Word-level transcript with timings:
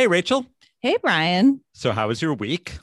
Hey, 0.00 0.06
Rachel. 0.06 0.46
Hey, 0.80 0.96
Brian. 1.02 1.60
So, 1.74 1.92
how 1.92 2.08
was 2.08 2.22
your 2.22 2.32
week? 2.32 2.78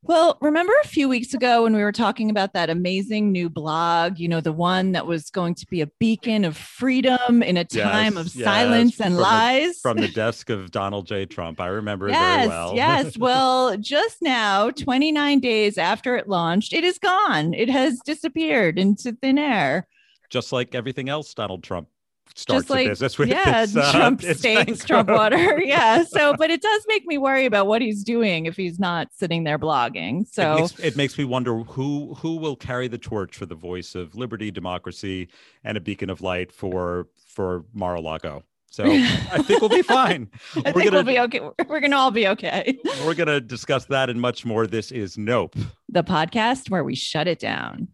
Well, 0.00 0.38
remember 0.40 0.72
a 0.82 0.86
few 0.88 1.06
weeks 1.06 1.34
ago 1.34 1.64
when 1.64 1.76
we 1.76 1.82
were 1.82 1.92
talking 1.92 2.30
about 2.30 2.54
that 2.54 2.70
amazing 2.70 3.30
new 3.30 3.50
blog, 3.50 4.18
you 4.18 4.26
know, 4.26 4.40
the 4.40 4.54
one 4.54 4.92
that 4.92 5.06
was 5.06 5.28
going 5.28 5.54
to 5.56 5.66
be 5.66 5.82
a 5.82 5.86
beacon 6.00 6.46
of 6.46 6.56
freedom 6.56 7.42
in 7.42 7.58
a 7.58 7.64
time 7.66 8.14
Yes, 8.14 8.26
of 8.26 8.34
yes, 8.34 8.44
silence 8.46 8.98
and 9.00 9.08
from 9.08 9.14
the- 9.16 9.20
lies? 9.20 9.78
From 9.82 9.98
the 9.98 10.08
desk 10.14 10.48
of 10.48 10.70
Donald 10.70 11.06
J. 11.06 11.26
Trump. 11.26 11.60
I 11.60 11.66
remember 11.66 12.08
it 12.08 12.12
yes, 12.12 12.36
very 12.36 12.48
well. 12.48 12.74
yes. 12.74 13.18
Well, 13.18 13.76
just 13.76 14.22
now, 14.22 14.70
29 14.70 15.40
days 15.40 15.76
after 15.76 16.16
it 16.16 16.26
launched, 16.26 16.72
it 16.72 16.84
is 16.84 16.98
gone. 16.98 17.52
It 17.52 17.68
has 17.68 18.00
disappeared 18.06 18.78
into 18.78 19.12
thin 19.12 19.36
air. 19.36 19.86
Just 20.30 20.52
like 20.52 20.74
everything 20.74 21.10
else 21.10 21.34
Donald 21.34 21.62
Trump 21.62 21.88
starts 22.34 22.62
Just 22.64 22.70
like, 22.70 22.86
a 22.86 22.90
business 22.90 23.18
with. 23.18 23.28
yeah, 23.28 23.62
it's, 23.62 23.76
uh, 23.76 23.92
Trump 23.92 24.22
it's 24.22 24.40
steaks, 24.40 24.84
Trump 24.84 25.08
water. 25.10 25.60
Yeah. 25.66 26.04
So, 26.04 26.34
but 26.36 26.50
it 26.50 26.60
does 26.62 26.84
make 26.88 27.06
me 27.06 27.18
worry 27.18 27.46
about 27.46 27.66
what 27.66 27.82
he's 27.82 28.04
doing 28.04 28.46
if 28.46 28.56
he's 28.56 28.78
not 28.78 29.08
sitting 29.14 29.44
there 29.44 29.58
blogging. 29.58 30.22
It 30.22 30.28
So, 30.32 30.54
makes, 30.56 30.78
it 30.78 30.96
makes 30.96 31.18
me 31.18 31.24
wonder 31.24 31.58
who 31.60 32.14
who 32.14 32.36
will 32.36 32.56
carry 32.56 32.88
the 32.88 32.98
torch 32.98 33.36
for 33.36 33.46
the 33.46 33.54
voice 33.54 33.94
of 33.94 34.14
liberty, 34.14 34.50
democracy, 34.50 35.28
and 35.64 35.76
a 35.76 35.80
beacon 35.80 36.10
of 36.10 36.20
light 36.20 36.52
for 36.52 37.08
for 37.26 37.64
Mar-a-Lago. 37.74 38.42
So 38.70 38.84
I 38.84 39.42
think 39.42 39.60
we'll 39.62 39.70
be 39.70 39.80
fine. 39.82 40.28
I 40.54 40.58
we're 40.58 40.62
think 40.72 40.74
gonna 40.74 40.90
we'll 40.96 41.04
be 41.04 41.18
okay. 41.20 41.40
We're 41.66 41.80
going 41.80 41.92
to 41.92 41.96
all 41.96 42.10
be 42.10 42.28
okay. 42.28 42.78
we're 43.06 43.14
gonna 43.14 43.40
discuss 43.40 43.86
that 43.86 44.10
and 44.10 44.20
much 44.20 44.44
more. 44.44 44.66
This 44.66 44.92
is 44.92 45.16
Nope. 45.16 45.54
The 45.88 46.04
podcast 46.04 46.68
where 46.68 46.84
we 46.84 46.94
shut 46.94 47.26
it 47.26 47.38
down. 47.38 47.88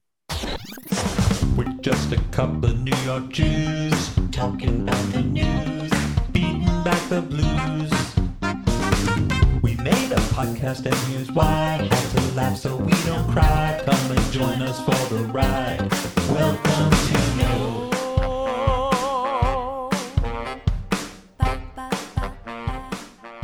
We're 1.57 1.73
just 1.83 2.12
a 2.12 2.21
couple 2.33 2.65
of 2.71 2.81
New 2.81 2.97
York 3.05 3.29
Jews 3.29 4.11
talking 4.33 4.89
about 4.89 5.13
the 5.13 5.21
news, 5.21 5.93
beating 6.33 6.65
back 6.83 7.09
the 7.11 7.21
blues. 7.21 7.93
We 9.63 9.77
made 9.77 10.11
a 10.11 10.21
podcast 10.33 10.87
and 10.87 10.95
here's 11.11 11.31
why. 11.31 11.87
Had 11.91 12.17
to 12.17 12.34
laugh 12.34 12.56
so 12.56 12.77
we 12.77 12.93
don't 13.05 13.31
cry. 13.31 13.81
Come 13.84 14.17
and 14.17 14.33
join 14.33 14.62
us 14.62 14.81
for 14.81 15.15
the 15.15 15.25
ride. 15.25 15.87
Welcome 16.31 16.91
to 16.91 17.22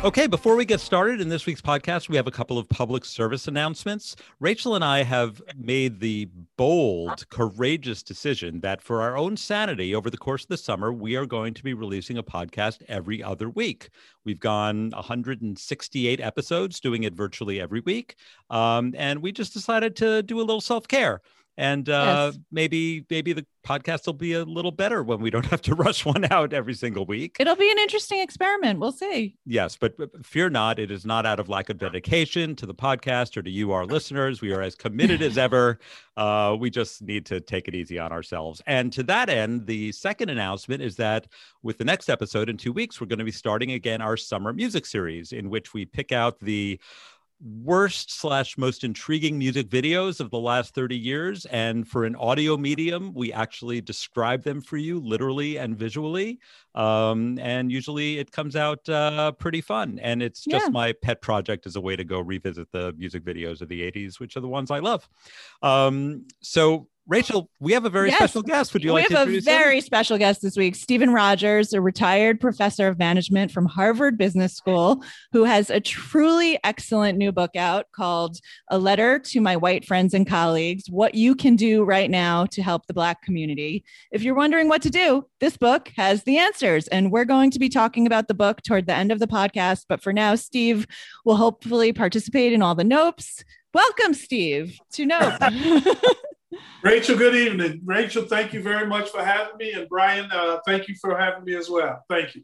Okay, 0.04 0.28
before 0.28 0.54
we 0.54 0.64
get 0.64 0.78
started 0.78 1.20
in 1.20 1.28
this 1.28 1.44
week's 1.44 1.60
podcast, 1.60 2.08
we 2.08 2.14
have 2.14 2.28
a 2.28 2.30
couple 2.30 2.56
of 2.56 2.68
public 2.68 3.04
service 3.04 3.48
announcements. 3.48 4.14
Rachel 4.38 4.76
and 4.76 4.84
I 4.84 5.02
have 5.02 5.42
made 5.56 5.98
the 5.98 6.28
bold, 6.56 7.28
courageous 7.30 8.04
decision 8.04 8.60
that 8.60 8.80
for 8.80 9.02
our 9.02 9.16
own 9.16 9.36
sanity 9.36 9.96
over 9.96 10.08
the 10.08 10.16
course 10.16 10.44
of 10.44 10.50
the 10.50 10.56
summer, 10.56 10.92
we 10.92 11.16
are 11.16 11.26
going 11.26 11.52
to 11.52 11.64
be 11.64 11.74
releasing 11.74 12.16
a 12.16 12.22
podcast 12.22 12.80
every 12.86 13.24
other 13.24 13.50
week. 13.50 13.90
We've 14.24 14.38
gone 14.38 14.90
168 14.90 16.20
episodes, 16.20 16.78
doing 16.78 17.02
it 17.02 17.14
virtually 17.14 17.60
every 17.60 17.80
week. 17.80 18.14
Um, 18.50 18.94
and 18.96 19.20
we 19.20 19.32
just 19.32 19.52
decided 19.52 19.96
to 19.96 20.22
do 20.22 20.38
a 20.38 20.42
little 20.42 20.60
self 20.60 20.86
care. 20.86 21.22
And 21.58 21.88
uh, 21.88 22.30
Yes. 22.32 22.38
maybe 22.52 23.04
maybe 23.10 23.32
the 23.32 23.44
podcast 23.66 24.06
will 24.06 24.12
be 24.14 24.32
a 24.32 24.44
little 24.44 24.70
better 24.70 25.02
when 25.02 25.20
we 25.20 25.28
don't 25.28 25.44
have 25.46 25.60
to 25.62 25.74
rush 25.84 26.06
one 26.06 26.24
out 26.32 26.52
every 26.54 26.72
single 26.72 27.04
week. 27.04 27.36
It'll 27.40 27.56
be 27.56 27.70
an 27.70 27.78
interesting 27.78 28.20
experiment. 28.20 28.78
We'll 28.78 28.92
see. 28.92 29.36
Yes, 29.44 29.76
but 29.76 29.94
fear 30.24 30.48
not, 30.48 30.78
it 30.78 30.90
is 30.92 31.04
not 31.04 31.26
out 31.26 31.40
of 31.40 31.48
lack 31.48 31.68
of 31.68 31.76
dedication 31.76 32.54
to 32.56 32.64
the 32.66 32.74
podcast 32.74 33.36
or 33.36 33.42
to 33.42 33.50
you, 33.50 33.72
our 33.72 33.84
listeners. 33.84 34.40
We 34.40 34.52
are 34.52 34.62
as 34.62 34.74
committed 34.76 35.20
as 35.20 35.36
ever. 35.36 35.78
Uh, 36.18 36.56
we 36.58 36.68
just 36.68 37.00
need 37.00 37.24
to 37.24 37.38
take 37.40 37.68
it 37.68 37.76
easy 37.76 37.96
on 37.96 38.10
ourselves. 38.10 38.60
And 38.66 38.92
to 38.92 39.04
that 39.04 39.28
end, 39.28 39.68
the 39.68 39.92
second 39.92 40.30
announcement 40.30 40.82
is 40.82 40.96
that 40.96 41.28
with 41.62 41.78
the 41.78 41.84
next 41.84 42.08
episode 42.08 42.48
in 42.48 42.56
two 42.56 42.72
weeks, 42.72 43.00
we're 43.00 43.06
going 43.06 43.20
to 43.20 43.24
be 43.24 43.30
starting 43.30 43.70
again 43.70 44.00
our 44.02 44.16
summer 44.16 44.52
music 44.52 44.84
series, 44.84 45.30
in 45.30 45.48
which 45.48 45.72
we 45.74 45.84
pick 45.84 46.10
out 46.10 46.40
the 46.40 46.80
worst 47.40 48.10
slash 48.10 48.58
most 48.58 48.82
intriguing 48.82 49.38
music 49.38 49.68
videos 49.68 50.18
of 50.18 50.28
the 50.30 50.38
last 50.38 50.74
30 50.74 50.96
years 50.98 51.46
and 51.46 51.86
for 51.86 52.04
an 52.04 52.16
audio 52.16 52.56
medium 52.56 53.12
we 53.14 53.32
actually 53.32 53.80
describe 53.80 54.42
them 54.42 54.60
for 54.60 54.76
you 54.76 54.98
literally 54.98 55.56
and 55.56 55.78
visually 55.78 56.40
um, 56.74 57.38
and 57.38 57.70
usually 57.70 58.18
it 58.18 58.32
comes 58.32 58.56
out 58.56 58.88
uh, 58.88 59.30
pretty 59.32 59.60
fun 59.60 60.00
and 60.02 60.20
it's 60.20 60.44
just 60.44 60.66
Yeah. 60.66 60.70
my 60.70 60.92
pet 60.92 61.22
project 61.22 61.64
as 61.64 61.76
a 61.76 61.80
way 61.80 61.94
to 61.94 62.02
go 62.02 62.18
revisit 62.18 62.72
the 62.72 62.92
music 62.94 63.24
videos 63.24 63.60
of 63.60 63.68
the 63.68 63.82
80s 63.82 64.18
which 64.18 64.36
are 64.36 64.40
the 64.40 64.48
ones 64.48 64.72
i 64.72 64.80
love 64.80 65.08
um, 65.62 66.26
so 66.40 66.88
rachel 67.08 67.48
we 67.58 67.72
have 67.72 67.84
a 67.84 67.90
very 67.90 68.08
Yes. 68.10 68.18
special 68.18 68.42
guest 68.42 68.72
would 68.74 68.84
you 68.84 68.90
we 68.92 69.00
like 69.00 69.08
to 69.08 69.14
introduce 69.14 69.16
We 69.16 69.22
have 69.22 69.26
a 69.26 69.32
introduce 69.32 69.46
him? 69.46 69.58
very 69.68 69.80
special 69.80 70.18
guest 70.18 70.42
this 70.42 70.56
week, 70.56 70.74
Stephen 70.76 71.10
Rogers, 71.12 71.72
a 71.72 71.80
retired 71.80 72.38
professor 72.40 72.86
of 72.86 72.98
management 72.98 73.50
from 73.50 73.66
Harvard 73.66 74.18
Business 74.18 74.54
School, 74.54 75.02
who 75.32 75.44
has 75.44 75.70
a 75.70 75.80
truly 75.80 76.58
excellent 76.64 77.16
new 77.18 77.32
book 77.32 77.56
out 77.56 77.86
called 77.96 78.36
A 78.70 78.78
Letter 78.78 79.18
to 79.20 79.40
My 79.40 79.56
White 79.56 79.84
Friends 79.86 80.12
and 80.14 80.26
Colleagues 80.26 80.84
What 80.90 81.14
You 81.14 81.34
Can 81.34 81.56
Do 81.56 81.82
Right 81.84 82.10
Now 82.10 82.44
to 82.46 82.62
Help 82.62 82.86
the 82.86 82.94
Black 82.94 83.22
Community. 83.22 83.84
If 84.12 84.22
you're 84.22 84.34
wondering 84.34 84.68
what 84.68 84.82
to 84.82 84.90
do, 84.90 85.24
this 85.40 85.56
book 85.56 85.90
has 85.96 86.24
the 86.24 86.36
answers. 86.38 86.88
And 86.88 87.10
we're 87.10 87.24
going 87.24 87.50
to 87.52 87.58
be 87.58 87.68
talking 87.70 88.06
about 88.06 88.28
the 88.28 88.34
book 88.34 88.62
toward 88.62 88.86
the 88.86 88.94
end 88.94 89.10
of 89.12 89.18
the 89.18 89.26
podcast. 89.26 89.86
But 89.88 90.02
for 90.02 90.12
now, 90.12 90.34
Steve 90.34 90.86
will 91.24 91.36
hopefully 91.36 91.92
participate 91.92 92.52
in 92.52 92.60
all 92.62 92.74
the 92.74 92.84
nopes. 92.84 93.42
Welcome, 93.74 94.14
Steve, 94.14 94.78
to 94.92 95.06
Nope. 95.06 95.34
Rachel, 96.82 97.16
good 97.16 97.34
evening. 97.34 97.80
Rachel, 97.84 98.24
thank 98.24 98.52
you 98.52 98.62
very 98.62 98.86
much 98.86 99.10
for 99.10 99.22
having 99.24 99.56
me. 99.58 99.72
And 99.72 99.88
Brian, 99.88 100.30
uh, 100.32 100.58
thank 100.66 100.88
you 100.88 100.94
for 101.00 101.16
having 101.18 101.44
me 101.44 101.54
as 101.56 101.68
well. 101.68 102.04
Thank 102.08 102.34
you. 102.36 102.42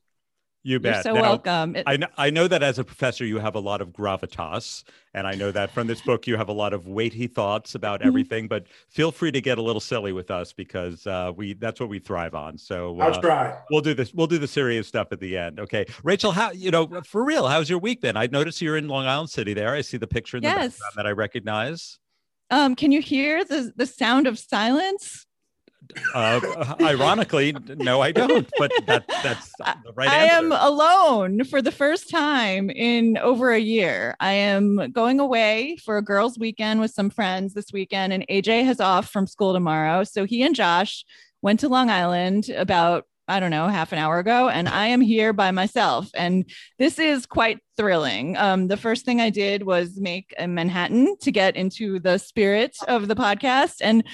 you 0.63 0.73
You're 0.73 0.81
bet 0.81 1.03
so 1.05 1.15
Now, 1.15 1.23
welcome. 1.23 1.77
It- 1.77 1.85
I 1.87 1.97
know, 1.97 2.07
I 2.19 2.31
know 2.31 2.49
that 2.49 2.63
as 2.63 2.79
a 2.79 2.85
professor, 2.85 3.25
you 3.25 3.39
have 3.39 3.55
a 3.55 3.61
lot 3.61 3.81
of 3.81 3.91
gravitas. 3.91 4.83
And 5.15 5.27
I 5.27 5.33
know 5.35 5.51
that 5.53 5.71
from 5.71 5.87
this 5.87 6.01
book, 6.03 6.27
you 6.27 6.37
have 6.37 6.49
a 6.49 6.53
lot 6.53 6.73
of 6.75 6.87
weighty 6.87 7.27
thoughts 7.29 7.75
about 7.75 8.01
Mhm. 8.01 8.07
everything, 8.07 8.49
but 8.49 8.67
feel 8.91 9.11
free 9.13 9.31
to 9.33 9.41
get 9.41 9.57
a 9.59 9.63
little 9.63 9.81
silly 9.81 10.13
with 10.13 10.31
us 10.31 10.53
because 10.53 11.07
uh, 11.07 11.33
we 11.35 11.55
that's 11.55 11.81
what 11.81 11.89
we 11.89 11.99
thrive 11.99 12.35
on. 12.35 12.59
So 12.59 12.99
I'll 13.01 13.15
uh, 13.15 13.21
try. 13.21 13.59
we'll 13.71 13.81
do 13.83 13.95
this. 13.95 14.13
We'll 14.13 14.27
do 14.27 14.39
the 14.39 14.49
serious 14.49 14.87
stuff 14.89 15.09
at 15.13 15.21
the 15.21 15.37
end. 15.39 15.61
Okay. 15.61 15.87
Rachel, 16.03 16.33
how, 16.33 16.51
you 16.51 16.71
know, 16.71 16.89
for 17.07 17.25
real, 17.25 17.47
how's 17.47 17.71
your 17.71 17.79
week 17.79 18.01
been? 18.03 18.17
I 18.17 18.27
noticed 18.27 18.61
you're 18.61 18.77
in 18.77 18.89
Long 18.89 19.07
Island 19.07 19.31
City 19.31 19.55
there. 19.55 19.73
I 19.75 19.81
see 19.83 19.97
the 19.97 20.07
picture 20.09 20.37
in 20.39 20.43
the 20.43 20.49
Yes. 20.49 20.75
background 20.79 20.93
that 20.97 21.07
I 21.07 21.13
recognize. 21.13 21.99
Um, 22.51 22.77
can 22.77 22.93
you 22.93 23.01
hear 23.01 23.45
the 23.45 23.73
the 23.77 23.87
sound 23.87 24.27
of 24.27 24.39
silence? 24.39 25.27
Uh, 26.15 26.75
ironically, 26.81 27.55
no, 27.77 28.01
I 28.01 28.13
don't, 28.13 28.51
but 28.59 28.73
that, 28.87 29.05
that's 29.23 29.51
the 29.59 29.93
right 29.95 30.09
answer. 30.09 30.17
I 30.17 30.25
answer. 30.25 30.47
am 30.47 30.53
alone 30.53 31.45
for 31.45 31.61
the 31.61 31.71
first 31.71 32.11
time 32.11 32.71
in 32.71 33.19
over 33.19 33.53
a 33.53 33.59
year. 33.59 34.17
I 34.21 34.33
am 34.33 34.91
going 34.93 35.21
away 35.21 35.77
for 35.85 35.99
a 35.99 36.03
girls' 36.03 36.39
weekend 36.39 36.81
with 36.81 36.91
some 36.91 37.11
friends 37.11 37.55
this 37.55 37.73
weekend, 37.73 38.13
and 38.13 38.27
AJ 38.29 38.65
has 38.65 38.81
off 38.81 39.11
from 39.11 39.27
school 39.27 39.53
tomorrow. 39.53 40.05
So 40.05 40.25
he 40.25 40.43
and 40.43 40.55
Josh 40.55 41.05
went 41.43 41.61
to 41.61 41.69
Long 41.69 41.91
Island 41.91 42.49
about 42.49 43.07
I 43.27 43.41
don't 43.41 43.51
know 43.51 43.69
half 43.69 43.93
an 43.93 43.99
hour 43.99 44.19
ago, 44.19 44.49
and 44.49 44.69
I 44.69 44.89
am 44.89 45.01
here 45.01 45.33
by 45.33 45.51
myself. 45.51 46.11
And 46.15 46.45
this 46.79 46.99
is 46.99 47.27
quite 47.27 47.59
thrilling. 47.77 48.37
Um, 48.37 48.69
the 48.69 48.77
first 48.77 49.05
thing 49.05 49.21
I 49.21 49.31
did 49.31 49.65
was 49.65 49.99
make 49.99 50.35
a 50.39 50.47
Manhattan 50.47 51.17
to 51.23 51.33
get 51.33 51.57
into 51.57 52.01
the 52.01 52.19
spirit 52.19 52.77
of 52.87 53.09
the 53.09 53.17
podcast, 53.17 53.77
and 53.81 54.05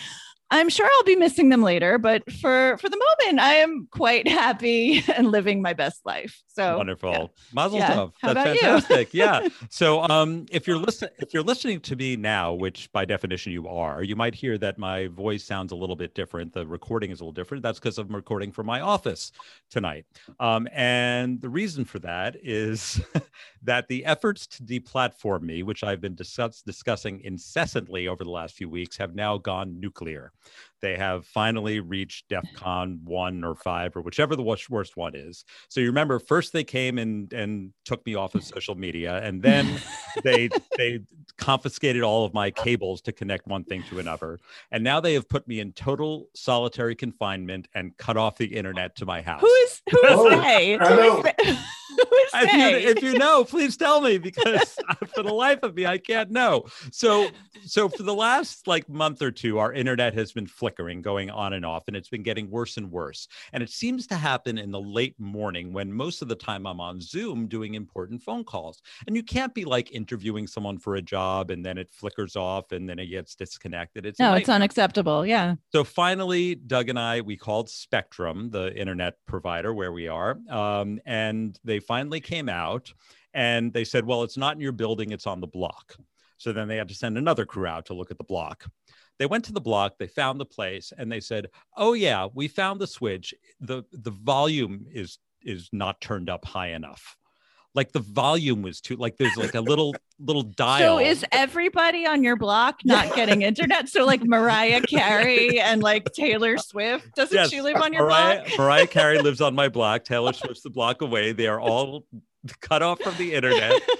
I'm 0.53 0.69
sure 0.69 0.87
I'll 0.87 1.05
be 1.05 1.17
missing 1.17 1.49
them 1.49 1.63
later, 1.63 1.97
but 1.97 2.31
for 2.33 2.77
for 2.79 2.89
the 2.89 3.01
moment, 3.21 3.41
I 3.41 3.55
am 3.55 3.89
quite 3.91 4.27
happy 4.43 5.05
and 5.17 5.31
living 5.31 5.63
my 5.63 5.73
best 5.75 6.01
life. 6.05 6.41
So 6.53 6.77
Wonderful. 6.77 7.11
yeah. 7.13 7.27
Mazel 7.53 7.79
Yeah. 7.79 7.95
tov. 7.95 8.13
How 8.21 8.35
That's 8.35 8.61
fantastic. 8.61 9.15
yeah. 9.15 9.49
So 9.71 10.03
um 10.03 10.47
if 10.51 10.67
you're 10.67 10.79
listening 10.79 11.13
if 11.19 11.33
you're 11.33 11.43
listening 11.45 11.81
to 11.81 11.95
me 11.97 12.17
now, 12.17 12.53
which 12.55 12.91
by 12.93 13.05
definition 13.05 13.53
you 13.53 13.69
are, 13.69 14.03
you 14.03 14.17
might 14.17 14.35
hear 14.35 14.59
that 14.59 14.77
my 14.79 15.07
voice 15.09 15.45
sounds 15.45 15.71
a 15.73 15.77
little 15.77 15.97
bit 15.97 16.15
different. 16.15 16.53
The 16.53 16.67
recording 16.67 17.11
is 17.13 17.21
a 17.21 17.25
little 17.25 17.33
different. 17.33 17.63
That's 17.63 17.79
because 17.79 17.99
I'm 17.99 18.09
recording 18.15 18.51
from 18.51 18.67
my 18.67 18.81
office 18.81 19.31
tonight. 19.71 20.07
Um, 20.41 20.67
and 20.73 21.41
the 21.41 21.49
reason 21.49 21.85
for 21.85 22.01
that 22.01 22.37
is 22.43 23.01
that 23.63 23.87
the 23.89 24.05
efforts 24.05 24.47
to 24.49 24.63
deplatform 24.65 25.43
me, 25.43 25.63
which 25.63 25.85
I've 25.85 26.01
been 26.01 26.15
discuss- 26.17 26.63
discussing 26.63 27.21
incessantly 27.23 28.09
over 28.09 28.25
the 28.25 28.31
last 28.31 28.55
few 28.57 28.69
weeks, 28.69 28.97
have 28.97 29.15
now 29.15 29.39
gone 29.39 29.79
nuclear. 29.79 30.33
They 30.81 30.97
have 30.97 31.27
finally 31.27 31.81
reached 31.81 32.29
DEFCON 32.29 33.03
one 33.05 33.45
or 33.45 33.55
five 33.55 33.97
or 33.97 34.03
whichever 34.03 34.35
the 34.37 34.43
worst, 34.43 34.71
worst 34.71 34.97
one 34.97 35.15
is. 35.15 35.45
So 35.69 35.81
you 35.81 35.87
remember, 35.87 36.19
first 36.19 36.53
they 36.53 36.65
came 36.65 36.99
and 36.99 37.33
and 37.33 37.73
took 37.85 38.05
me 38.07 38.15
off 38.15 38.35
of 38.35 38.45
social 38.45 38.75
media, 38.75 39.19
and 39.23 39.43
then 39.43 39.81
they 40.25 40.49
they 40.77 41.01
confiscated 41.37 42.03
all 42.03 42.25
of 42.25 42.35
my 42.35 42.51
cables 42.51 43.01
to 43.03 43.13
connect 43.13 43.47
one 43.47 43.65
thing 43.65 43.83
to 43.91 43.99
another, 43.99 44.39
and 44.71 44.83
now 44.85 45.01
they 45.01 45.15
have 45.15 45.29
put 45.29 45.47
me 45.49 45.61
in 45.61 45.73
total 45.73 46.29
solitary 46.35 46.95
confinement 46.95 47.69
and 47.75 47.97
cut 47.97 48.17
off 48.17 48.37
the 48.37 48.47
internet 48.47 48.97
to 48.97 49.07
my 49.07 49.23
house. 49.23 49.41
who 49.41 49.47
is 49.65 49.83
who 49.91 49.99
is 49.99 50.13
Oh, 50.13 50.31
they? 50.41 50.79
I 52.35 52.45
know. 52.45 52.51
who 52.51 52.77
is 52.77 52.85
If 52.85 52.85
you, 52.85 52.91
if 52.91 53.03
you 53.03 53.19
know, 53.19 53.45
please 53.45 53.77
tell 53.77 54.01
me 54.01 54.19
because 54.19 54.79
for 55.15 55.23
the 55.23 55.33
life 55.33 55.61
of 55.63 55.75
me, 55.75 55.87
I 55.87 55.99
can't 55.99 56.31
know. 56.31 56.65
So, 56.93 57.29
so 57.65 57.89
for 57.89 58.03
the 58.03 58.15
last 58.15 58.67
like 58.67 58.89
month 58.89 59.23
or 59.23 59.31
two, 59.31 59.59
our 59.59 59.73
internet 59.73 60.15
has 60.15 60.33
been 60.33 60.47
flickering, 60.47 61.03
going 61.03 61.31
on 61.31 61.53
and 61.53 61.65
off, 61.65 61.85
and 61.89 61.97
it's 61.97 62.09
been 62.09 62.23
getting 62.23 62.51
worse 62.51 62.77
and 62.77 62.91
worse. 62.91 63.29
And 63.53 63.63
it 63.63 63.71
seems 63.71 64.07
to 64.09 64.15
happen 64.15 64.59
in 64.59 64.71
the 64.71 64.81
late 64.81 65.19
morning 65.19 65.73
when 65.73 65.93
most 65.93 66.23
of 66.23 66.29
the 66.29 66.35
time 66.35 66.67
I'm 66.67 66.81
on 66.81 67.01
Zoom 67.01 67.47
doing 67.47 67.75
important 67.75 68.23
phone 68.23 68.45
calls. 68.45 68.83
And 69.07 69.17
you 69.17 69.23
can't 69.23 69.55
be 69.55 69.65
like 69.65 69.93
interviewing 69.93 70.47
someone 70.47 70.79
for 70.79 70.97
a 70.97 71.03
job 71.03 71.51
and 71.51 71.65
then 71.65 71.79
it 71.79 71.89
flickers 71.93 72.37
off 72.37 72.73
and 72.73 72.89
then 72.89 72.99
it 72.99 73.07
gets 73.07 73.35
disconnected. 73.35 74.07
It's 74.07 74.19
no, 74.19 74.35
it's 74.35 74.49
unacceptable. 74.49 75.27
Yeah. 75.27 75.57
So 75.73 75.85
finally, 75.85 76.55
Doug 76.55 76.89
and 76.89 76.99
I, 76.99 77.21
we 77.21 77.37
called 77.37 77.69
Spectrum, 77.69 78.51
the 78.51 78.75
internet 78.77 79.15
provider 79.27 79.75
where 79.75 79.93
we 79.93 80.09
are, 80.09 80.39
um, 80.49 81.01
and 81.05 81.59
they 81.65 81.81
finally 81.81 82.20
came 82.21 82.49
out 82.49 82.93
and 83.35 83.73
they 83.73 83.85
said, 83.85 84.05
well, 84.05 84.23
it's 84.23 84.37
not 84.37 84.55
in 84.55 84.61
your 84.61 84.73
building, 84.73 85.13
it's 85.13 85.27
on 85.27 85.41
the 85.41 85.47
block. 85.47 85.97
So 86.37 86.53
then 86.53 86.69
they 86.69 86.77
had 86.77 86.89
to 86.89 86.95
send 86.95 87.19
another 87.19 87.45
crew 87.45 87.67
out 87.67 87.87
to 87.87 87.95
look 87.95 88.11
at 88.11 88.19
the 88.19 88.25
block. 88.25 88.65
They 89.19 89.27
went 89.27 89.45
to 89.45 89.53
the 89.53 89.61
block, 89.61 89.99
they 89.99 90.07
found 90.07 90.41
the 90.41 90.47
place, 90.47 90.93
and 90.97 91.13
they 91.13 91.21
said, 91.21 91.49
"Oh 91.77 91.93
yeah, 91.93 92.29
we 92.33 92.49
found 92.49 92.81
the 92.81 92.87
switch. 92.87 93.35
the 93.61 93.83
The 93.93 94.11
volume 94.11 94.87
is 94.91 95.19
is 95.43 95.69
not 95.73 96.01
turned 96.01 96.31
up 96.31 96.45
high 96.47 96.69
enough. 96.69 97.17
Like 97.75 97.93
the 97.93 98.01
volume 98.01 98.63
was 98.63 98.81
too 98.81 98.97
like 98.97 99.17
there's 99.17 99.37
like 99.37 99.55
a 99.55 99.61
little 99.61 99.95
little 100.19 100.43
dial. 100.43 100.79
So 100.79 100.99
is 100.99 101.25
everybody 101.31 102.05
on 102.07 102.25
your 102.25 102.37
block 102.37 102.81
not 102.85 103.15
getting 103.15 103.43
internet? 103.43 103.89
So 103.89 104.05
like 104.05 104.25
Mariah 104.25 104.81
Carey 104.89 105.61
and 105.61 105.83
like 105.83 106.07
Taylor 106.13 106.59
Swift, 106.59 107.15
doesn't 107.15 107.35
Yes, 107.35 107.51
she 107.51 107.63
live 107.63 107.77
on 107.77 107.93
your 107.93 108.03
Mariah, 108.03 108.43
block? 108.45 108.59
Mariah 108.59 108.87
Carey 108.87 109.19
lives 109.23 109.41
on 109.41 109.55
my 109.55 109.69
block. 109.69 110.05
Taylor 110.05 110.33
Swift's 110.33 110.63
the 110.63 110.71
block 110.71 111.01
away. 111.01 111.33
They 111.33 111.47
are 111.47 111.61
all 111.61 112.05
cut 112.61 112.83
off 112.83 113.01
from 113.01 113.17
the 113.17 113.35
internet. 113.35 113.81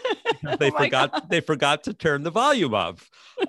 They 0.59 0.71
Oh 0.71 0.79
forgot. 0.79 1.29
They 1.29 1.41
forgot 1.41 1.85
to 1.85 1.93
turn 1.93 2.23
the 2.23 2.31
volume 2.31 2.73
up. 2.73 3.01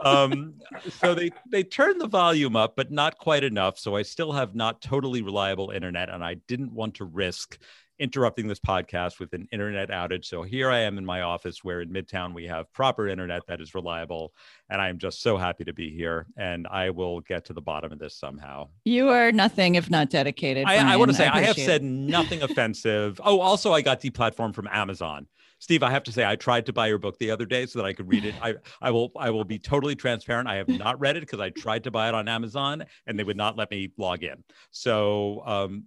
Um, 0.02 0.56
so 1.00 1.16
they 1.16 1.32
they 1.50 1.64
turned 1.64 2.02
the 2.02 2.08
volume 2.08 2.58
up, 2.58 2.76
but 2.76 2.92
not 2.92 3.18
quite 3.18 3.46
enough. 3.46 3.80
So 3.80 3.96
I 3.96 4.02
still 4.02 4.34
have 4.34 4.56
not 4.56 4.82
totally 4.82 5.22
reliable 5.22 5.70
internet, 5.70 6.10
and 6.10 6.22
I 6.22 6.34
didn't 6.50 6.74
want 6.74 6.96
to 6.96 7.06
risk 7.06 7.58
interrupting 8.02 8.48
this 8.48 8.60
podcast 8.60 9.20
with 9.20 9.32
an 9.34 9.48
internet 9.52 9.90
outage. 9.90 10.26
So 10.26 10.42
here 10.42 10.72
I 10.72 10.80
am 10.80 10.98
in 10.98 11.06
my 11.06 11.22
office, 11.22 11.64
where 11.64 11.82
in 11.82 11.90
Midtown 11.90 12.34
we 12.34 12.48
have 12.48 12.74
proper 12.74 13.08
internet 13.08 13.44
that 13.48 13.62
is 13.62 13.76
reliable, 13.76 14.34
and 14.70 14.82
I 14.82 14.90
am 14.90 14.98
just 14.98 15.22
so 15.22 15.38
happy 15.38 15.64
to 15.66 15.74
be 15.74 15.92
here. 15.96 16.26
And 16.36 16.68
I 16.68 16.90
will 16.90 17.22
get 17.22 17.46
to 17.46 17.54
the 17.54 17.62
bottom 17.62 17.92
of 17.92 18.00
this 18.00 18.16
somehow. 18.16 18.70
You 18.86 19.10
are 19.10 19.32
nothing 19.32 19.76
if 19.76 19.92
not 19.92 20.10
dedicated. 20.10 20.66
I, 20.66 20.94
I 20.94 20.98
want 20.98 21.12
to 21.12 21.16
say 21.16 21.28
I, 21.28 21.42
have 21.42 21.52
appreciate 21.52 21.66
said 21.66 21.84
nothing 21.84 22.42
offensive. 22.42 23.22
Oh, 23.24 23.40
also 23.40 23.72
I 23.72 23.82
got 23.82 24.02
deplatformed 24.02 24.56
from 24.56 24.68
Amazon. 24.72 25.28
Steve, 25.62 25.84
I 25.84 25.92
have 25.92 26.02
to 26.04 26.12
say 26.12 26.26
I 26.26 26.36
tried 26.36 26.66
to 26.66 26.74
buy 26.74 26.88
your 26.88 26.98
book 26.98 27.20
the 27.20 27.30
other 27.30 27.46
day 27.46 27.68
so 27.68 27.78
that 27.78 27.86
I 27.86 27.94
could 27.94 28.10
read 28.10 28.26
it. 28.26 28.34
I, 28.42 28.56
I 28.82 28.90
will 28.90 29.12
I 29.16 29.30
will 29.30 29.44
be 29.44 29.60
totally 29.60 29.96
transparent. 29.96 30.50
I 30.50 30.56
have 30.56 30.68
not 30.68 31.00
read 31.00 31.18
it 31.18 31.20
because 31.20 31.40
I 31.40 31.52
tried 31.52 31.84
to 31.84 31.92
buy 31.92 32.10
it 32.10 32.16
on 32.16 32.28
Amazon 32.28 32.84
and 33.06 33.18
they 33.18 33.24
would 33.24 33.38
not 33.38 33.58
let 33.58 33.70
me 33.70 33.92
log 33.96 34.24
in. 34.24 34.44
So 34.72 35.44
um, 35.46 35.84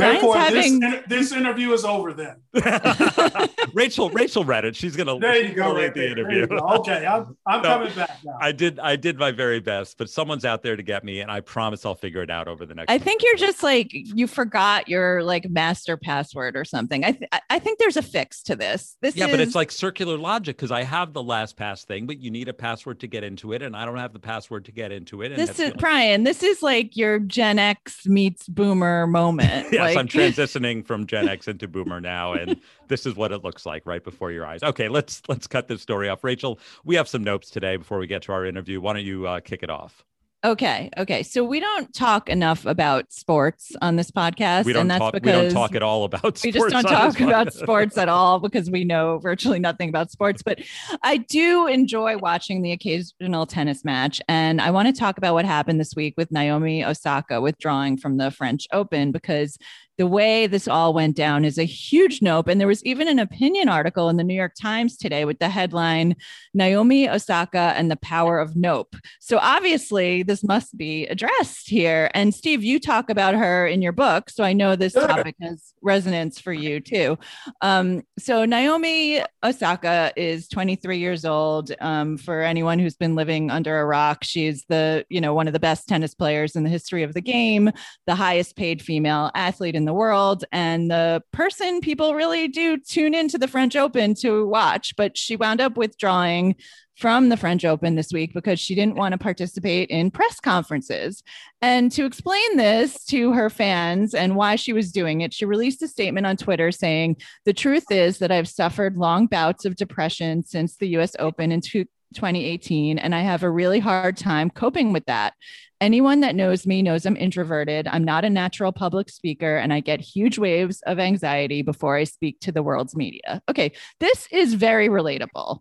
Therefore, 0.00 0.36
having- 0.36 0.80
this, 0.80 1.02
this 1.08 1.32
interview 1.32 1.72
is 1.72 1.84
over 1.84 2.12
then. 2.12 2.36
Rachel 3.74 4.10
Rachel 4.10 4.44
read 4.44 4.64
it. 4.64 4.74
She's 4.76 4.96
gonna 4.96 5.18
There 5.18 5.36
you 5.36 5.54
go, 5.54 5.62
gonna 5.64 5.74
right 5.74 5.94
the 5.94 6.00
there. 6.00 6.14
There 6.14 6.18
interview. 6.30 6.40
you 6.40 6.46
go. 6.46 6.56
Okay, 6.78 7.06
I'm, 7.06 7.36
I'm 7.46 7.62
No. 7.62 7.68
coming 7.68 7.94
back 7.94 8.18
now. 8.24 8.36
I 8.40 8.52
did 8.52 8.78
I 8.80 8.96
did 8.96 9.18
my 9.18 9.30
very 9.30 9.60
best, 9.60 9.98
but 9.98 10.10
someone's 10.10 10.44
out 10.44 10.62
there 10.62 10.76
to 10.76 10.82
get 10.82 11.04
me, 11.04 11.20
and 11.20 11.30
I 11.30 11.40
promise 11.40 11.84
I'll 11.86 11.94
figure 11.94 12.22
it 12.22 12.30
out 12.30 12.48
over 12.48 12.66
the 12.66 12.74
next. 12.74 12.90
I 12.90 12.98
think 12.98 13.22
you're 13.22 13.36
just 13.36 13.62
like 13.62 13.88
you 13.92 14.26
forgot 14.26 14.88
your 14.88 15.22
like 15.22 15.48
master 15.48 15.96
password 15.96 16.56
or 16.56 16.64
something. 16.64 17.04
I 17.04 17.12
th- 17.12 17.28
I- 17.32 17.40
I 17.52 17.58
think 17.58 17.78
there's 17.78 17.96
a 17.96 18.02
fix 18.02 18.42
to 18.44 18.56
this. 18.56 18.96
This 19.02 19.16
Yeah, 19.16 19.26
is 19.26 19.30
but 19.32 19.40
it's 19.40 19.54
like 19.54 19.70
circular 19.70 20.16
logic 20.16 20.56
because 20.56 20.70
I 20.70 20.82
have 20.84 21.12
the 21.12 21.22
last 21.22 21.56
pass 21.56 21.84
thing, 21.84 22.06
but 22.06 22.18
you 22.18 22.30
need 22.30 22.48
a 22.48 22.52
password 22.54 23.00
to 23.00 23.06
get 23.06 23.24
into 23.24 23.52
it, 23.52 23.62
and 23.62 23.76
I 23.76 23.84
don't 23.84 23.98
have 23.98 24.12
the 24.12 24.18
password 24.20 24.64
to 24.66 24.72
get 24.72 24.92
into 24.92 25.22
it. 25.22 25.32
And 25.32 25.40
this 25.40 25.58
is 25.58 25.72
Brian. 25.78 26.24
This 26.24 26.42
is 26.42 26.62
like 26.62 26.96
your 26.96 27.18
Gen 27.18 27.58
X 27.58 28.06
meets 28.06 28.48
Boomer 28.48 29.06
moment. 29.06 29.68
yes, 29.72 29.80
like, 29.80 29.89
I'm 29.96 30.08
transitioning 30.08 30.86
from 30.86 31.06
Gen 31.06 31.28
X 31.28 31.48
into 31.48 31.68
Boomer 31.68 32.00
now, 32.00 32.32
and 32.32 32.60
this 32.88 33.06
is 33.06 33.14
what 33.14 33.32
it 33.32 33.44
looks 33.44 33.66
like 33.66 33.86
right 33.86 34.02
before 34.02 34.32
your 34.32 34.46
eyes. 34.46 34.62
Okay, 34.62 34.88
let's 34.88 35.22
let's 35.28 35.46
cut 35.46 35.68
this 35.68 35.82
story 35.82 36.08
off. 36.08 36.24
Rachel, 36.24 36.58
we 36.84 36.96
have 36.96 37.08
some 37.08 37.24
notes 37.24 37.50
today 37.50 37.76
before 37.76 37.98
we 37.98 38.06
get 38.06 38.22
to 38.22 38.32
our 38.32 38.44
interview. 38.44 38.80
Why 38.80 38.94
don't 38.94 39.04
you 39.04 39.26
uh, 39.26 39.40
kick 39.40 39.62
it 39.62 39.70
off? 39.70 40.04
Okay, 40.44 40.90
okay. 40.96 41.22
So 41.22 41.44
we 41.44 41.60
don't 41.60 41.92
talk 41.94 42.28
enough 42.28 42.64
about 42.64 43.12
sports 43.12 43.72
on 43.82 43.96
this 43.96 44.10
podcast, 44.10 44.64
We 44.64 44.72
don't 44.72 44.82
and 44.82 44.90
that's 44.90 45.00
talk. 45.00 45.14
We 45.14 45.20
don't 45.20 45.50
talk 45.50 45.74
at 45.74 45.82
all 45.82 46.04
about. 46.04 46.20
Sports. 46.20 46.44
We 46.44 46.52
just 46.52 46.70
don't 46.70 46.82
talk 46.82 47.20
about 47.20 47.52
sports 47.60 47.98
at 47.98 48.08
all 48.08 48.38
because 48.40 48.70
we 48.70 48.84
know 48.84 49.18
virtually 49.18 49.58
nothing 49.58 49.88
about 49.88 50.10
sports 50.10 50.42
but 50.42 50.60
i 51.02 51.16
do 51.16 51.66
enjoy 51.66 52.16
watching 52.18 52.62
the 52.62 52.72
occasional 52.72 53.46
tennis 53.46 53.84
match 53.84 54.20
and 54.28 54.60
i 54.60 54.70
want 54.70 54.88
to 54.88 54.92
talk 54.92 55.18
about 55.18 55.34
what 55.34 55.44
happened 55.44 55.80
this 55.80 55.94
week 55.94 56.14
with 56.16 56.30
naomi 56.30 56.84
osaka 56.84 57.40
withdrawing 57.40 57.96
from 57.96 58.16
the 58.16 58.30
french 58.30 58.66
open 58.72 59.12
because 59.12 59.58
the 60.00 60.06
way 60.06 60.46
this 60.46 60.66
all 60.66 60.94
went 60.94 61.14
down 61.14 61.44
is 61.44 61.58
a 61.58 61.64
huge 61.64 62.22
nope. 62.22 62.48
And 62.48 62.58
there 62.58 62.66
was 62.66 62.82
even 62.86 63.06
an 63.06 63.18
opinion 63.18 63.68
article 63.68 64.08
in 64.08 64.16
the 64.16 64.24
new 64.24 64.32
york 64.32 64.54
times 64.58 64.96
today 64.96 65.26
with 65.26 65.40
the 65.40 65.50
headline 65.50 66.16
naomi 66.54 67.06
osaka 67.06 67.74
and 67.76 67.90
the 67.90 67.96
power 67.96 68.38
of 68.38 68.56
nope. 68.56 68.96
So 69.20 69.36
obviously 69.36 70.22
this 70.22 70.42
must 70.42 70.78
be 70.78 71.06
addressed 71.08 71.68
here. 71.68 72.10
And 72.14 72.34
steve 72.34 72.64
you 72.64 72.80
talk 72.80 73.10
about 73.10 73.34
her 73.34 73.66
in 73.66 73.82
your 73.82 73.92
book 73.92 74.30
so 74.30 74.42
i 74.42 74.54
know 74.54 74.74
this 74.74 74.94
topic 74.94 75.36
has 75.42 75.74
resonance 75.82 76.40
for 76.40 76.54
you 76.54 76.80
too. 76.80 77.18
Um, 77.60 78.00
so 78.18 78.46
naomi 78.46 79.22
osaka 79.42 80.14
is 80.16 80.48
23 80.48 80.96
years 80.96 81.26
old. 81.26 81.72
Um, 81.82 82.16
for 82.16 82.40
anyone 82.40 82.78
who's 82.78 82.96
been 82.96 83.16
living 83.16 83.50
under 83.50 83.80
a 83.80 83.84
rock 83.84 84.24
she's 84.24 84.64
the 84.70 85.04
you 85.10 85.20
know 85.20 85.34
one 85.34 85.46
of 85.46 85.52
the 85.52 85.60
best 85.60 85.86
tennis 85.88 86.14
players 86.14 86.56
in 86.56 86.64
the 86.64 86.70
history 86.70 87.02
of 87.02 87.12
the 87.12 87.20
game 87.20 87.70
the 88.06 88.14
highest 88.14 88.56
paid 88.56 88.80
female 88.80 89.30
athlete 89.34 89.74
in 89.74 89.84
the 89.84 89.89
world 89.94 90.44
and 90.52 90.90
the 90.90 91.22
person 91.32 91.80
people 91.80 92.14
really 92.14 92.48
do 92.48 92.76
tune 92.76 93.14
into 93.14 93.38
the 93.38 93.48
french 93.48 93.76
open 93.76 94.14
to 94.14 94.46
watch 94.46 94.94
but 94.96 95.16
she 95.16 95.36
wound 95.36 95.60
up 95.60 95.76
withdrawing 95.76 96.54
from 97.00 97.30
the 97.30 97.36
French 97.36 97.64
Open 97.64 97.94
this 97.94 98.12
week 98.12 98.34
because 98.34 98.60
she 98.60 98.74
didn't 98.74 98.94
want 98.94 99.12
to 99.12 99.18
participate 99.18 99.88
in 99.88 100.10
press 100.10 100.38
conferences. 100.38 101.22
And 101.62 101.90
to 101.92 102.04
explain 102.04 102.58
this 102.58 103.06
to 103.06 103.32
her 103.32 103.48
fans 103.48 104.14
and 104.14 104.36
why 104.36 104.56
she 104.56 104.74
was 104.74 104.92
doing 104.92 105.22
it, 105.22 105.32
she 105.32 105.46
released 105.46 105.80
a 105.80 105.88
statement 105.88 106.26
on 106.26 106.36
Twitter 106.36 106.70
saying, 106.70 107.16
The 107.46 107.54
truth 107.54 107.90
is 107.90 108.18
that 108.18 108.30
I've 108.30 108.48
suffered 108.48 108.98
long 108.98 109.26
bouts 109.26 109.64
of 109.64 109.76
depression 109.76 110.44
since 110.44 110.76
the 110.76 110.88
US 110.88 111.16
Open 111.18 111.50
in 111.52 111.62
two- 111.62 111.86
2018, 112.14 112.98
and 112.98 113.14
I 113.14 113.20
have 113.20 113.42
a 113.42 113.50
really 113.50 113.80
hard 113.80 114.16
time 114.16 114.50
coping 114.50 114.92
with 114.92 115.04
that. 115.06 115.34
Anyone 115.80 116.20
that 116.20 116.34
knows 116.34 116.66
me 116.66 116.82
knows 116.82 117.06
I'm 117.06 117.16
introverted. 117.16 117.88
I'm 117.88 118.04
not 118.04 118.24
a 118.24 118.30
natural 118.30 118.72
public 118.72 119.08
speaker, 119.08 119.56
and 119.56 119.72
I 119.72 119.80
get 119.80 120.00
huge 120.00 120.38
waves 120.38 120.82
of 120.86 120.98
anxiety 120.98 121.62
before 121.62 121.96
I 121.96 122.04
speak 122.04 122.40
to 122.40 122.52
the 122.52 122.62
world's 122.62 122.94
media. 122.94 123.42
Okay, 123.48 123.72
this 123.98 124.28
is 124.30 124.54
very 124.54 124.88
relatable 124.88 125.60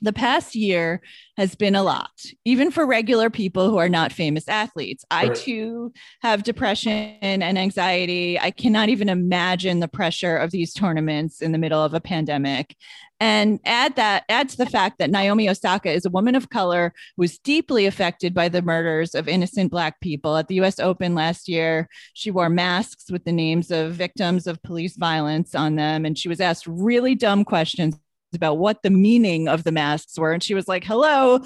the 0.00 0.12
past 0.12 0.54
year 0.54 1.00
has 1.36 1.54
been 1.54 1.74
a 1.74 1.82
lot, 1.82 2.10
even 2.44 2.70
for 2.70 2.86
regular 2.86 3.30
people 3.30 3.70
who 3.70 3.76
are 3.76 3.88
not 3.88 4.12
famous 4.12 4.48
athletes. 4.48 5.04
I 5.10 5.28
too 5.28 5.92
have 6.20 6.42
depression 6.42 7.18
and 7.20 7.58
anxiety. 7.58 8.38
I 8.38 8.50
cannot 8.50 8.88
even 8.88 9.08
imagine 9.08 9.80
the 9.80 9.88
pressure 9.88 10.36
of 10.36 10.50
these 10.50 10.72
tournaments 10.72 11.40
in 11.42 11.52
the 11.52 11.58
middle 11.58 11.82
of 11.82 11.94
a 11.94 12.00
pandemic. 12.00 12.76
And 13.20 13.58
add 13.64 13.96
that, 13.96 14.24
add 14.28 14.48
to 14.50 14.56
the 14.56 14.66
fact 14.66 14.98
that 14.98 15.10
Naomi 15.10 15.48
Osaka 15.48 15.90
is 15.90 16.06
a 16.06 16.10
woman 16.10 16.36
of 16.36 16.50
color 16.50 16.92
who 17.16 17.22
was 17.22 17.38
deeply 17.38 17.86
affected 17.86 18.32
by 18.32 18.48
the 18.48 18.62
murders 18.62 19.14
of 19.14 19.26
innocent 19.26 19.72
Black 19.72 20.00
people. 20.00 20.36
At 20.36 20.46
the 20.46 20.60
US 20.60 20.78
Open 20.78 21.16
last 21.16 21.48
year, 21.48 21.88
she 22.14 22.30
wore 22.30 22.48
masks 22.48 23.10
with 23.10 23.24
the 23.24 23.32
names 23.32 23.72
of 23.72 23.92
victims 23.92 24.46
of 24.46 24.62
police 24.62 24.96
violence 24.96 25.54
on 25.54 25.74
them. 25.74 26.04
And 26.04 26.16
she 26.16 26.28
was 26.28 26.40
asked 26.40 26.66
really 26.68 27.16
dumb 27.16 27.44
questions 27.44 27.98
about 28.34 28.58
what 28.58 28.82
the 28.82 28.90
meaning 28.90 29.48
of 29.48 29.64
the 29.64 29.72
masks 29.72 30.18
were. 30.18 30.32
And 30.32 30.42
she 30.42 30.54
was 30.54 30.68
like, 30.68 30.84
hello, 30.84 31.40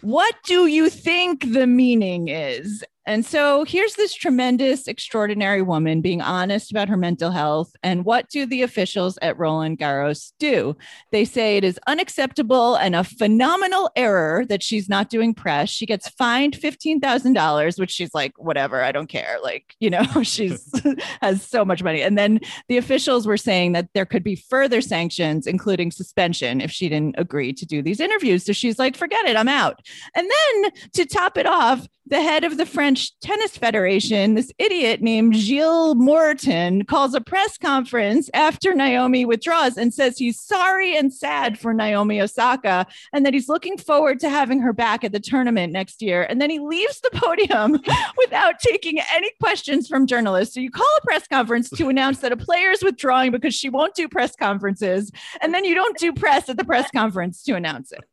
what 0.00 0.34
do 0.44 0.66
you 0.66 0.90
think 0.90 1.52
the 1.52 1.66
meaning 1.66 2.28
is? 2.28 2.84
And 3.08 3.24
so 3.24 3.64
here's 3.64 3.94
this 3.94 4.12
tremendous, 4.12 4.88
extraordinary 4.88 5.62
woman 5.62 6.00
being 6.00 6.20
honest 6.20 6.72
about 6.72 6.88
her 6.88 6.96
mental 6.96 7.30
health. 7.30 7.70
And 7.84 8.04
what 8.04 8.28
do 8.28 8.46
the 8.46 8.62
officials 8.62 9.16
at 9.22 9.38
Roland 9.38 9.78
Garros 9.78 10.32
do? 10.40 10.76
They 11.12 11.24
say 11.24 11.56
it 11.56 11.62
is 11.62 11.78
unacceptable 11.86 12.74
and 12.74 12.96
a 12.96 13.04
phenomenal 13.04 13.90
error 13.94 14.44
that 14.46 14.62
she's 14.62 14.88
not 14.88 15.08
doing 15.08 15.34
press. 15.34 15.70
She 15.70 15.86
gets 15.86 16.08
fined 16.08 16.54
$15,000, 16.54 17.78
which 17.78 17.92
she's 17.92 18.12
like, 18.12 18.32
whatever, 18.38 18.82
I 18.82 18.90
don't 18.90 19.08
care. 19.08 19.38
Like, 19.40 19.76
you 19.78 19.88
know, 19.88 20.04
she's 20.24 20.68
has 21.22 21.46
so 21.46 21.64
much 21.64 21.84
money. 21.84 22.02
And 22.02 22.18
then 22.18 22.40
the 22.68 22.76
officials 22.76 23.24
were 23.24 23.36
saying 23.36 23.70
that 23.72 23.88
there 23.94 24.06
could 24.06 24.24
be 24.24 24.34
further 24.34 24.80
sanctions, 24.80 25.46
including 25.46 25.92
suspension, 25.92 26.60
if 26.60 26.72
she 26.72 26.88
didn't 26.88 27.14
agree 27.18 27.52
to 27.52 27.64
do 27.64 27.82
these 27.82 28.00
interviews. 28.00 28.44
So 28.44 28.52
she's 28.52 28.80
like, 28.80 28.96
forget 28.96 29.26
it, 29.26 29.36
I'm 29.36 29.48
out. 29.48 29.75
Out. 29.76 29.86
And 30.14 30.30
then 30.30 30.70
to 30.92 31.06
top 31.06 31.36
it 31.36 31.46
off, 31.46 31.86
the 32.08 32.22
head 32.22 32.44
of 32.44 32.56
the 32.56 32.66
French 32.66 33.18
Tennis 33.18 33.56
Federation, 33.56 34.34
this 34.34 34.52
idiot 34.58 35.02
named 35.02 35.34
Gilles 35.34 35.96
Moretton, 35.96 36.86
calls 36.86 37.14
a 37.14 37.20
press 37.20 37.58
conference 37.58 38.30
after 38.32 38.74
Naomi 38.74 39.24
withdraws 39.24 39.76
and 39.76 39.92
says 39.92 40.16
he's 40.16 40.40
sorry 40.40 40.96
and 40.96 41.12
sad 41.12 41.58
for 41.58 41.74
Naomi 41.74 42.20
Osaka 42.20 42.86
and 43.12 43.26
that 43.26 43.34
he's 43.34 43.48
looking 43.48 43.76
forward 43.76 44.20
to 44.20 44.30
having 44.30 44.60
her 44.60 44.72
back 44.72 45.02
at 45.02 45.10
the 45.10 45.18
tournament 45.18 45.72
next 45.72 46.00
year. 46.00 46.22
And 46.22 46.40
then 46.40 46.48
he 46.48 46.60
leaves 46.60 47.00
the 47.00 47.10
podium 47.12 47.72
without 48.18 48.60
taking 48.60 49.00
any 49.12 49.32
questions 49.40 49.88
from 49.88 50.06
journalists. 50.06 50.54
So 50.54 50.60
you 50.60 50.70
call 50.70 50.86
a 50.98 51.06
press 51.06 51.26
conference 51.26 51.68
to 51.70 51.88
announce 51.88 52.20
that 52.20 52.32
a 52.32 52.36
player 52.36 52.70
is 52.70 52.84
withdrawing 52.84 53.32
because 53.32 53.54
she 53.54 53.68
won't 53.68 53.94
do 53.94 54.08
press 54.08 54.36
conferences, 54.36 55.10
and 55.40 55.52
then 55.52 55.64
you 55.64 55.74
don't 55.74 55.98
do 55.98 56.12
press 56.12 56.48
at 56.48 56.56
the 56.56 56.64
press 56.64 56.88
conference 56.90 57.42
to 57.44 57.54
announce 57.54 57.90
it. 57.90 58.04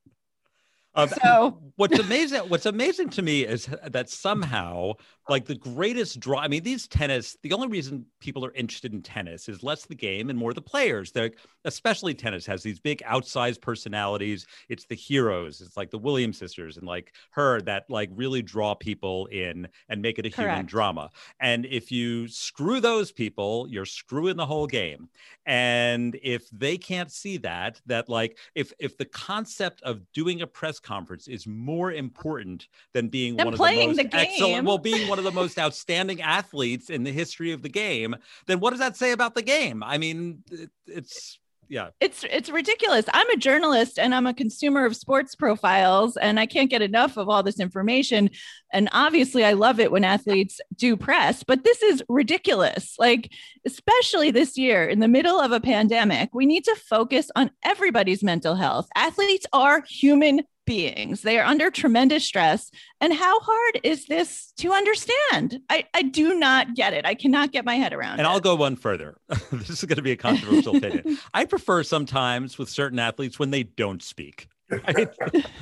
Um, 0.95 1.09
So- 1.09 1.59
what's 1.75 1.97
amazing, 1.97 2.41
what's 2.49 2.65
amazing 2.65 3.09
to 3.09 3.21
me 3.21 3.45
is 3.45 3.67
that 3.87 4.09
somehow, 4.09 4.93
like 5.29 5.45
the 5.45 5.55
greatest 5.55 6.19
draw. 6.19 6.39
I 6.39 6.47
mean, 6.47 6.63
these 6.63 6.87
tennis. 6.87 7.37
The 7.43 7.53
only 7.53 7.67
reason 7.69 8.05
people 8.19 8.43
are 8.45 8.51
interested 8.53 8.93
in 8.93 9.01
tennis 9.01 9.47
is 9.47 9.63
less 9.63 9.85
the 9.85 9.95
game 9.95 10.29
and 10.29 10.37
more 10.37 10.53
the 10.53 10.61
players. 10.61 11.11
They're 11.11 11.31
especially 11.65 12.13
tennis 12.13 12.45
has 12.45 12.61
these 12.61 12.79
big 12.79 13.01
outsized 13.03 13.61
personalities. 13.61 14.45
It's 14.67 14.85
the 14.85 14.95
heroes. 14.95 15.61
It's 15.61 15.77
like 15.77 15.91
the 15.91 15.97
Williams 15.97 16.37
sisters 16.37 16.75
and 16.77 16.85
like 16.85 17.13
her 17.31 17.61
that 17.61 17.85
like 17.89 18.09
really 18.13 18.41
draw 18.41 18.73
people 18.75 19.27
in 19.27 19.67
and 19.87 20.01
make 20.01 20.19
it 20.19 20.25
a 20.25 20.29
human 20.29 20.65
drama. 20.65 21.09
And 21.39 21.65
if 21.65 21.89
you 21.91 22.27
screw 22.27 22.81
those 22.81 23.11
people, 23.13 23.65
you're 23.69 23.85
screwing 23.85 24.35
the 24.35 24.45
whole 24.45 24.67
game. 24.67 25.07
And 25.45 26.19
if 26.21 26.49
they 26.49 26.77
can't 26.77 27.11
see 27.11 27.37
that, 27.37 27.81
that 27.85 28.09
like 28.09 28.37
if 28.55 28.73
if 28.77 28.97
the 28.97 29.05
concept 29.05 29.81
of 29.83 30.01
doing 30.11 30.41
a 30.41 30.47
press 30.47 30.79
conference 30.83 31.27
is 31.27 31.47
more 31.47 31.91
important 31.91 32.67
than 32.93 33.07
being 33.07 33.35
Than 33.35 33.45
one 33.45 33.53
of 33.53 33.57
playing 33.57 33.95
the 33.95 34.03
the 34.03 34.03
most 34.03 34.15
excellent, 34.15 34.53
game. 34.53 34.65
well, 34.65 34.77
being 34.77 35.07
one 35.07 35.17
of 35.17 35.25
the 35.25 35.31
most 35.31 35.57
outstanding 35.59 36.21
athletes 36.21 36.89
in 36.89 37.03
the 37.03 37.11
history 37.11 37.51
of 37.51 37.61
the 37.61 37.69
game, 37.69 38.15
then 38.47 38.59
what 38.59 38.71
does 38.71 38.79
that 38.79 38.97
say 38.97 39.11
about 39.11 39.35
the 39.35 39.41
game? 39.41 39.83
I 39.83 39.97
mean, 39.97 40.43
it, 40.51 40.69
it's 40.85 41.39
yeah. 41.69 41.89
it's 41.99 42.23
it's 42.29 42.49
ridiculous. 42.49 43.05
I'm 43.13 43.29
a 43.31 43.37
journalist 43.37 43.97
and 43.97 44.13
I'm 44.13 44.27
a 44.27 44.33
consumer 44.33 44.85
of 44.85 44.95
sports 44.95 45.35
profiles 45.35 46.17
and 46.17 46.39
I 46.39 46.45
can't 46.45 46.69
get 46.69 46.81
enough 46.81 47.17
of 47.17 47.29
all 47.29 47.43
this 47.43 47.59
information. 47.59 48.29
And 48.71 48.89
obviously 48.91 49.43
I 49.43 49.53
love 49.53 49.79
it 49.79 49.91
when 49.91 50.03
athletes 50.03 50.61
do 50.75 50.95
press, 50.95 51.43
but 51.43 51.63
this 51.63 51.81
is 51.81 52.03
ridiculous. 52.09 52.95
Like 52.99 53.31
especially 53.65 54.31
this 54.31 54.57
year 54.57 54.85
in 54.87 54.99
the 54.99 55.07
middle 55.07 55.39
of 55.39 55.51
a 55.51 55.59
pandemic, 55.59 56.29
we 56.33 56.45
need 56.45 56.63
to 56.65 56.75
focus 56.75 57.31
on 57.35 57.51
everybody's 57.63 58.23
mental 58.23 58.55
health. 58.55 58.87
Athletes 58.95 59.45
are 59.53 59.83
human 59.87 60.41
beings. 60.65 61.21
They 61.21 61.39
are 61.39 61.45
under 61.45 61.69
tremendous 61.71 62.23
stress. 62.25 62.71
And 63.01 63.13
how 63.13 63.39
hard 63.39 63.79
is 63.83 64.05
this 64.05 64.53
to 64.57 64.71
understand? 64.71 65.59
I, 65.69 65.85
I 65.93 66.03
do 66.03 66.37
not 66.37 66.75
get 66.75 66.93
it. 66.93 67.05
I 67.05 67.15
cannot 67.15 67.51
get 67.51 67.65
my 67.65 67.75
head 67.75 67.93
around 67.93 68.13
And 68.19 68.21
it. 68.21 68.25
I'll 68.27 68.39
go 68.39 68.55
one 68.55 68.75
further. 68.75 69.17
this 69.51 69.69
is 69.69 69.83
going 69.83 69.97
to 69.97 70.01
be 70.01 70.11
a 70.11 70.17
controversial 70.17 70.75
opinion. 70.77 71.17
I 71.33 71.45
prefer 71.45 71.83
sometimes 71.83 72.57
with 72.57 72.69
certain 72.69 72.99
athletes 72.99 73.39
when 73.39 73.51
they 73.51 73.63
don't 73.63 74.01
speak. 74.01 74.47
Right? 74.87 75.09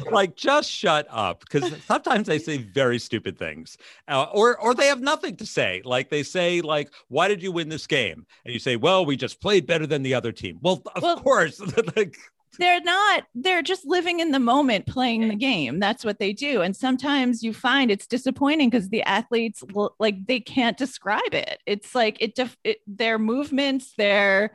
like 0.09 0.37
just 0.37 0.71
shut 0.71 1.05
up 1.09 1.41
because 1.41 1.83
sometimes 1.83 2.27
they 2.27 2.39
say 2.39 2.59
very 2.59 2.97
stupid 2.97 3.37
things 3.37 3.75
uh, 4.07 4.27
or 4.31 4.57
or 4.59 4.73
they 4.73 4.85
have 4.87 5.01
nothing 5.01 5.35
to 5.37 5.45
say 5.45 5.81
like 5.83 6.09
they 6.09 6.23
say 6.23 6.61
like 6.61 6.93
why 7.09 7.27
did 7.27 7.43
you 7.43 7.51
win 7.51 7.67
this 7.67 7.87
game 7.87 8.25
and 8.45 8.53
you 8.53 8.59
say 8.59 8.77
well 8.77 9.03
we 9.05 9.17
just 9.17 9.41
played 9.41 9.65
better 9.65 9.85
than 9.85 10.01
the 10.03 10.13
other 10.13 10.31
team 10.31 10.59
well 10.61 10.81
of 10.95 11.01
Well- 11.03 11.19
course 11.19 11.59
like 11.97 12.15
they're 12.57 12.81
not 12.81 13.23
they're 13.33 13.61
just 13.61 13.85
living 13.85 14.19
in 14.19 14.31
the 14.31 14.39
moment 14.39 14.85
playing 14.85 15.27
the 15.27 15.35
game. 15.35 15.79
That's 15.79 16.03
what 16.03 16.19
they 16.19 16.33
do. 16.33 16.61
And 16.61 16.75
sometimes 16.75 17.43
you 17.43 17.53
find 17.53 17.89
it's 17.89 18.07
disappointing 18.07 18.69
because 18.69 18.89
the 18.89 19.03
athletes 19.03 19.63
like 19.99 20.25
they 20.25 20.39
can't 20.39 20.77
describe 20.77 21.33
it. 21.33 21.59
It's 21.65 21.95
like 21.95 22.17
it, 22.19 22.35
def- 22.35 22.57
it 22.63 22.77
their 22.87 23.17
movements 23.17 23.93
their 23.97 24.51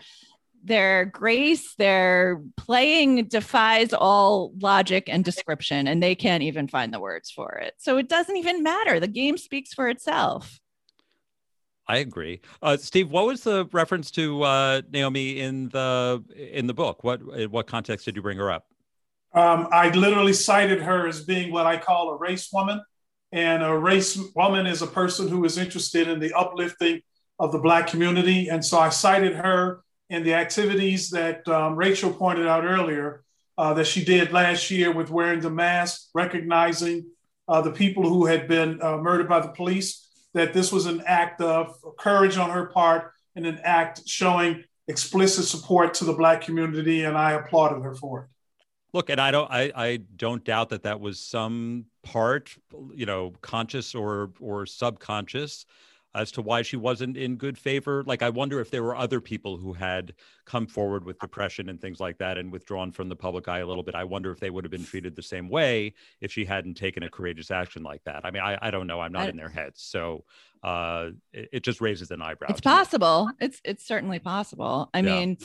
their 0.62 1.04
grace 1.06 1.74
their 1.76 2.42
playing 2.56 3.26
defies 3.26 3.92
all 3.92 4.52
logic 4.60 5.04
and 5.08 5.24
description 5.24 5.86
and 5.86 6.02
they 6.02 6.14
can't 6.14 6.42
even 6.42 6.68
find 6.68 6.92
the 6.92 7.00
words 7.00 7.30
for 7.30 7.52
it. 7.54 7.74
So 7.78 7.98
it 7.98 8.08
doesn't 8.08 8.36
even 8.36 8.62
matter. 8.62 8.98
The 9.00 9.08
game 9.08 9.38
speaks 9.38 9.72
for 9.72 9.88
itself 9.88 10.60
I 11.88 11.98
agree. 11.98 12.40
Uh, 12.62 12.76
Steve, 12.76 13.10
what 13.10 13.26
was 13.26 13.42
the 13.42 13.66
reference 13.72 14.10
to 14.12 14.42
uh, 14.42 14.82
Naomi 14.90 15.40
in 15.40 15.68
the 15.68 16.22
in 16.36 16.66
the 16.66 16.74
book? 16.74 17.04
What 17.04 17.20
in 17.36 17.50
what 17.50 17.66
context 17.66 18.04
did 18.04 18.16
you 18.16 18.22
bring 18.22 18.38
her 18.38 18.50
up? 18.50 18.66
Um, 19.32 19.68
I 19.70 19.90
literally 19.90 20.32
cited 20.32 20.80
her 20.80 21.06
as 21.06 21.22
being 21.24 21.52
what 21.52 21.66
I 21.66 21.76
call 21.76 22.10
a 22.10 22.16
race 22.16 22.50
woman. 22.52 22.80
And 23.32 23.62
a 23.62 23.76
race 23.76 24.18
woman 24.34 24.66
is 24.66 24.82
a 24.82 24.86
person 24.86 25.28
who 25.28 25.44
is 25.44 25.58
interested 25.58 26.08
in 26.08 26.20
the 26.20 26.32
uplifting 26.32 27.02
of 27.38 27.52
the 27.52 27.58
Black 27.58 27.86
community. 27.86 28.48
And 28.48 28.64
so 28.64 28.78
I 28.78 28.88
cited 28.88 29.34
her 29.36 29.82
in 30.08 30.22
the 30.22 30.34
activities 30.34 31.10
that 31.10 31.46
um, 31.48 31.76
Rachel 31.76 32.12
pointed 32.12 32.46
out 32.46 32.64
earlier 32.64 33.24
uh, 33.58 33.74
that 33.74 33.86
she 33.86 34.04
did 34.04 34.32
last 34.32 34.70
year 34.70 34.92
with 34.92 35.10
wearing 35.10 35.40
the 35.40 35.50
mask, 35.50 36.08
recognizing 36.14 37.06
uh, 37.48 37.60
the 37.60 37.72
people 37.72 38.08
who 38.08 38.26
had 38.26 38.48
been 38.48 38.80
uh, 38.80 38.96
murdered 38.98 39.28
by 39.28 39.40
the 39.40 39.48
police, 39.48 40.05
that 40.36 40.52
this 40.52 40.70
was 40.70 40.84
an 40.84 41.02
act 41.06 41.40
of 41.40 41.74
courage 41.98 42.36
on 42.36 42.50
her 42.50 42.66
part 42.66 43.12
and 43.34 43.46
an 43.46 43.58
act 43.64 44.06
showing 44.06 44.62
explicit 44.86 45.46
support 45.46 45.94
to 45.94 46.04
the 46.04 46.12
Black 46.12 46.42
community. 46.42 47.04
And 47.04 47.16
I 47.16 47.32
applauded 47.32 47.82
her 47.82 47.94
for 47.94 48.20
it. 48.20 48.26
Look, 48.92 49.08
and 49.08 49.18
I 49.18 49.30
don't, 49.30 49.50
I, 49.50 49.72
I 49.74 49.96
don't 50.16 50.44
doubt 50.44 50.68
that 50.68 50.82
that 50.82 51.00
was 51.00 51.18
some 51.18 51.86
part, 52.02 52.54
you 52.94 53.06
know, 53.06 53.32
conscious 53.40 53.94
or 53.94 54.32
or 54.38 54.66
subconscious, 54.66 55.64
as 56.16 56.32
to 56.32 56.42
why 56.42 56.62
she 56.62 56.76
wasn't 56.76 57.16
in 57.16 57.36
good 57.36 57.58
favor. 57.58 58.02
Like, 58.06 58.22
I 58.22 58.30
wonder 58.30 58.58
if 58.60 58.70
there 58.70 58.82
were 58.82 58.96
other 58.96 59.20
people 59.20 59.56
who 59.58 59.72
had 59.74 60.14
come 60.46 60.66
forward 60.66 61.04
with 61.04 61.18
depression 61.18 61.68
and 61.68 61.80
things 61.80 62.00
like 62.00 62.18
that 62.18 62.38
and 62.38 62.50
withdrawn 62.50 62.90
from 62.90 63.08
the 63.08 63.16
public 63.16 63.48
eye 63.48 63.58
a 63.58 63.66
little 63.66 63.82
bit. 63.82 63.94
I 63.94 64.04
wonder 64.04 64.30
if 64.32 64.40
they 64.40 64.50
would 64.50 64.64
have 64.64 64.70
been 64.70 64.84
treated 64.84 65.14
the 65.14 65.22
same 65.22 65.48
way 65.48 65.94
if 66.20 66.32
she 66.32 66.44
hadn't 66.44 66.74
taken 66.74 67.02
a 67.02 67.10
courageous 67.10 67.50
action 67.50 67.82
like 67.82 68.02
that. 68.04 68.24
I 68.24 68.30
mean, 68.30 68.42
I, 68.42 68.58
I 68.62 68.70
don't 68.70 68.86
know. 68.86 69.00
I'm 69.00 69.12
not 69.12 69.28
in 69.28 69.36
their 69.36 69.48
heads, 69.50 69.82
so 69.82 70.24
uh, 70.62 71.10
it, 71.32 71.48
it 71.52 71.62
just 71.62 71.80
raises 71.80 72.10
an 72.10 72.22
eyebrow. 72.22 72.48
it's 72.50 72.60
to 72.62 72.68
me. 72.68 72.74
possible 72.74 73.30
it's 73.40 73.60
it's 73.64 73.86
certainly 73.86 74.18
possible 74.18 74.88
i 74.94 74.98
Yeah. 75.00 75.04
mean 75.20 75.36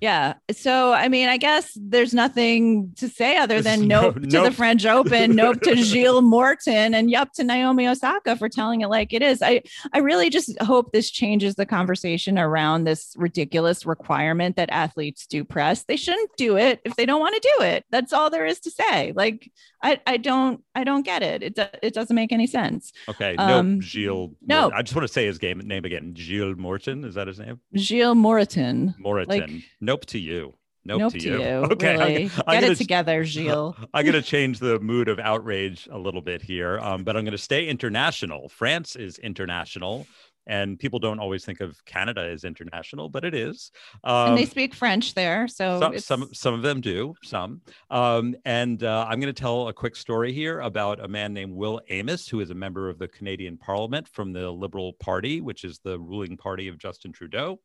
yeah. 0.00 0.34
So 0.50 0.92
i 0.92 1.08
mean 1.08 1.28
i 1.28 1.36
guess 1.36 1.72
there's 1.76 2.14
nothing 2.14 2.92
to 2.96 3.08
say 3.08 3.36
other 3.36 3.60
than 3.60 3.88
no- 3.88 4.10
nope 4.10 4.22
to 4.22 4.40
the 4.42 4.52
french 4.52 4.86
open 4.86 5.34
nope 5.34 5.60
to 5.62 5.76
gilles 5.76 6.22
morton 6.22 6.94
and 6.94 7.10
yup 7.10 7.32
to 7.34 7.44
naomi 7.44 7.86
osaka 7.88 8.36
for 8.36 8.48
telling 8.48 8.80
it 8.80 8.88
like 8.88 9.12
it 9.12 9.22
is. 9.22 9.42
I 9.42 9.62
i 9.92 9.98
really 9.98 10.30
just 10.30 10.60
hope 10.62 10.92
this 10.92 11.10
changes 11.10 11.54
the 11.56 11.66
conversation 11.66 12.38
around 12.38 12.84
this 12.84 13.14
ridiculous 13.16 13.84
requirement 13.86 14.56
that 14.56 14.70
athletes 14.70 15.26
do 15.26 15.44
press. 15.44 15.84
They 15.84 15.96
shouldn't 15.96 16.30
do 16.36 16.56
it 16.56 16.80
if 16.84 16.96
they 16.96 17.06
don't 17.06 17.20
want 17.20 17.34
to 17.34 17.54
do 17.58 17.64
it. 17.64 17.84
That's 17.90 18.12
all 18.12 18.30
there 18.30 18.46
is 18.46 18.60
to 18.60 18.70
say. 18.70 19.12
Like 19.14 19.50
i 19.82 20.00
i 20.06 20.16
don't 20.16 20.62
i 20.74 20.82
don't 20.84 21.02
get 21.04 21.22
it 21.22 21.42
it, 21.42 21.54
do, 21.54 21.64
it 21.82 21.94
doesn't 21.94 22.16
make 22.16 22.32
any 22.32 22.46
sense 22.46 22.92
Okay, 23.08 23.36
Um, 23.36 23.80
Gilles. 23.80 24.30
no. 24.46 24.62
Morton. 24.62 24.78
I 24.78 24.82
just 24.82 24.94
want 24.96 25.06
to 25.06 25.12
say 25.12 25.26
his 25.26 25.38
game 25.38 25.58
name 25.58 25.84
again. 25.84 26.14
Gilles 26.16 26.56
Morton. 26.56 27.04
Is 27.04 27.14
that 27.14 27.26
his 27.28 27.38
name? 27.38 27.60
gilles 27.76 28.14
morton 28.16 28.94
Moretton. 29.02 29.62
nope 29.80 30.04
to 30.06 30.18
you. 30.18 30.54
Nope, 30.84 31.00
Nope, 31.00 31.12
to, 31.14 31.20
you. 31.20 31.38
you. 31.42 31.46
Okay, 31.72 31.98
really. 31.98 32.30
I'm 32.46 32.54
Get 32.54 32.60
gonna- 32.62 32.72
it 32.72 32.76
together, 32.78 33.22
Gilles. 33.34 33.74
I'm 33.92 34.04
going 34.06 34.14
to 34.14 34.22
change 34.22 34.58
the 34.58 34.78
mood 34.80 35.08
of 35.08 35.18
outrage 35.18 35.86
a 35.92 35.98
little 35.98 36.22
bit 36.22 36.40
here, 36.40 36.78
um, 36.78 37.04
but 37.04 37.14
I'm 37.14 37.24
going 37.24 37.32
to 37.32 37.36
stay 37.38 37.66
international. 37.68 38.48
France 38.48 38.96
is 38.96 39.18
international, 39.18 40.06
and 40.48 40.78
people 40.78 40.98
don't 40.98 41.20
always 41.20 41.44
think 41.44 41.60
of 41.60 41.84
Canada 41.84 42.22
as 42.22 42.44
international, 42.44 43.08
but 43.08 43.24
it 43.24 43.34
is. 43.34 43.70
Um, 44.02 44.30
and 44.30 44.38
they 44.38 44.46
speak 44.46 44.74
French 44.74 45.14
there, 45.14 45.46
so 45.46 45.78
some, 45.78 45.98
some 45.98 46.34
some 46.34 46.54
of 46.54 46.62
them 46.62 46.80
do 46.80 47.14
some. 47.22 47.60
Um, 47.90 48.34
and 48.44 48.82
uh, 48.82 49.06
i'm 49.08 49.20
going 49.20 49.32
to 49.32 49.40
tell 49.40 49.68
a 49.68 49.72
quick 49.72 49.94
story 49.94 50.32
here 50.32 50.60
about 50.60 51.04
a 51.04 51.08
man 51.08 51.32
named 51.32 51.52
will 51.52 51.80
amos 51.88 52.28
who 52.28 52.40
is 52.40 52.50
a 52.50 52.54
member 52.54 52.88
of 52.88 52.98
the 52.98 53.08
canadian 53.08 53.56
parliament 53.56 54.08
from 54.08 54.32
the 54.32 54.50
liberal 54.50 54.94
party 54.94 55.40
which 55.40 55.64
is 55.64 55.78
the 55.84 55.98
ruling 55.98 56.36
party 56.36 56.68
of 56.68 56.78
justin 56.78 57.12
trudeau. 57.12 57.60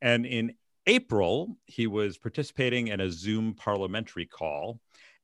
And 0.00 0.26
in 0.26 0.54
april 0.86 1.56
he 1.66 1.86
was 1.86 2.18
participating 2.18 2.88
in 2.88 3.00
a 3.00 3.10
zoom 3.10 3.54
parliamentary 3.54 4.26
call 4.26 4.80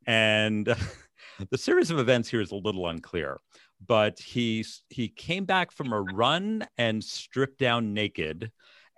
and 0.07 0.67
the 1.51 1.59
series 1.59 1.91
of 1.91 1.99
events 1.99 2.29
here 2.29 2.41
is 2.41 2.51
a 2.51 2.57
little 2.57 2.87
unclear 2.89 3.39
but 3.87 4.19
he 4.19 4.65
he 4.91 5.09
came 5.09 5.45
back 5.45 5.71
from 5.71 5.93
a 5.93 6.01
run 6.01 6.67
and 6.79 7.03
stripped 7.03 7.59
down 7.59 7.95
naked 7.95 8.51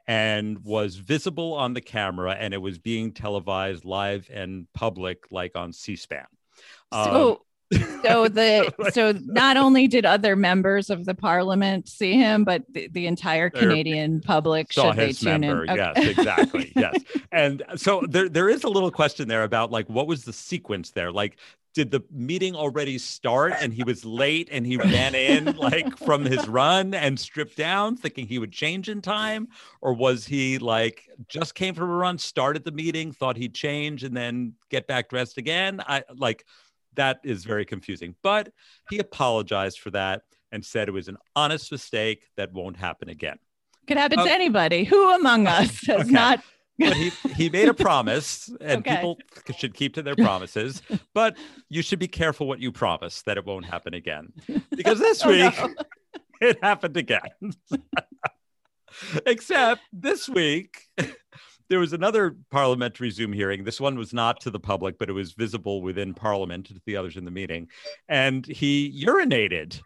and 0.09 0.63
was 0.65 0.97
visible 0.97 1.55
on 1.55 1.75
the 1.75 1.81
camera 1.81 2.37
and 2.39 2.55
it 2.55 2.59
was 2.59 2.79
being 2.79 3.13
televised 3.13 3.85
live 3.85 4.29
and 4.33 4.67
public 4.73 5.25
like 5.31 5.57
on 5.57 5.73
c-span 5.73 6.27
um, 6.93 7.05
so 7.05 7.43
so 8.03 8.29
the 8.29 8.73
so 8.93 9.13
not 9.25 9.57
only 9.57 9.89
did 9.89 10.05
other 10.05 10.37
members 10.37 10.91
of 10.91 11.05
the 11.05 11.15
parliament 11.15 11.89
see 11.89 12.15
him, 12.15 12.45
but 12.45 12.63
the, 12.71 12.89
the 12.93 13.07
entire 13.07 13.51
Canadian 13.51 14.21
public 14.21 14.73
saw 14.73 14.91
should 14.91 14.99
they 14.99 15.07
his 15.09 15.21
tune 15.21 15.41
member 15.41 15.65
in. 15.65 15.71
Okay. 15.71 15.93
yes 15.95 16.19
exactly 16.19 16.73
yes 16.77 16.97
and 17.33 17.63
so 17.77 18.03
there 18.09 18.29
there 18.29 18.49
is 18.49 18.65
a 18.65 18.69
little 18.69 18.91
question 18.91 19.27
there 19.27 19.43
about 19.43 19.71
like 19.71 19.89
what 19.89 20.07
was 20.07 20.25
the 20.25 20.33
sequence 20.33 20.93
there 20.93 21.11
like 21.11 21.39
did 21.77 21.91
the 21.91 22.03
meeting 22.11 22.55
already 22.57 22.97
start 22.97 23.53
and 23.61 23.71
he 23.75 23.85
was 23.85 24.03
late 24.03 24.49
and 24.51 24.67
he 24.67 24.79
ran 24.79 25.15
in 25.15 25.55
like 25.57 25.97
from 25.99 26.25
his 26.25 26.49
run 26.49 26.95
and 26.95 27.21
stripped 27.21 27.55
down 27.55 27.95
thinking 27.95 28.27
he 28.27 28.39
would 28.39 28.51
change 28.51 28.89
in 28.89 29.03
time 29.03 29.47
or 29.83 29.93
was 29.93 30.25
he 30.27 30.57
like 30.57 31.05
just 31.29 31.55
came 31.55 31.75
from 31.75 31.91
a 31.91 31.95
run 31.95 32.17
started 32.17 32.65
the 32.65 32.73
meeting 32.73 33.13
thought 33.13 33.37
he'd 33.37 33.55
change 33.55 34.05
and 34.05 34.17
then 34.17 34.55
get 34.71 34.87
back 34.87 35.11
dressed 35.11 35.37
again 35.37 35.83
i 35.87 36.03
like 36.17 36.47
that 36.95 37.21
is 37.23 37.45
very 37.45 37.67
confusing 37.67 38.15
but 38.23 38.51
he 38.89 38.99
apologized 38.99 39.79
for 39.79 39.91
that 39.91 40.23
and 40.53 40.65
said 40.65 40.89
it 40.89 40.93
was 40.93 41.09
an 41.09 41.19
honest 41.37 41.71
mistake 41.71 42.27
that 42.39 42.51
won't 42.55 42.79
happen 42.79 43.11
again 43.11 43.39
Could 43.87 43.99
happen 43.99 44.19
uh, 44.19 44.25
to 44.25 44.31
Oh. 44.31 44.35
anybody. 44.35 44.85
Who 44.85 45.15
among 45.15 45.47
us 45.59 45.87
has 45.89 46.01
Okay. 46.07 46.11
not? 46.11 46.41
But 46.79 46.95
he, 46.97 47.11
he 47.35 47.49
made 47.49 47.69
a 47.69 47.75
promise 47.75 48.49
and 48.61 48.81
Okay. 48.81 48.97
people 48.97 49.19
should 49.59 49.75
keep 49.75 49.95
to 49.95 50.03
their 50.03 50.17
promises 50.17 50.83
but 51.15 51.37
you 51.69 51.83
should 51.83 51.99
be 51.99 52.09
careful 52.09 52.47
what 52.47 52.61
you 52.61 52.71
promise 52.73 53.23
that 53.23 53.37
it 53.37 53.45
won't 53.47 53.65
happen 53.65 53.95
again. 53.95 54.33
Because 54.71 54.99
this 54.99 55.23
Oh, 55.25 55.29
week 55.31 55.55
no. 55.59 55.75
it 56.41 56.59
happened 56.63 56.97
again. 56.97 57.21
Except 59.27 59.81
this 59.93 60.29
week 60.29 60.83
there 61.69 61.79
was 61.81 61.93
another 61.93 62.37
parliamentary 62.51 63.11
zoom 63.11 63.33
hearing. 63.33 63.65
This 63.65 63.81
one 63.81 63.97
was 63.99 64.13
not 64.15 64.41
to 64.43 64.51
the 64.51 64.61
public 64.61 64.99
but 64.99 65.09
it 65.09 65.13
was 65.13 65.33
visible 65.33 65.83
within 65.83 66.15
parliament 66.15 66.67
to 66.67 66.81
the 66.87 66.97
others 66.97 67.17
in 67.17 67.25
the 67.25 67.31
meeting. 67.31 67.69
And 68.09 68.47
he 68.47 69.03
urinated. 69.05 69.81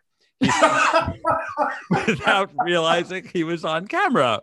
Without 1.91 2.51
realizing 2.65 3.29
he 3.33 3.45
was 3.45 3.65
on 3.65 3.87
camera 3.87 4.41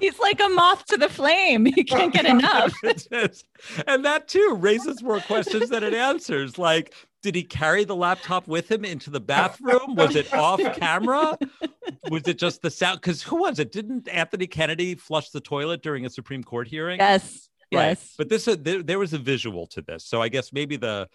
He's 0.00 0.18
like 0.18 0.40
a 0.40 0.48
moth 0.48 0.86
to 0.86 0.96
the 0.96 1.08
flame. 1.08 1.66
He 1.74 1.84
can't 1.84 2.12
get 2.12 2.24
enough. 2.36 2.72
And 3.86 4.04
that 4.04 4.28
too 4.28 4.56
raises 4.58 5.02
more 5.02 5.20
questions 5.20 5.70
than 5.70 5.82
it 5.82 5.94
answers. 5.94 6.58
Like, 6.58 6.94
did 7.22 7.34
he 7.34 7.42
carry 7.42 7.84
the 7.84 7.96
laptop 7.96 8.46
with 8.46 8.70
him 8.70 8.84
into 8.84 9.10
the 9.10 9.20
bathroom? 9.20 9.94
Was 9.96 10.14
it 10.14 10.32
off 10.32 10.60
camera? 10.76 11.36
Was 12.10 12.28
it 12.28 12.38
just 12.38 12.62
the 12.62 12.70
sound? 12.70 13.00
Because 13.00 13.22
who 13.22 13.36
was 13.36 13.58
it? 13.58 13.72
Didn't 13.72 14.08
Anthony 14.08 14.46
Kennedy 14.46 14.94
flush 14.94 15.30
the 15.30 15.40
toilet 15.40 15.82
during 15.82 16.06
a 16.06 16.10
Supreme 16.10 16.44
Court 16.44 16.68
hearing? 16.68 17.00
Yes. 17.00 17.48
Right. 17.72 17.88
Yes. 17.88 18.14
But 18.16 18.28
this 18.28 18.46
uh, 18.46 18.56
there, 18.60 18.82
there 18.82 18.98
was 18.98 19.14
a 19.14 19.18
visual 19.18 19.66
to 19.68 19.82
this, 19.82 20.04
so 20.04 20.22
I 20.22 20.28
guess 20.28 20.52
maybe 20.52 20.76
the 20.76 21.08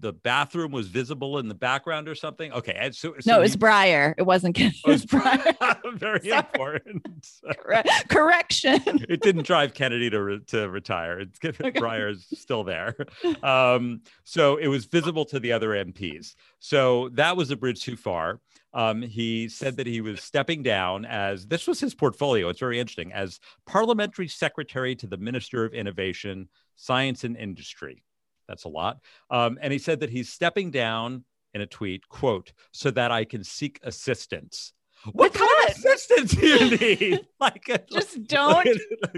the 0.00 0.12
bathroom 0.12 0.72
was 0.72 0.88
visible 0.88 1.38
in 1.38 1.46
the 1.48 1.54
background 1.54 2.08
or 2.08 2.14
something. 2.16 2.52
Okay, 2.52 2.90
so, 2.92 3.14
so 3.20 3.30
no, 3.32 3.38
it 3.38 3.42
was 3.42 3.56
Breyer. 3.56 4.12
It 4.18 4.22
wasn't. 4.22 4.58
It 4.58 4.74
Oh, 4.84 4.90
was 4.90 5.04
it's 5.04 5.12
Breyer. 5.12 5.78
very 5.98 6.20
Sorry. 6.28 6.38
important. 6.40 7.28
Corre- 7.58 7.84
Correction. 8.08 8.80
it 9.08 9.20
didn't 9.20 9.46
drive 9.46 9.72
Kennedy 9.72 10.10
to 10.10 10.22
re- 10.22 10.40
to 10.48 10.68
retire. 10.68 11.20
It's. 11.20 11.38
Okay. 11.44 11.70
Breyer's 11.78 12.26
still 12.38 12.64
there. 12.64 12.96
Um, 13.42 14.00
so 14.24 14.56
it 14.56 14.66
was 14.68 14.86
visible 14.86 15.24
to 15.26 15.38
the 15.38 15.52
other 15.52 15.70
MPs. 15.70 16.34
So 16.58 17.08
that 17.10 17.36
was 17.36 17.50
a 17.50 17.56
bridge 17.56 17.82
too 17.82 17.96
far. 17.96 18.40
Um, 18.72 19.02
he 19.02 19.48
said 19.48 19.76
that 19.76 19.86
he 19.86 20.00
was 20.00 20.20
stepping 20.20 20.64
down 20.64 21.04
as 21.04 21.46
this 21.46 21.68
was 21.68 21.78
his 21.78 21.94
portfolio. 21.94 22.48
It's 22.48 22.58
very 22.58 22.80
interesting 22.80 23.12
as 23.12 23.38
parliamentary 23.66 24.26
secretary 24.26 24.96
to 24.96 25.06
the 25.06 25.16
Minister 25.16 25.64
of 25.64 25.72
Innovation, 25.72 26.48
Science 26.74 27.22
and 27.22 27.36
Industry. 27.36 28.02
That's 28.48 28.64
a 28.64 28.68
lot. 28.68 28.98
Um, 29.30 29.58
and 29.60 29.72
he 29.72 29.78
said 29.78 30.00
that 30.00 30.10
he's 30.10 30.28
stepping 30.32 30.70
down 30.70 31.24
in 31.54 31.60
a 31.60 31.66
tweet, 31.66 32.08
quote, 32.08 32.52
so 32.72 32.90
that 32.90 33.10
I 33.10 33.24
can 33.24 33.44
seek 33.44 33.80
assistance. 33.82 34.72
What 35.12 35.32
With 35.32 35.34
kind 35.34 35.48
what? 35.48 35.70
of 35.70 35.76
assistance 35.76 36.30
do 36.32 36.46
you 36.46 36.78
need? 36.78 37.20
like, 37.40 37.86
Just 37.92 38.24
don't. 38.26 38.68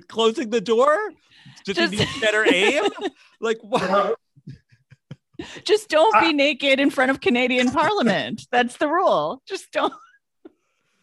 closing 0.09 0.50
the 0.50 0.61
door? 0.61 0.97
Just, 1.64 1.78
Just- 1.78 1.92
need 1.92 2.09
better 2.21 2.45
aim? 2.52 2.85
like 3.40 3.59
what? 3.62 4.18
Just 5.64 5.90
don't 5.90 6.18
be 6.23 6.33
naked 6.33 6.80
in 6.80 6.88
front 6.90 7.11
of 7.11 7.21
Canadian 7.21 7.71
Parliament. 7.71 8.47
That's 8.50 8.78
the 8.78 8.88
rule. 8.88 9.42
Just 9.47 9.71
don't. 9.71 9.92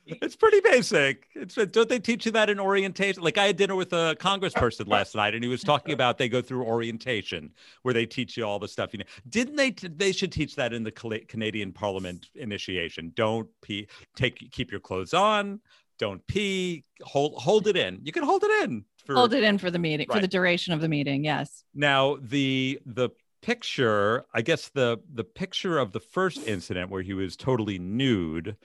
It's 0.05 0.35
pretty 0.35 0.59
basic. 0.59 1.27
It's 1.33 1.55
don't 1.55 1.87
they 1.87 1.99
teach 1.99 2.25
you 2.25 2.31
that 2.33 2.49
in 2.49 2.59
orientation? 2.59 3.23
Like 3.23 3.37
I 3.37 3.45
had 3.45 3.57
dinner 3.57 3.75
with 3.75 3.93
a 3.93 4.15
congressperson 4.19 4.87
last 4.87 5.15
night, 5.15 5.33
and 5.33 5.43
he 5.43 5.49
was 5.49 5.63
talking 5.63 5.93
about 5.93 6.17
they 6.17 6.29
go 6.29 6.41
through 6.41 6.63
orientation 6.63 7.51
where 7.83 7.93
they 7.93 8.05
teach 8.05 8.35
you 8.35 8.45
all 8.45 8.59
the 8.59 8.67
stuff 8.67 8.89
you 8.93 8.99
know. 8.99 9.05
Didn't 9.29 9.55
they? 9.55 9.71
They 9.71 10.11
should 10.11 10.31
teach 10.31 10.55
that 10.55 10.73
in 10.73 10.83
the 10.83 10.91
Canadian 10.91 11.71
Parliament 11.71 12.27
initiation. 12.35 13.13
Don't 13.15 13.47
pee. 13.61 13.87
Take 14.15 14.51
keep 14.51 14.71
your 14.71 14.81
clothes 14.81 15.13
on. 15.13 15.61
Don't 15.99 16.25
pee. 16.27 16.83
Hold 17.03 17.41
hold 17.41 17.67
it 17.67 17.77
in. 17.77 17.99
You 18.03 18.11
can 18.11 18.23
hold 18.23 18.43
it 18.43 18.63
in 18.63 18.83
for 19.05 19.15
Hold 19.15 19.33
it 19.33 19.43
in 19.43 19.57
for 19.57 19.71
the 19.71 19.79
meeting, 19.79 20.07
for 20.11 20.19
the 20.19 20.27
duration 20.27 20.73
of 20.73 20.81
the 20.81 20.89
meeting. 20.89 21.23
Yes. 21.23 21.63
Now 21.73 22.17
the 22.21 22.79
the 22.85 23.09
picture, 23.41 24.25
I 24.33 24.41
guess 24.41 24.69
the 24.69 24.97
the 25.13 25.23
picture 25.23 25.77
of 25.77 25.91
the 25.91 25.99
first 25.99 26.47
incident 26.47 26.89
where 26.89 27.01
he 27.01 27.13
was 27.13 27.35
totally 27.35 27.77
nude, 27.77 28.55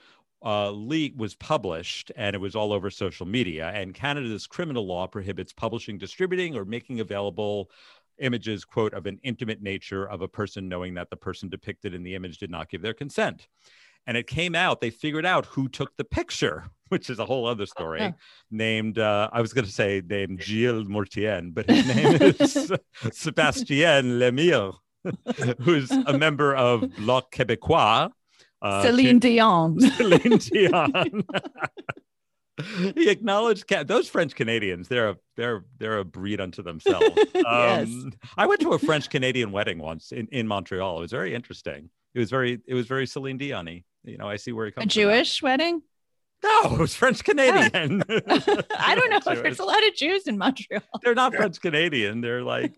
uh, 0.43 0.71
leak 0.71 1.13
was 1.17 1.35
published 1.35 2.11
and 2.15 2.35
it 2.35 2.39
was 2.39 2.55
all 2.55 2.71
over 2.71 2.89
social 2.89 3.25
media. 3.25 3.69
And 3.69 3.93
Canada's 3.93 4.47
criminal 4.47 4.85
law 4.85 5.07
prohibits 5.07 5.53
publishing, 5.53 5.97
distributing, 5.97 6.55
or 6.55 6.65
making 6.65 6.99
available 6.99 7.69
images, 8.19 8.65
quote, 8.65 8.93
of 8.93 9.05
an 9.05 9.19
intimate 9.23 9.61
nature 9.61 10.05
of 10.05 10.21
a 10.21 10.27
person 10.27 10.69
knowing 10.69 10.93
that 10.95 11.09
the 11.09 11.15
person 11.15 11.49
depicted 11.49 11.93
in 11.93 12.03
the 12.03 12.15
image 12.15 12.37
did 12.37 12.51
not 12.51 12.69
give 12.69 12.81
their 12.81 12.93
consent. 12.93 13.47
And 14.07 14.17
it 14.17 14.27
came 14.27 14.55
out, 14.55 14.81
they 14.81 14.89
figured 14.89 15.25
out 15.25 15.45
who 15.45 15.67
took 15.67 15.95
the 15.97 16.03
picture, 16.03 16.65
which 16.89 17.09
is 17.09 17.19
a 17.19 17.25
whole 17.25 17.45
other 17.45 17.65
story. 17.65 17.99
Huh. 17.99 18.11
Named, 18.49 18.97
uh, 18.97 19.29
I 19.31 19.41
was 19.41 19.53
going 19.53 19.65
to 19.65 19.71
say 19.71 20.01
named 20.05 20.41
Gilles 20.41 20.85
Mortien, 20.85 21.53
but 21.53 21.69
his 21.69 21.85
name 21.87 22.05
is 22.21 22.71
Sébastien 23.03 24.17
Lemire, 24.17 24.73
who's 25.61 25.91
a 25.91 26.17
member 26.17 26.55
of 26.55 26.95
Bloc 26.95 27.31
Québécois. 27.31 28.11
Uh, 28.61 28.83
Celine 28.83 29.19
Dion. 29.19 29.79
Celine 29.97 30.37
Dion. 30.37 31.23
he 32.95 33.09
acknowledged 33.09 33.69
those 33.87 34.09
French 34.09 34.35
Canadians. 34.35 34.87
They're 34.87 35.09
a 35.09 35.17
they're 35.35 35.63
they're 35.77 35.99
a 35.99 36.05
breed 36.05 36.41
unto 36.41 36.61
themselves. 36.61 37.05
Yes. 37.33 37.87
Um, 37.87 38.13
I 38.37 38.45
went 38.45 38.61
to 38.61 38.73
a 38.73 38.79
French 38.79 39.09
Canadian 39.09 39.51
wedding 39.51 39.79
once 39.79 40.11
in, 40.11 40.27
in 40.27 40.47
Montreal. 40.47 40.97
It 40.97 41.01
was 41.01 41.11
very 41.11 41.33
interesting. 41.33 41.89
It 42.13 42.19
was 42.19 42.29
very 42.29 42.59
it 42.67 42.73
was 42.73 42.85
very 42.85 43.07
Celine 43.07 43.37
Dion-y. 43.37 43.83
You 44.03 44.17
know, 44.17 44.27
I 44.27 44.35
see 44.35 44.51
where 44.51 44.65
he 44.65 44.71
comes 44.71 44.93
from. 44.93 45.01
A. 45.01 45.05
Jewish 45.05 45.41
wedding? 45.41 45.81
No, 46.43 46.73
it 46.73 46.79
was 46.79 46.95
French 46.95 47.23
Canadian. 47.23 48.03
I 48.09 48.95
don't 48.95 49.09
know. 49.09 49.19
Jewish. 49.19 49.41
There's 49.41 49.59
a 49.59 49.65
lot 49.65 49.85
of 49.87 49.95
Jews 49.95 50.27
in 50.27 50.37
Montreal. 50.37 50.81
They're 51.03 51.15
not 51.15 51.33
French 51.33 51.59
Canadian. 51.61 52.21
They're 52.21 52.43
like 52.43 52.77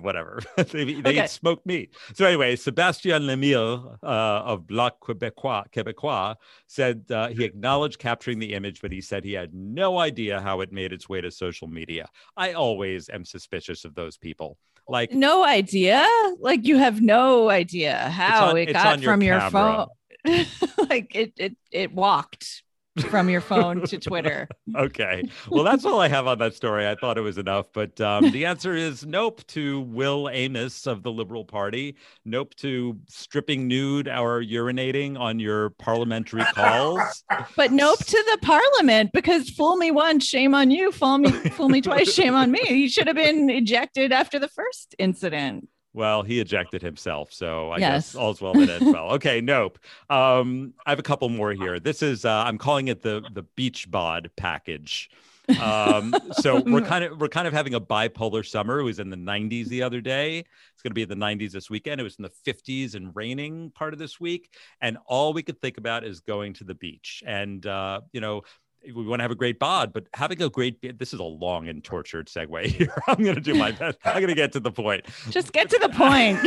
whatever. 0.00 0.40
they 0.56 0.94
they 0.94 1.18
Okay. 1.18 1.26
smoked 1.26 1.66
meat. 1.66 1.94
So 2.14 2.24
anyway, 2.26 2.56
Sebastian 2.56 3.22
Lemire 3.24 3.96
uh, 4.02 4.06
of 4.06 4.66
Bloc 4.66 5.00
Québécois, 5.00 5.64
Québécois 5.72 6.36
said 6.66 7.04
uh, 7.10 7.28
he 7.28 7.44
acknowledged 7.44 7.98
capturing 7.98 8.38
the 8.38 8.54
image, 8.54 8.80
but 8.80 8.90
he 8.92 9.00
said 9.00 9.24
he 9.24 9.32
had 9.32 9.52
no 9.54 9.98
idea 9.98 10.40
how 10.40 10.60
it 10.60 10.72
made 10.72 10.92
its 10.92 11.08
way 11.08 11.20
to 11.20 11.30
social 11.30 11.68
media. 11.68 12.08
I 12.36 12.52
always 12.52 13.08
am 13.08 13.24
suspicious 13.24 13.84
of 13.84 13.94
those 13.94 14.16
people. 14.16 14.58
Like 14.88 15.12
No 15.12 15.44
idea. 15.44 16.06
Like 16.40 16.66
you 16.66 16.76
have 16.78 17.00
no 17.00 17.48
idea 17.48 17.96
how 18.10 18.50
on- 18.50 18.56
it 18.58 18.72
got 18.72 19.00
your 19.00 19.12
from 19.12 19.22
your 19.22 19.40
phone. 19.50 19.86
like 20.90 21.14
it, 21.14 21.32
it, 21.36 21.56
it 21.70 21.92
walked 21.92 22.62
from 23.02 23.28
your 23.28 23.40
phone 23.40 23.82
to 23.86 23.98
Twitter. 23.98 24.48
okay, 24.76 25.22
well 25.48 25.64
that's 25.64 25.84
all 25.84 26.00
I 26.00 26.08
have 26.08 26.26
on 26.26 26.38
that 26.38 26.54
story. 26.54 26.88
I 26.88 26.94
thought 26.94 27.18
it 27.18 27.22
was 27.22 27.38
enough, 27.38 27.66
but 27.72 28.00
um, 28.00 28.30
the 28.30 28.46
answer 28.46 28.74
is 28.74 29.04
nope 29.04 29.44
to 29.48 29.80
Will 29.82 30.28
Amos 30.30 30.86
of 30.86 31.02
the 31.02 31.10
Liberal 31.10 31.44
Party. 31.44 31.96
Nope 32.24 32.54
to 32.56 32.98
stripping 33.08 33.66
nude 33.66 34.08
or 34.08 34.42
urinating 34.42 35.18
on 35.18 35.38
your 35.38 35.70
parliamentary 35.70 36.44
calls. 36.54 37.24
But 37.56 37.72
nope 37.72 37.98
to 37.98 38.24
the 38.32 38.38
parliament 38.42 39.10
because 39.12 39.50
fool 39.50 39.76
me 39.76 39.90
once, 39.90 40.24
shame 40.24 40.54
on 40.54 40.70
you. 40.70 40.92
Fool 40.92 41.18
me, 41.18 41.30
fool 41.30 41.68
me 41.68 41.80
twice, 41.80 42.12
shame 42.12 42.34
on 42.34 42.50
me. 42.50 42.60
He 42.64 42.88
should 42.88 43.06
have 43.06 43.16
been 43.16 43.50
ejected 43.50 44.12
after 44.12 44.38
the 44.38 44.48
first 44.48 44.94
incident. 44.98 45.68
Well, 45.94 46.22
he 46.24 46.40
ejected 46.40 46.82
himself, 46.82 47.32
so 47.32 47.70
I 47.70 47.78
Yes. 47.78 48.12
guess 48.12 48.14
all's 48.16 48.40
well 48.42 48.52
that 48.54 48.68
ends 48.68 48.92
well. 48.92 49.10
Okay, 49.14 49.40
nope. 49.40 49.78
Um, 50.10 50.74
I 50.84 50.90
have 50.90 50.98
a 50.98 51.04
couple 51.04 51.28
more 51.28 51.52
here. 51.52 51.78
This 51.80 52.02
is 52.02 52.24
uh, 52.24 52.30
I'm 52.46 52.58
calling 52.58 52.88
it 52.88 53.00
the 53.02 53.24
the 53.32 53.44
beach 53.54 53.88
bod 53.90 54.30
package. 54.36 55.08
Um, 55.60 56.14
so 56.32 56.60
we're 56.66 56.80
kind 56.80 57.04
of 57.04 57.20
we're 57.20 57.28
kind 57.28 57.46
of 57.46 57.52
having 57.52 57.74
a 57.74 57.80
bipolar 57.80 58.44
summer. 58.44 58.80
It 58.80 58.82
was 58.84 58.98
in 58.98 59.10
the 59.10 59.16
90s 59.16 59.68
the 59.68 59.82
other 59.82 60.00
day. 60.00 60.38
It's 60.38 60.82
going 60.82 60.90
to 60.90 60.94
be 60.94 61.02
in 61.02 61.08
the 61.08 61.14
90s 61.14 61.52
this 61.52 61.70
weekend. 61.70 62.00
It 62.00 62.04
was 62.04 62.16
in 62.16 62.22
the 62.24 62.52
50s 62.52 62.94
and 62.96 63.14
raining 63.14 63.70
part 63.70 63.92
of 63.92 63.98
this 64.00 64.18
week, 64.18 64.52
and 64.80 64.98
all 65.06 65.32
we 65.32 65.42
could 65.42 65.60
think 65.60 65.78
about 65.78 66.02
is 66.02 66.20
going 66.20 66.54
to 66.54 66.64
the 66.64 66.74
beach. 66.74 67.22
And 67.26 67.64
uh, 67.66 68.00
you 68.12 68.20
know, 68.20 68.42
we 68.92 69.04
want 69.04 69.20
to 69.20 69.24
have 69.24 69.30
a 69.30 69.36
great 69.36 69.58
bod, 69.58 69.92
but 69.92 70.06
having 70.14 70.42
a 70.42 70.48
great 70.48 70.80
be- 70.80 70.92
this 70.92 71.12
is 71.12 71.20
a 71.20 71.24
long 71.24 71.68
and 71.68 71.82
tortured 71.82 72.28
segue 72.28 72.66
here. 72.66 72.94
I'm 73.06 73.22
going 73.22 73.34
to 73.34 73.40
do 73.40 73.54
my 73.54 73.72
best. 73.72 73.98
I'm 74.04 74.14
going 74.14 74.28
to 74.28 74.34
get 74.34 74.52
to 74.52 74.60
the 74.60 74.70
point. 74.70 75.04
Just 75.30 75.52
get 75.52 75.70
to 75.70 75.78
the 75.78 75.88
point. 75.88 76.38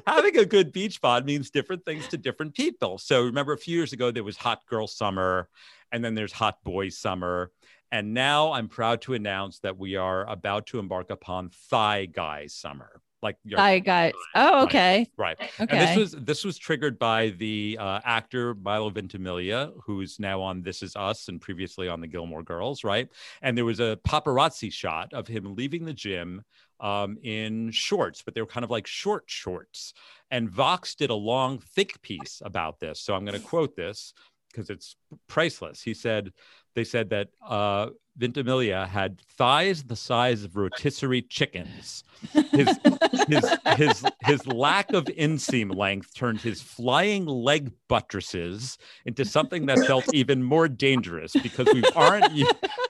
having 0.06 0.36
a 0.38 0.44
good 0.44 0.72
beach 0.72 1.00
bod 1.00 1.24
means 1.24 1.50
different 1.50 1.84
things 1.84 2.08
to 2.08 2.18
different 2.18 2.54
people. 2.54 2.98
So 2.98 3.22
remember 3.22 3.52
a 3.52 3.58
few 3.58 3.76
years 3.76 3.92
ago 3.92 4.10
there 4.10 4.24
was 4.24 4.36
hot 4.36 4.66
girl 4.66 4.86
summer 4.86 5.48
and 5.92 6.04
then 6.04 6.14
there's 6.14 6.32
hot 6.32 6.62
boy 6.64 6.88
summer. 6.90 7.52
And 7.90 8.12
now 8.12 8.52
I'm 8.52 8.68
proud 8.68 9.00
to 9.02 9.14
announce 9.14 9.60
that 9.60 9.78
we 9.78 9.96
are 9.96 10.28
about 10.28 10.66
to 10.68 10.78
embark 10.78 11.10
upon 11.10 11.48
thigh 11.48 12.06
guy 12.06 12.46
summer. 12.46 13.00
Like 13.22 13.36
your 13.44 13.58
I 13.60 13.78
got. 13.80 14.12
Oh, 14.34 14.64
okay. 14.64 15.06
right. 15.16 15.36
Okay. 15.60 15.66
And 15.76 15.80
this 15.80 15.96
was 15.96 16.12
this 16.24 16.44
was 16.44 16.58
triggered 16.58 16.98
by 16.98 17.30
the 17.30 17.76
uh, 17.80 18.00
actor 18.04 18.54
Milo 18.54 18.90
Ventimiglia, 18.90 19.72
who's 19.84 20.18
now 20.18 20.40
on 20.40 20.62
This 20.62 20.82
Is 20.82 20.94
Us 20.96 21.28
and 21.28 21.40
previously 21.40 21.88
on 21.88 22.00
The 22.00 22.06
Gilmore 22.06 22.42
Girls, 22.42 22.84
right? 22.84 23.08
And 23.42 23.56
there 23.56 23.64
was 23.64 23.80
a 23.80 23.98
paparazzi 24.06 24.72
shot 24.72 25.12
of 25.12 25.26
him 25.26 25.54
leaving 25.56 25.84
the 25.84 25.94
gym 25.94 26.44
um, 26.80 27.18
in 27.22 27.70
shorts, 27.70 28.22
but 28.22 28.34
they 28.34 28.40
were 28.40 28.46
kind 28.46 28.64
of 28.64 28.70
like 28.70 28.86
short 28.86 29.24
shorts. 29.26 29.94
And 30.30 30.48
Vox 30.48 30.94
did 30.94 31.10
a 31.10 31.14
long, 31.14 31.58
thick 31.58 32.00
piece 32.02 32.42
about 32.44 32.78
this. 32.80 33.00
So 33.00 33.14
I'm 33.14 33.24
going 33.24 33.40
to 33.40 33.46
quote 33.46 33.74
this 33.74 34.12
because 34.50 34.70
it's 34.70 34.96
priceless. 35.26 35.82
He 35.82 35.94
said, 35.94 36.32
they 36.74 36.84
said 36.84 37.10
that 37.10 37.28
uh, 37.46 37.88
Ventimiglia 38.18 38.86
had 38.86 39.20
thighs 39.36 39.84
the 39.84 39.96
size 39.96 40.42
of 40.42 40.56
rotisserie 40.56 41.22
chickens. 41.22 42.02
His, 42.32 42.76
his, 43.28 43.56
his, 43.76 44.04
his 44.24 44.46
lack 44.48 44.92
of 44.92 45.04
inseam 45.04 45.74
length 45.74 46.12
turned 46.14 46.40
his 46.40 46.60
flying 46.60 47.26
leg 47.26 47.70
buttresses 47.88 48.76
into 49.06 49.24
something 49.24 49.66
that 49.66 49.78
felt 49.86 50.12
even 50.12 50.42
more 50.42 50.68
dangerous 50.68 51.32
because 51.32 51.68
we 51.72 51.84
aren't 51.94 52.26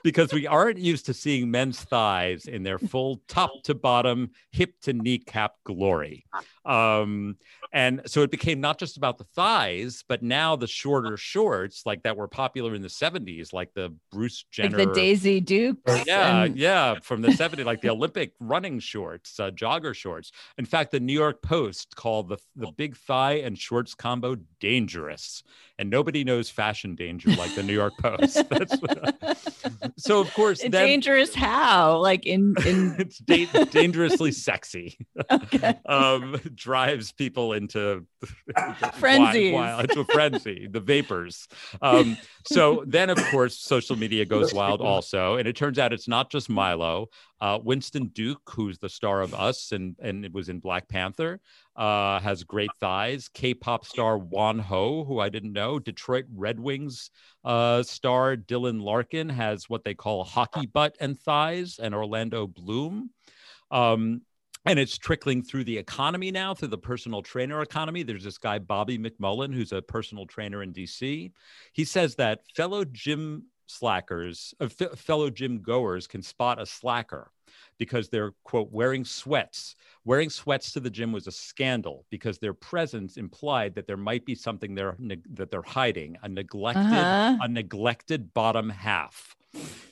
because 0.03 0.33
we 0.33 0.47
aren't 0.47 0.79
used 0.79 1.05
to 1.05 1.13
seeing 1.13 1.51
men's 1.51 1.79
thighs 1.79 2.45
in 2.45 2.63
their 2.63 2.79
full 2.79 3.21
top 3.27 3.51
to 3.63 3.75
bottom, 3.75 4.31
hip 4.51 4.73
to 4.81 4.93
kneecap 4.93 5.53
glory. 5.63 6.25
Um, 6.65 7.37
and 7.71 8.01
so 8.05 8.21
it 8.21 8.31
became 8.31 8.61
not 8.61 8.79
just 8.79 8.97
about 8.97 9.17
the 9.17 9.25
thighs, 9.25 10.03
but 10.07 10.23
now 10.23 10.55
the 10.55 10.67
shorter 10.67 11.17
shorts, 11.17 11.83
like 11.85 12.03
that 12.03 12.17
were 12.17 12.27
popular 12.27 12.73
in 12.73 12.81
the 12.81 12.87
70s, 12.87 13.53
like 13.53 13.73
the 13.73 13.95
Bruce 14.11 14.45
like 14.57 14.71
Jenner. 14.71 14.85
the 14.85 14.93
Daisy 14.93 15.18
Dukes. 15.23 16.05
Yeah, 16.07 16.43
and- 16.43 16.57
yeah, 16.57 16.99
from 17.01 17.21
the 17.21 17.29
70s, 17.29 17.65
like 17.65 17.81
the 17.81 17.89
Olympic 17.89 18.33
running 18.39 18.79
shorts, 18.79 19.39
uh, 19.39 19.51
jogger 19.51 19.93
shorts. 19.93 20.31
In 20.57 20.65
fact, 20.65 20.91
the 20.91 20.99
New 20.99 21.13
York 21.13 21.41
Post 21.41 21.95
called 21.95 22.29
the, 22.29 22.37
the 22.55 22.71
big 22.71 22.95
thigh 22.95 23.33
and 23.39 23.57
shorts 23.57 23.93
combo 23.95 24.37
dangerous. 24.59 25.43
And 25.77 25.89
nobody 25.89 26.25
knows 26.25 26.49
fashion 26.49 26.95
danger 26.95 27.29
like 27.31 27.55
the 27.55 27.63
New 27.63 27.73
York 27.73 27.93
Post. 28.01 28.43
That's 28.49 28.75
so, 29.97 30.19
of 30.19 30.33
course, 30.33 30.61
then 30.61 30.71
dangerous 30.71 31.33
how? 31.33 31.97
Like 31.99 32.25
in 32.25 32.53
in 32.65 32.95
it's 32.99 33.17
da- 33.19 33.45
dangerously 33.65 34.31
sexy. 34.31 34.97
okay. 35.31 35.75
um, 35.85 36.39
drives 36.53 37.11
people 37.13 37.53
into 37.53 38.05
Frenzies. 38.95 39.53
wild, 39.53 39.53
wild- 39.53 39.89
into 39.89 40.01
a 40.01 40.05
frenzy, 40.05 40.67
the 40.69 40.79
vapors. 40.79 41.47
Um, 41.81 42.17
so 42.45 42.83
then, 42.85 43.09
of 43.09 43.17
course, 43.31 43.57
social 43.57 43.95
media 43.95 44.25
goes 44.25 44.53
wild 44.53 44.81
also, 44.81 45.08
and 45.13 45.47
it 45.47 45.55
turns 45.55 45.79
out 45.79 45.93
it's 45.93 46.07
not 46.07 46.31
just 46.31 46.49
Milo. 46.49 47.07
Uh, 47.41 47.59
Winston 47.61 48.07
Duke, 48.07 48.49
who's 48.53 48.77
the 48.77 48.89
star 48.89 49.21
of 49.21 49.33
Us 49.33 49.71
and 49.71 49.95
and 50.01 50.25
it 50.25 50.33
was 50.33 50.49
in 50.49 50.59
Black 50.59 50.87
Panther, 50.87 51.39
uh, 51.75 52.19
has 52.19 52.43
great 52.43 52.71
thighs. 52.79 53.29
K-pop 53.29 53.85
star 53.85 54.17
Wonho, 54.17 55.05
who 55.05 55.19
I 55.19 55.29
didn't 55.29 55.53
know, 55.53 55.79
Detroit 55.79 56.25
Red 56.33 56.59
Wings 56.59 57.11
uh, 57.43 57.83
star 57.83 58.35
Dylan 58.35 58.81
Larkin 58.81 59.29
has 59.29 59.69
what 59.69 59.83
they 59.83 59.93
call 59.93 60.23
hockey 60.23 60.65
butt 60.65 60.95
and 60.99 61.19
thighs, 61.19 61.79
and 61.81 61.93
Orlando 61.95 62.47
Bloom. 62.47 63.09
Um, 63.71 64.21
and 64.65 64.77
it's 64.77 64.97
trickling 64.97 65.41
through 65.41 65.63
the 65.63 65.77
economy 65.77 66.31
now 66.31 66.53
through 66.53 66.67
the 66.67 66.77
personal 66.77 67.21
trainer 67.21 67.61
economy 67.61 68.03
there's 68.03 68.23
this 68.23 68.37
guy 68.37 68.59
bobby 68.59 68.97
mcmullen 68.97 69.53
who's 69.53 69.71
a 69.71 69.81
personal 69.81 70.25
trainer 70.25 70.61
in 70.63 70.73
dc 70.73 71.31
he 71.73 71.85
says 71.85 72.15
that 72.15 72.41
fellow 72.55 72.83
gym 72.85 73.45
slackers 73.69 74.53
uh, 74.59 74.65
f- 74.79 74.97
fellow 74.99 75.29
gym 75.29 75.61
goers 75.61 76.07
can 76.07 76.21
spot 76.21 76.59
a 76.61 76.65
slacker 76.65 77.31
because 77.77 78.09
they're 78.09 78.31
quote 78.43 78.71
wearing 78.71 79.05
sweats 79.05 79.75
wearing 80.05 80.29
sweats 80.29 80.71
to 80.71 80.79
the 80.79 80.89
gym 80.89 81.11
was 81.11 81.27
a 81.27 81.31
scandal 81.31 82.05
because 82.09 82.37
their 82.39 82.53
presence 82.53 83.17
implied 83.17 83.73
that 83.75 83.85
there 83.87 83.97
might 83.97 84.25
be 84.25 84.35
something 84.35 84.73
they're 84.75 84.95
neg- 84.99 85.35
that 85.35 85.49
they're 85.51 85.61
hiding 85.61 86.17
a 86.23 86.29
neglected 86.29 86.83
Uh-huh. 86.93 87.37
a 87.41 87.47
neglected 87.47 88.33
bottom 88.33 88.69
half 88.69 89.35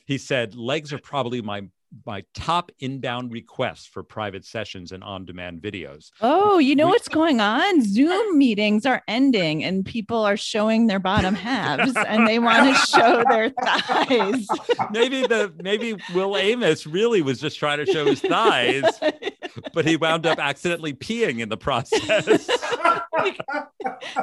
he 0.06 0.18
said 0.18 0.54
legs 0.54 0.92
are 0.92 0.98
probably 0.98 1.40
my 1.42 1.62
my 2.06 2.22
top 2.34 2.70
inbound 2.80 3.32
requests 3.32 3.86
for 3.86 4.02
private 4.02 4.44
sessions 4.44 4.92
and 4.92 5.02
on-demand 5.02 5.62
videos. 5.62 6.10
Oh, 6.20 6.58
you 6.58 6.76
know 6.76 6.86
We- 6.86 6.92
what's 6.92 7.08
going 7.08 7.40
on? 7.40 7.82
Zoom 7.82 8.36
meetings 8.38 8.84
are 8.86 9.02
ending 9.08 9.64
and 9.64 9.84
people 9.84 10.18
are 10.18 10.36
showing 10.36 10.86
their 10.86 10.98
bottom 10.98 11.34
halves 11.34 11.94
and 11.96 12.26
they 12.28 12.38
want 12.38 12.74
to 12.76 12.86
show 12.86 13.24
their 13.30 13.50
thighs. 13.64 14.46
Maybe 14.90 15.22
the 15.26 15.52
maybe 15.62 15.96
Will 16.14 16.36
Amos 16.36 16.86
really 16.86 17.22
was 17.22 17.40
just 17.40 17.58
trying 17.58 17.84
to 17.84 17.90
show 17.90 18.04
his 18.06 18.20
thighs, 18.20 18.84
but 19.72 19.86
he 19.86 19.96
wound 19.96 20.26
up 20.26 20.38
accidentally 20.38 20.92
peeing 20.92 21.40
in 21.40 21.48
the 21.48 21.56
process. 21.56 22.48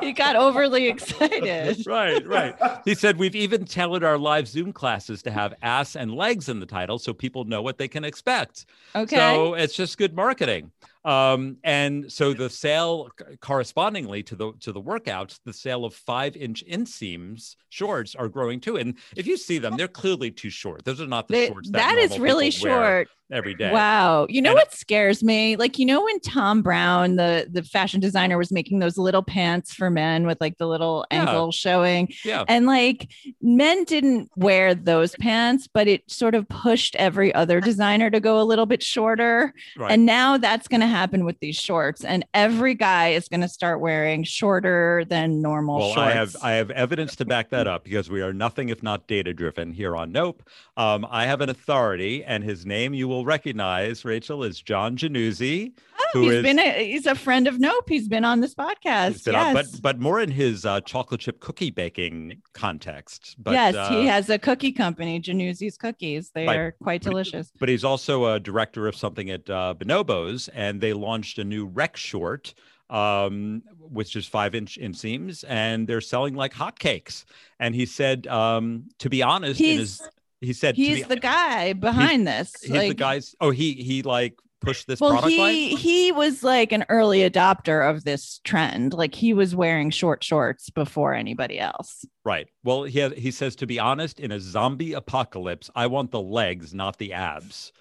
He 0.02 0.12
got 0.12 0.36
overly 0.36 0.88
excited. 0.88 1.86
right, 1.88 2.26
right. 2.28 2.56
He 2.86 2.96
said 2.96 3.18
we've 3.18 3.36
even 3.36 3.66
tailored 3.66 4.04
our 4.04 4.18
live 4.18 4.48
Zoom 4.48 4.74
classes 4.74 5.22
to 5.24 5.32
have 5.32 5.54
ass 5.62 5.96
and 5.96 6.14
legs 6.14 6.50
in 6.50 6.60
the 6.60 6.66
title 6.66 7.00
so 7.00 7.14
people 7.14 7.46
know 7.46 7.62
what 7.62 7.78
they 7.78 7.88
can 7.88 8.04
expect. 8.04 8.66
Okay. 8.96 9.16
So 9.16 9.54
it's 9.54 9.76
just 9.76 9.98
good 9.98 10.16
marketing. 10.16 10.72
Um, 11.04 11.58
and 11.64 12.12
so 12.12 12.34
the 12.34 12.50
sale 12.50 13.10
correspondingly 13.40 14.24
to 14.24 14.36
the 14.36 14.54
to 14.62 14.72
the 14.72 14.82
workouts, 14.82 15.40
the 15.46 15.54
sale 15.54 15.86
of 15.86 15.94
five 15.94 16.36
inch 16.36 16.64
inseams 16.68 17.56
shorts 17.70 18.16
are 18.16 18.28
growing 18.28 18.60
too. 18.60 18.78
And 18.78 18.96
if 19.16 19.28
you 19.28 19.38
see 19.38 19.60
them, 19.60 19.78
they're 19.78 19.88
clearly 19.88 20.32
too 20.32 20.50
short. 20.50 20.84
Those 20.84 21.00
are 21.00 21.06
not 21.08 21.28
the 21.28 21.34
They- 21.34 21.48
shorts 21.50 21.70
that, 21.72 21.96
that 21.96 21.98
is 22.00 22.18
really 22.18 22.50
short. 22.50 23.08
every 23.32 23.54
day. 23.54 23.72
Wow. 23.72 24.26
You 24.30 24.42
know 24.42 24.52
And- 24.52 24.58
what 24.58 24.74
scares 24.74 25.24
me? 25.24 25.56
Like, 25.58 25.78
you 25.78 25.86
know, 25.86 26.04
when 26.04 26.20
Thom 26.22 26.64
Browne, 26.64 27.18
the, 27.18 27.48
the 27.52 27.62
fashion 27.64 28.00
designer, 28.00 28.38
was 28.40 28.52
making 28.52 28.75
those 28.80 28.98
little 28.98 29.24
pants 29.24 29.74
for 29.74 29.90
men 29.90 30.26
with 30.26 30.40
like 30.42 30.58
the 30.58 30.68
little 30.68 31.06
Yeah. 31.12 31.22
ankle 31.22 31.52
showing. 31.52 32.14
Yeah. 32.24 32.44
And 32.48 32.66
like 32.66 33.10
men 33.42 33.84
didn't 33.84 34.30
wear 34.36 34.74
those 34.76 35.16
pants, 35.18 35.68
but 35.72 35.88
it 35.88 36.10
sort 36.10 36.36
of 36.36 36.48
pushed 36.50 36.96
every 36.96 37.34
other 37.34 37.62
designer 37.62 38.10
to 38.10 38.20
go 38.20 38.40
a 38.40 38.44
little 38.44 38.66
bit 38.66 38.82
shorter. 38.84 39.54
Right. 39.78 39.92
And 39.92 40.06
now 40.06 40.38
that's 40.38 40.68
going 40.68 40.82
to 40.82 40.88
happen 40.88 41.26
with 41.26 41.40
these 41.40 41.56
shorts. 41.56 42.04
And 42.04 42.26
every 42.34 42.74
guy 42.76 43.10
is 43.10 43.28
going 43.28 43.42
to 43.42 43.48
start 43.50 43.80
wearing 43.80 44.24
shorter 44.24 45.04
than 45.10 45.42
normal 45.42 45.80
well, 45.80 45.94
shorts. 45.94 46.00
I 46.00 46.12
have 46.12 46.36
I 46.42 46.52
have 46.54 46.72
evidence 46.72 47.16
to 47.18 47.26
back 47.26 47.50
that 47.50 47.68
up 47.68 47.84
because 47.84 48.10
we 48.10 48.22
are 48.22 48.34
nothing 48.34 48.70
if 48.70 48.82
not 48.84 49.08
data 49.08 49.34
driven 49.34 49.72
here 49.74 49.96
on 49.96 50.12
Nope. 50.12 50.44
Um, 50.78 51.06
I 51.10 51.26
have 51.26 51.42
an 51.42 51.50
authority, 51.50 52.24
and 52.24 52.44
his 52.44 52.66
name 52.66 52.94
you 52.94 53.08
will 53.08 53.26
recognize, 53.26 54.06
Rachel, 54.06 54.44
is 54.44 54.62
John 54.62 54.96
Januzzi. 54.96 55.74
Oh, 56.16 56.22
he's 56.30 56.42
been 56.44 56.60
a, 56.60 56.86
he's 56.92 57.06
a 57.06 57.16
friend 57.16 57.48
of 57.48 57.60
Nope. 57.60 57.90
He's 57.90 58.08
been 58.08 58.24
on 58.26 58.40
this 58.42 58.56
podcast. 58.56 59.26
Yes. 59.26 59.28
on- 59.28 59.54
but 59.54 59.66
but 59.82 60.00
more 60.00 60.20
in 60.20 60.32
his 60.32 60.66
uh, 60.66 60.82
chocolate 60.82 61.22
chip 61.22 61.40
cookie 61.40 61.72
baking 61.72 62.42
context. 62.54 63.36
But, 63.38 63.52
yes, 63.54 63.76
uh, 63.76 63.90
he 63.90 64.06
has 64.08 64.30
a 64.30 64.40
cookie 64.40 64.72
company, 64.72 65.20
Januzzi's 65.20 65.78
Cookies. 65.78 66.32
They 66.32 66.46
Right. 66.48 66.58
are 66.58 66.72
quite 66.82 67.02
delicious. 67.02 67.52
But 67.60 67.70
he's 67.70 67.84
also 67.84 68.26
a 68.34 68.40
director 68.40 68.88
of 68.88 68.96
something 68.96 69.30
at 69.30 69.50
uh, 69.50 69.74
Bonobos, 69.78 70.50
and 70.54 70.82
they 70.82 70.94
launched 70.94 71.38
a 71.40 71.44
new 71.44 71.66
rec 71.66 71.98
short, 71.98 72.54
um, 72.90 73.64
which 73.80 74.16
is 74.16 74.26
five 74.26 74.56
inch 74.56 74.78
inseams, 74.82 75.44
and 75.48 75.88
they're 75.88 76.02
selling 76.02 76.36
like 76.36 76.54
hotcakes. 76.54 77.26
And 77.60 77.74
he 77.76 77.86
said, 77.86 78.28
um, 78.28 78.86
to 79.00 79.10
be 79.10 79.22
honest, 79.24 79.60
in 79.60 79.80
his, 79.80 80.02
he 80.42 80.54
said 80.54 80.76
he's 80.76 81.08
the 81.08 81.16
guy 81.16 81.74
behind 81.74 82.28
this. 82.28 82.54
he's 82.62 82.72
like, 82.72 82.90
the 82.90 82.94
guys. 82.94 83.36
Oh, 83.42 83.50
he 83.52 83.74
he 83.74 84.04
like 84.04 84.38
pushed 84.66 84.88
this 84.88 85.00
well, 85.00 85.12
product 85.12 85.38
line. 85.38 85.54
he 85.54 85.76
he 85.76 86.12
was 86.12 86.44
like 86.44 86.72
an 86.72 86.86
early 86.90 87.20
adopter 87.20 87.88
of 87.90 88.04
this 88.04 88.40
trend. 88.44 88.94
Like 88.94 89.16
he 89.16 89.34
was 89.34 89.56
wearing 89.56 89.90
short 89.90 90.24
shorts 90.24 90.70
before 90.70 91.14
anybody 91.14 91.60
else. 91.60 92.06
Right. 92.24 92.48
Well, 92.64 92.84
he 92.84 93.00
has, 93.00 93.14
he 93.14 93.32
says 93.32 93.56
to 93.58 93.68
be 93.68 93.80
honest, 93.80 94.20
in 94.20 94.32
a 94.32 94.40
zombie 94.40 94.94
apocalypse, 94.94 95.70
I 95.76 95.88
want 95.88 96.12
the 96.12 96.22
legs, 96.22 96.74
not 96.74 96.98
the 96.98 97.14
abs. 97.14 97.72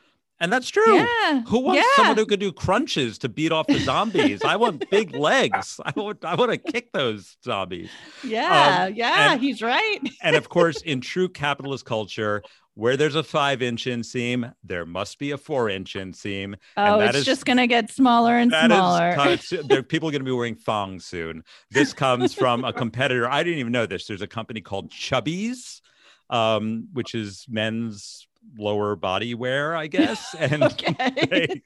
And 0.41 0.53
that's 0.53 0.69
true. 0.69 0.97
Yeah. 0.97 1.43
Who 1.47 1.61
wants 1.61 1.79
yeah. 1.81 1.97
someone 1.97 2.17
who 2.17 2.27
can 2.27 2.41
do 2.41 2.53
crunches 2.53 3.19
to 3.19 3.29
beat 3.29 3.53
off 3.53 3.67
the 3.69 3.79
zombies? 3.79 4.43
I 4.43 4.57
want 4.57 4.89
big 4.91 5.15
legs. 5.17 5.81
I 5.85 5.93
want 5.95 6.25
I 6.25 6.35
want 6.35 6.51
to 6.51 6.59
kick 6.59 6.93
those 6.93 7.37
zombies. 7.45 7.89
yeah, 8.25 8.87
um, 8.89 8.95
yeah, 8.95 9.33
and- 9.33 9.41
he's 9.41 9.63
right. 9.63 10.01
And 10.23 10.35
of 10.37 10.49
course, 10.57 10.83
in 10.83 11.01
true 11.01 11.29
capitalist 11.29 11.85
culture, 11.85 12.43
where 12.75 12.97
there's 12.97 13.15
a 13.15 13.23
five 13.23 13.63
inch 13.63 13.85
inseam, 13.85 14.53
there 14.65 14.85
must 14.85 15.21
be 15.21 15.31
a 15.31 15.39
four 15.39 15.71
inch 15.71 15.95
inseam. 15.95 16.57
Oh, 16.77 16.99
that 16.99 17.11
it's 17.11 17.19
is- 17.19 17.25
just 17.25 17.45
gonna 17.47 17.69
get 17.69 17.93
smaller 17.93 18.37
and 18.37 18.53
is 18.53 18.65
smaller. 18.65 19.11
of- 19.19 19.69
there, 19.69 19.85
people 19.85 20.09
are 20.09 20.13
going 20.13 20.21
to 20.25 20.29
be 20.29 20.33
wearing 20.33 20.57
thongs 20.57 21.05
soon. 21.05 21.45
This 21.71 21.93
comes 21.93 22.35
from 22.35 22.65
a 22.65 22.73
competitor. 22.73 23.31
I 23.31 23.45
didn't 23.45 23.61
even 23.61 23.73
know 23.73 23.87
this. 23.87 24.07
There's 24.09 24.21
a 24.21 24.27
company 24.27 24.61
called 24.61 24.91
Chubbies, 24.91 25.81
um, 26.29 26.89
which 26.93 27.15
is 27.15 27.47
men's 27.49 28.27
lower 28.57 28.97
body 28.97 29.35
wear, 29.35 29.75
I 29.77 29.87
guess. 29.87 30.35
And 30.39 30.63
okay. 30.63 30.95
they, 31.31 31.63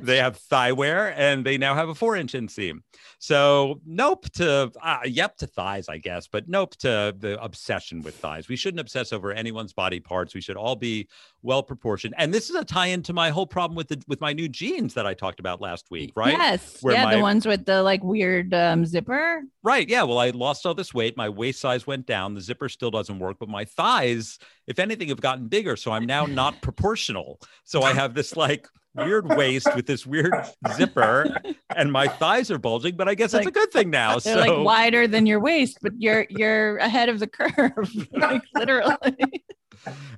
they 0.00 0.18
have 0.18 0.36
thigh 0.36 0.72
wear 0.72 1.12
and 1.18 1.44
they 1.44 1.58
now 1.58 1.74
have 1.74 1.88
a 1.88 1.94
four 1.94 2.16
inch 2.16 2.32
inseam. 2.32 2.80
So 3.18 3.80
nope 3.86 4.30
to 4.32 4.70
uh, 4.82 4.98
yep 5.04 5.36
to 5.38 5.46
thighs, 5.46 5.88
I 5.88 5.98
guess, 5.98 6.26
but 6.26 6.48
nope 6.48 6.76
to 6.76 7.14
the 7.18 7.42
obsession 7.42 8.02
with 8.02 8.16
thighs. 8.16 8.48
We 8.48 8.56
shouldn't 8.56 8.80
obsess 8.80 9.12
over 9.12 9.32
anyone's 9.32 9.72
body 9.72 10.00
parts. 10.00 10.34
We 10.34 10.40
should 10.40 10.56
all 10.56 10.76
be 10.76 11.08
well 11.42 11.62
proportioned. 11.62 12.14
And 12.18 12.32
this 12.34 12.50
is 12.50 12.56
a 12.56 12.64
tie 12.64 12.86
in 12.86 13.02
to 13.04 13.12
my 13.12 13.30
whole 13.30 13.46
problem 13.46 13.76
with 13.76 13.88
the 13.88 14.02
with 14.08 14.20
my 14.20 14.32
new 14.32 14.48
jeans 14.48 14.94
that 14.94 15.06
I 15.06 15.14
talked 15.14 15.40
about 15.40 15.60
last 15.60 15.90
week, 15.90 16.12
right? 16.16 16.32
Yes. 16.32 16.78
Where 16.82 16.94
yeah, 16.94 17.04
my- 17.04 17.16
the 17.16 17.22
ones 17.22 17.46
with 17.46 17.64
the 17.64 17.82
like 17.82 18.02
weird 18.02 18.52
um, 18.52 18.84
zipper. 18.84 19.42
Right. 19.62 19.88
Yeah. 19.88 20.02
Well, 20.02 20.18
I 20.18 20.30
lost 20.30 20.66
all 20.66 20.74
this 20.74 20.92
weight. 20.92 21.16
My 21.16 21.28
waist 21.28 21.60
size 21.60 21.86
went 21.86 22.06
down. 22.06 22.34
The 22.34 22.40
zipper 22.40 22.68
still 22.68 22.90
doesn't 22.90 23.18
work, 23.18 23.38
but 23.40 23.48
my 23.48 23.64
thighs, 23.64 24.38
if 24.66 24.78
anything, 24.78 25.08
have 25.08 25.20
gotten 25.20 25.48
bigger. 25.48 25.76
So 25.76 25.92
I'm 25.92 26.04
now 26.04 26.26
not 26.26 26.60
proportional. 26.60 27.40
So 27.64 27.82
I 27.82 27.92
have 27.94 28.14
this 28.14 28.36
like 28.36 28.68
weird 28.94 29.28
waist 29.28 29.68
with 29.74 29.86
this 29.86 30.06
weird 30.06 30.32
zipper, 30.74 31.26
and 31.74 31.92
my 31.92 32.08
thighs 32.08 32.50
are 32.50 32.58
bulging. 32.58 32.96
But 32.96 33.08
I 33.08 33.14
guess 33.14 33.32
that's 33.32 33.46
a 33.46 33.50
good 33.50 33.70
thing 33.72 33.90
now. 33.90 34.18
They're 34.18 34.34
So 34.34 34.40
like 34.40 34.64
wider 34.64 35.06
than 35.06 35.26
your 35.26 35.40
waist, 35.40 35.78
but 35.82 35.92
you're 35.98 36.26
you're 36.30 36.76
ahead 36.78 37.08
of 37.08 37.18
the 37.20 37.26
curve, 37.26 37.90
like 38.12 38.42
literally. 38.54 39.42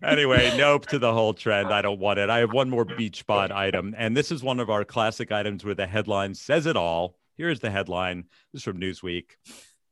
anyway, 0.03 0.55
nope 0.59 0.87
to 0.87 0.99
the 0.99 1.13
whole 1.13 1.35
trend. 1.35 1.69
I 1.69 1.83
don't 1.83 1.99
want 2.01 2.19
it. 2.19 2.31
I 2.31 2.39
have 2.39 2.53
one 2.53 2.71
more 2.71 2.85
beach 2.85 3.21
spot 3.21 3.53
item, 3.53 3.95
and 3.97 4.17
this 4.17 4.31
is 4.31 4.43
one 4.43 4.61
of 4.61 4.71
our 4.71 4.85
classic 4.85 5.33
items 5.33 5.65
where 5.65 5.75
the 5.75 5.87
headline 5.87 6.35
says 6.35 6.67
it 6.67 6.77
all. 6.77 7.17
Here's 7.37 7.61
the 7.61 7.71
headline. 7.71 8.25
This 8.53 8.61
is 8.61 8.65
from 8.65 8.81
Newsweek, 8.81 9.31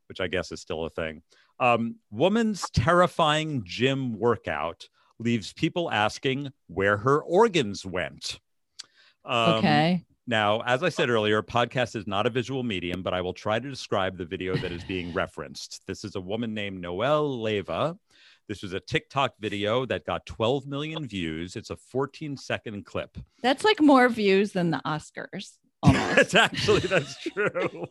which 0.08 0.20
I 0.20 0.28
guess 0.28 0.50
is 0.52 0.60
still 0.60 0.84
a 0.84 0.90
thing. 0.90 1.22
Um, 1.60 1.96
woman's 2.10 2.68
terrifying 2.70 3.62
gym 3.64 4.18
workout 4.18 4.88
leaves 5.18 5.52
people 5.52 5.90
asking 5.90 6.50
where 6.66 6.96
her 6.96 7.22
organs 7.22 7.86
went. 7.86 8.40
Um, 9.24 9.54
okay. 9.54 10.04
Now, 10.26 10.60
as 10.62 10.82
I 10.82 10.88
said 10.88 11.10
earlier, 11.10 11.42
podcast 11.42 11.96
is 11.96 12.06
not 12.06 12.26
a 12.26 12.30
visual 12.30 12.62
medium, 12.62 13.02
but 13.02 13.12
I 13.12 13.20
will 13.20 13.34
try 13.34 13.58
to 13.58 13.68
describe 13.68 14.16
the 14.16 14.24
video 14.24 14.56
that 14.56 14.72
is 14.72 14.82
being 14.84 15.12
referenced. 15.12 15.82
This 15.87 16.02
is 16.02 16.16
a 16.16 16.20
woman 16.20 16.54
named 16.54 16.80
Noelle 16.80 17.42
Leva. 17.42 17.98
This 18.48 18.62
was 18.62 18.72
a 18.72 18.80
TikTok 18.80 19.34
video 19.38 19.84
that 19.87 20.06
got 20.06 20.24
12 20.24 20.66
million 20.66 21.06
views. 21.06 21.56
It's 21.56 21.70
a 21.70 21.76
14 21.76 22.37
second 22.37 22.87
clip. 22.87 23.18
That's 23.42 23.64
like 23.64 23.80
more 23.80 24.08
views 24.08 24.52
than 24.52 24.70
the 24.70 24.80
Oscars. 24.87 25.58
Almost. 25.88 26.18
It's 26.18 26.34
actually 26.34 26.80
that's 26.80 27.16
true. 27.20 27.86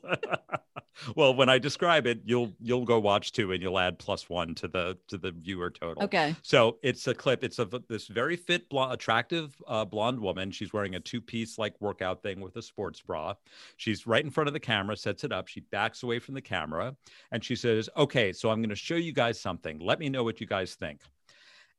well, 1.16 1.36
when 1.36 1.48
I 1.48 1.60
describe 1.60 2.08
it, 2.08 2.22
you'll 2.26 2.52
you'll 2.60 2.86
go 2.86 3.00
watch 3.00 3.34
two 3.34 3.52
and 3.52 3.62
you'll 3.62 3.78
add 3.78 4.00
plus 4.00 4.30
one 4.30 4.56
to 4.56 4.68
the 4.68 4.98
to 5.10 5.18
the 5.20 5.32
viewer 5.32 5.70
total. 5.70 6.02
okay. 6.04 6.36
So 6.42 6.80
it's 6.82 7.06
a 7.08 7.14
clip. 7.14 7.44
It's 7.44 7.60
of 7.60 7.76
this 7.88 8.08
very 8.08 8.36
fit, 8.36 8.68
blonde, 8.68 8.94
attractive 8.94 9.56
uh, 9.68 9.86
blonde 9.86 10.20
woman. 10.20 10.50
She's 10.50 10.74
wearing 10.74 10.96
a 10.96 11.00
two-piece 11.00 11.60
like 11.60 11.76
workout 11.80 12.24
thing 12.24 12.42
with 12.42 12.56
a 12.56 12.64
sports 12.64 13.00
bra. 13.00 13.36
She's 13.78 14.08
right 14.08 14.24
in 14.24 14.32
front 14.32 14.48
of 14.48 14.54
the 14.54 14.60
camera, 14.60 14.98
sets 14.98 15.24
it 15.24 15.32
up. 15.32 15.48
She 15.48 15.60
backs 15.60 16.02
away 16.02 16.18
from 16.18 16.34
the 16.34 16.42
camera, 16.42 16.96
and 17.32 17.44
she 17.44 17.56
says, 17.56 17.92
"Okay, 17.96 18.34
so 18.34 18.50
I'm 18.50 18.60
going 18.60 18.70
to 18.70 18.76
show 18.76 18.96
you 18.96 19.14
guys 19.14 19.40
something. 19.40 19.78
Let 19.78 20.00
me 20.00 20.10
know 20.10 20.24
what 20.24 20.42
you 20.42 20.48
guys 20.48 20.74
think." 20.74 21.02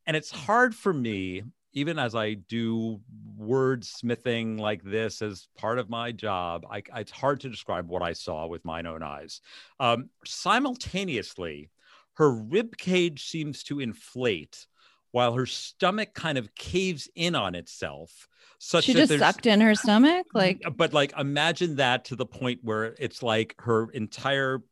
And 0.06 0.16
it's 0.16 0.30
hard 0.30 0.74
for 0.74 0.92
me, 0.92 1.42
even 1.72 1.98
as 1.98 2.14
I 2.14 2.34
do 2.34 3.00
wordsmithing 3.38 4.58
like 4.58 4.82
this 4.82 5.22
as 5.22 5.48
part 5.56 5.78
of 5.78 5.90
my 5.90 6.12
job. 6.12 6.64
I, 6.70 6.82
it's 6.96 7.10
hard 7.10 7.40
to 7.40 7.48
describe 7.48 7.88
what 7.88 8.02
I 8.02 8.12
saw 8.12 8.46
with 8.46 8.64
mine 8.64 8.86
own 8.86 9.02
eyes. 9.02 9.40
Um, 9.80 10.10
simultaneously, 10.24 11.70
her 12.14 12.30
rib 12.30 12.76
cage 12.76 13.28
seems 13.28 13.62
to 13.64 13.80
inflate 13.80 14.66
while 15.10 15.34
her 15.34 15.46
stomach 15.46 16.14
kind 16.14 16.38
of 16.38 16.54
caves 16.54 17.08
in 17.14 17.34
on 17.34 17.54
itself 17.54 18.28
such 18.58 18.84
She 18.84 18.94
that 18.94 19.08
just 19.08 19.18
sucked 19.18 19.46
in 19.46 19.60
her 19.60 19.74
stomach. 19.74 20.26
Like 20.32 20.62
but 20.76 20.92
like 20.92 21.12
imagine 21.18 21.76
that 21.76 22.06
to 22.06 22.16
the 22.16 22.26
point 22.26 22.60
where 22.62 22.94
it's 22.98 23.22
like 23.22 23.54
her 23.58 23.90
entire 23.90 24.62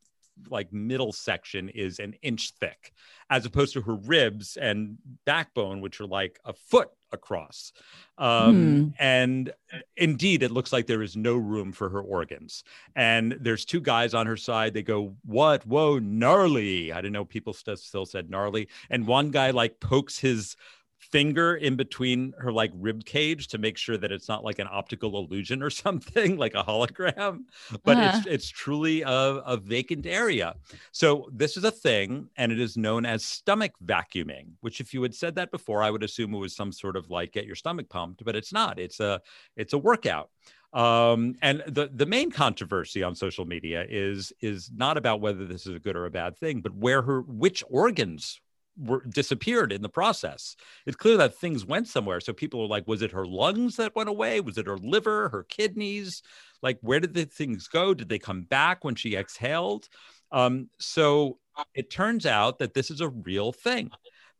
like 0.49 0.73
middle 0.73 1.13
section 1.13 1.69
is 1.69 1.99
an 1.99 2.15
inch 2.23 2.53
thick 2.59 2.93
as 3.31 3.47
opposed 3.47 3.73
to 3.75 3.83
her 3.83 3.95
ribs 3.95 4.57
and 4.57 4.99
backbone 5.25 5.81
which 5.81 6.01
are 6.01 6.07
like 6.07 6.39
a 6.45 6.53
foot 6.53 6.89
across. 7.13 7.73
Um 8.19 8.95
and 8.99 9.53
indeed 9.97 10.43
it 10.43 10.51
looks 10.51 10.73
like 10.73 10.87
there 10.87 11.03
is 11.03 11.17
no 11.17 11.37
room 11.37 11.73
for 11.73 11.89
her 11.89 12.01
organs. 12.01 12.65
And 12.97 13.37
there's 13.41 13.65
two 13.65 13.81
guys 13.81 14.15
on 14.15 14.27
her 14.27 14.37
side. 14.37 14.75
They 14.75 14.83
go 14.83 15.15
what? 15.25 15.67
Whoa 15.67 15.99
gnarly. 15.99 16.93
I 16.93 16.97
didn't 16.97 17.13
know 17.13 17.25
people 17.25 17.53
st- 17.53 17.79
still 17.79 18.07
said 18.07 18.31
gnarly. 18.31 18.69
And 18.91 19.07
one 19.07 19.31
guy 19.31 19.51
like 19.51 19.81
pokes 19.81 20.19
his 20.19 20.57
finger 21.03 21.57
in 21.57 21.77
between 21.77 22.33
her 22.39 22.53
like 22.53 22.71
rib 22.75 23.05
cage 23.05 23.49
to 23.49 23.59
make 23.59 23.77
sure 23.77 23.97
that 23.99 24.13
it's 24.13 24.29
not 24.29 24.45
like 24.45 24.59
an 24.59 24.69
optical 24.71 25.19
illusion 25.19 25.63
or 25.63 25.71
something 25.85 26.37
like 26.37 26.55
a 26.55 26.63
hologram 26.65 27.41
but 27.85 27.99
Uh-huh. 27.99 28.19
it's 28.19 28.27
it's 28.27 28.49
truly 28.49 29.03
a, 29.03 29.09
a 29.11 29.57
vacant 29.57 30.07
area. 30.07 30.55
So 30.93 31.29
this 31.33 31.57
is 31.57 31.65
a 31.65 31.71
thing 31.71 32.29
and 32.37 32.53
it 32.53 32.61
is 32.61 32.77
known 32.77 33.05
as 33.05 33.25
stomach 33.25 33.73
vacuuming 33.85 34.47
which 34.61 34.81
if 34.81 34.95
you 34.95 35.03
had 35.03 35.15
said 35.15 35.35
that 35.37 35.51
before 35.51 35.83
i 35.83 35.91
would 35.91 36.03
assume 36.03 36.33
it 36.35 36.39
was 36.39 36.55
some 36.57 36.73
sort 36.73 36.97
of 36.97 37.11
like 37.11 37.33
get 37.33 37.47
your 37.47 37.57
stomach 37.57 37.89
pumped 37.89 38.25
but 38.25 38.37
it's 38.37 38.53
not. 38.53 38.79
It's 38.79 39.01
a 39.01 39.21
it's 39.57 39.73
a 39.73 39.79
workout. 39.79 40.31
Um 40.73 41.35
and 41.43 41.63
the 41.67 41.91
the 41.93 42.07
main 42.07 42.31
controversy 42.31 43.03
on 43.03 43.15
social 43.15 43.45
media 43.45 43.85
is 43.89 44.33
is 44.41 44.71
not 44.75 44.97
about 44.97 45.21
whether 45.21 45.45
this 45.47 45.67
is 45.67 45.75
a 45.75 45.79
good 45.79 45.97
or 45.97 46.07
a 46.07 46.11
bad 46.11 46.39
thing 46.39 46.61
but 46.63 46.75
where 46.75 47.03
her 47.03 47.21
which 47.23 47.63
organs 47.69 48.41
were 48.77 49.05
disappeared 49.05 49.73
in 49.73 49.83
the 49.83 49.89
process. 49.89 50.57
It's 50.87 50.97
clear 50.97 51.17
that 51.19 51.37
things 51.37 51.65
went 51.65 51.89
somewhere. 51.89 52.21
So 52.21 52.33
people 52.33 52.63
are 52.63 52.69
like 52.69 52.87
was 52.87 53.03
it 53.03 53.13
her 53.13 53.27
lungs 53.27 53.77
that 53.77 53.95
went 53.95 54.09
away? 54.09 54.41
Was 54.41 54.59
it 54.59 54.67
her 54.67 54.79
liver 54.79 55.29
her 55.29 55.45
kidneys? 55.45 56.23
Like 56.63 56.79
where 56.81 57.01
did 57.01 57.15
the 57.15 57.25
things 57.25 57.69
go? 57.69 57.95
Did 57.95 58.09
they 58.09 58.19
come 58.19 58.43
back 58.43 58.85
when 58.85 58.95
she 58.95 59.17
exhaled? 59.17 59.89
Um 60.31 60.71
so 60.79 61.39
it 61.75 61.91
turns 61.91 62.25
out 62.27 62.59
that 62.59 62.75
this 62.75 62.91
is 62.91 63.01
a 63.01 63.09
real 63.09 63.53
thing 63.53 63.91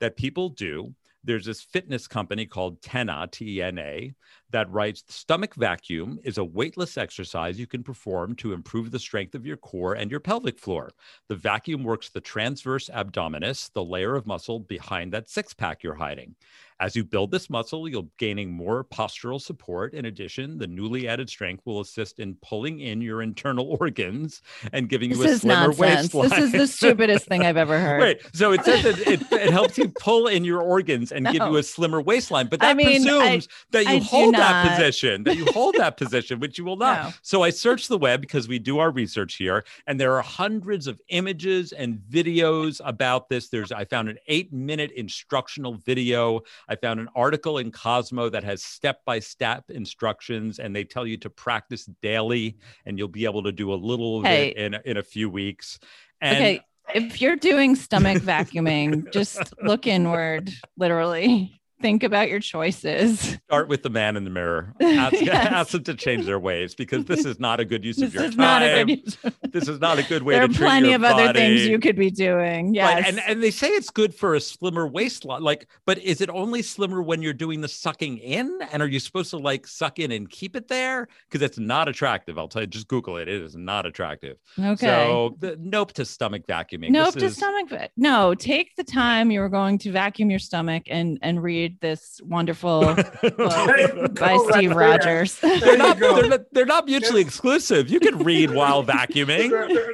that 0.01 0.17
people 0.17 0.49
do. 0.49 0.95
There's 1.25 1.45
this 1.45 1.63
fitness 1.63 2.09
company 2.09 2.47
called 2.47 2.81
Tena, 2.81 3.31
T 3.31 3.59
E 3.59 3.63
N 3.63 3.79
A, 3.79 4.15
that 4.53 4.71
writes 4.71 5.03
stomach 5.09 5.55
vacuum 5.55 6.19
is 6.25 6.39
a 6.39 6.45
weightless 6.45 6.97
exercise 6.97 7.59
you 7.59 7.67
can 7.67 7.83
perform 7.83 8.35
to 8.37 8.53
improve 8.53 8.91
the 8.91 8.99
strength 8.99 9.35
of 9.35 9.45
your 9.47 9.57
core 9.57 9.95
and 9.95 10.11
your 10.11 10.21
pelvic 10.21 10.59
floor. 10.59 10.93
The 11.29 11.37
vacuum 11.37 11.83
works 11.83 12.09
the 12.11 12.21
transverse 12.21 12.89
abdominis, 12.89 13.73
the 13.73 13.85
layer 13.85 14.15
of 14.15 14.27
muscle 14.27 14.61
behind 14.61 15.13
that 15.13 15.29
six 15.29 15.53
pack 15.55 15.83
you're 15.83 15.95
hiding. 15.95 16.35
As 16.81 16.97
you 16.97 17.05
build 17.05 17.31
this 17.31 17.49
muscle, 17.49 17.89
you'll 17.89 18.11
gaining 18.19 18.51
more 18.51 18.83
postural 18.83 19.41
support. 19.41 19.95
In 19.95 20.07
addition, 20.07 20.59
the 20.59 20.67
newly 20.67 21.07
added 21.07 21.29
strength 21.29 21.65
will 21.65 21.81
assist 21.81 22.19
in 22.19 22.35
pulling 22.43 22.81
in 22.81 23.01
your 23.01 23.23
internal 23.23 23.77
organs 23.81 24.43
and 24.73 24.89
giving 24.89 25.11
this 25.11 25.19
you 25.19 25.25
a 25.27 25.39
slimmer 25.39 25.67
nonsense. 25.69 26.13
waistline. 26.13 26.29
This 26.31 26.39
is 26.41 26.53
the 26.53 26.67
stupidest 26.89 27.27
thing 27.27 27.43
I've 27.47 27.57
ever 27.57 27.79
heard. 27.79 28.01
Wait, 28.01 28.23
so 28.35 28.51
it 28.51 28.65
says 28.65 28.83
that 28.83 28.99
it, 29.07 29.23
it 29.31 29.51
helps 29.53 29.79
you 29.79 29.91
pull 29.91 30.27
in 30.27 30.45
your 30.45 30.61
organs 30.61 31.13
and 31.13 31.25
give 31.27 31.37
you 31.47 31.57
a 31.57 31.63
slimmer 31.63 32.01
waistline, 32.03 32.49
but 32.49 32.61
I 32.65 32.69
that 32.69 32.77
mean, 32.77 33.09
I- 33.09 33.41
that 33.71 33.85
you 33.87 34.01
do 34.01 34.05
hold 34.07 34.35
that 34.43 34.77
position, 34.77 35.25
that 35.25 35.37
you 35.37 35.47
hold 35.47 35.75
that 35.77 35.97
position, 35.97 36.41
which 36.41 36.59
you 36.59 36.65
will 36.65 36.77
not. 36.77 36.93
No. 37.03 37.11
So 37.23 37.43
I 37.43 37.51
searched 37.51 37.89
the 37.89 37.97
web 37.97 38.21
because 38.21 38.49
we 38.49 38.59
do 38.59 38.79
our 38.79 38.91
research 38.91 39.37
here, 39.37 39.65
and 39.87 39.99
there 39.99 40.15
are 40.17 40.23
hundreds 40.23 40.87
of 40.87 41.01
images 41.09 41.73
and 41.73 41.99
videos 42.11 42.81
about 42.85 43.29
this. 43.29 43.49
There's 43.49 43.73
I 43.73 43.85
found 43.87 44.09
an 44.11 44.19
eight-minute 44.29 44.91
instructional 44.93 45.75
video. 45.75 46.41
I 46.69 46.77
found 46.77 47.01
an 47.01 47.09
article 47.17 47.59
in 47.59 47.71
Cosmo 47.71 48.29
that 48.29 48.45
has 48.45 48.63
step-by-step 48.63 49.71
instructions, 49.71 50.59
and 50.59 50.77
they 50.77 50.85
tell 50.85 51.07
you 51.07 51.17
to 51.19 51.31
practice 51.31 51.87
daily, 52.03 52.59
and 52.85 52.99
you'll 52.99 53.09
be 53.09 53.25
able 53.25 53.43
to 53.45 53.53
do 53.53 53.73
a 53.73 53.77
little 53.77 54.19
of 54.21 54.27
Hey. 54.27 54.49
it 54.49 54.57
in 54.59 54.75
in 54.85 54.97
a 54.99 55.03
few 55.03 55.31
weeks. 55.31 55.79
And 56.21 56.37
okay. 56.37 56.61
If 56.95 57.21
you're 57.23 57.37
doing 57.37 57.75
stomach 57.77 58.23
vacuuming, 58.23 59.11
just 59.13 59.55
look 59.63 59.87
inward, 59.87 60.53
literally. 60.77 61.62
Think 61.83 62.03
about 62.03 62.29
your 62.29 62.41
choices. 62.41 63.39
start 63.47 63.69
with 63.69 63.83
the 63.83 63.91
man 63.91 64.17
in 64.17 64.25
the 64.25 64.31
mirror. 64.31 64.73
Ask, 64.81 65.13
Yes. 65.21 65.47
ask 65.53 65.71
them 65.73 65.85
to 65.85 65.95
change 65.95 66.25
their 66.27 66.39
ways 66.39 66.75
because 66.75 67.05
this 67.05 67.25
is 67.25 67.39
not 67.39 67.61
a 67.61 67.65
good 67.65 67.85
use 67.85 68.01
of 68.01 68.15
your 68.15 68.25
is 68.25 68.31
time. 68.31 68.39
not 68.39 68.63
a 68.63 68.85
good 68.85 68.91
use. 69.05 69.19
This 69.53 69.69
is 69.69 69.81
not 69.81 69.99
a 69.99 70.03
good 70.05 70.23
way 70.23 70.33
There 70.35 70.45
are 70.45 70.49
plenty 70.49 70.95
of 70.95 71.05
other 71.05 71.31
things 71.35 71.67
you 71.67 71.79
could 71.79 71.97
be 71.97 72.11
doing. 72.11 72.75
Yes. 72.75 72.95
Right, 72.95 73.07
and 73.07 73.21
and 73.29 73.43
they 73.43 73.51
say 73.51 73.69
it's 73.69 73.91
good 73.91 74.15
for 74.15 74.35
a 74.35 74.41
slimmer 74.41 74.87
waistline. 74.87 75.43
Like, 75.43 75.69
but 75.85 75.99
is 75.99 76.23
it 76.23 76.31
only 76.31 76.63
slimmer 76.63 77.03
when 77.03 77.21
you're 77.21 77.35
doing 77.35 77.61
the 77.61 77.69
sucking 77.69 78.17
in? 78.19 78.59
And 78.73 78.83
are 78.83 78.87
you 78.87 78.99
supposed 78.99 79.29
to 79.31 79.37
like 79.37 79.67
suck 79.67 79.99
in 79.99 80.11
and 80.11 80.31
keep 80.31 80.57
it 80.57 80.69
there? 80.69 81.07
Because 81.29 81.43
it's 81.45 81.59
not 81.59 81.87
attractive. 81.89 82.39
I'll 82.39 82.49
tell 82.49 82.63
you. 82.63 82.67
Just 82.69 82.89
Google 82.89 83.19
it. 83.19 83.29
It 83.29 83.43
is 83.43 83.55
not 83.55 83.85
attractive. 83.85 84.39
okay. 84.59 84.87
So 84.87 85.37
the, 85.41 85.59
nope 85.61 85.93
to 85.95 86.07
stomach 86.07 86.47
vacuuming. 86.47 86.89
Nope 86.91 87.13
This 87.13 87.21
to 87.23 87.27
is- 87.27 87.37
stomach. 87.37 87.91
No, 87.99 88.35
take 88.35 88.75
the 88.77 88.85
time 88.85 89.31
you 89.31 89.41
were 89.41 89.51
going 89.51 89.77
to 89.79 89.93
vacuum 89.93 90.31
your 90.31 90.39
stomach 90.39 90.85
and 90.87 91.19
and 91.21 91.43
read 91.43 91.72
read 91.73 91.81
this 91.81 92.21
wonderful 92.25 92.81
book 92.95 93.21
by 93.23 93.37
go, 93.37 94.15
right 94.17 94.41
Steve. 94.55 94.73
Rogers. 94.75 95.39
They're 95.41 95.77
not, 95.77 95.99
they're, 95.99 96.29
not, 96.29 96.41
they're 96.53 96.67
not 96.67 96.87
mutually 96.87 97.21
exclusive. 97.21 97.91
You 97.91 98.01
can 98.01 98.19
read 98.19 98.51
while 98.55 98.85
vacuuming. 98.85 99.51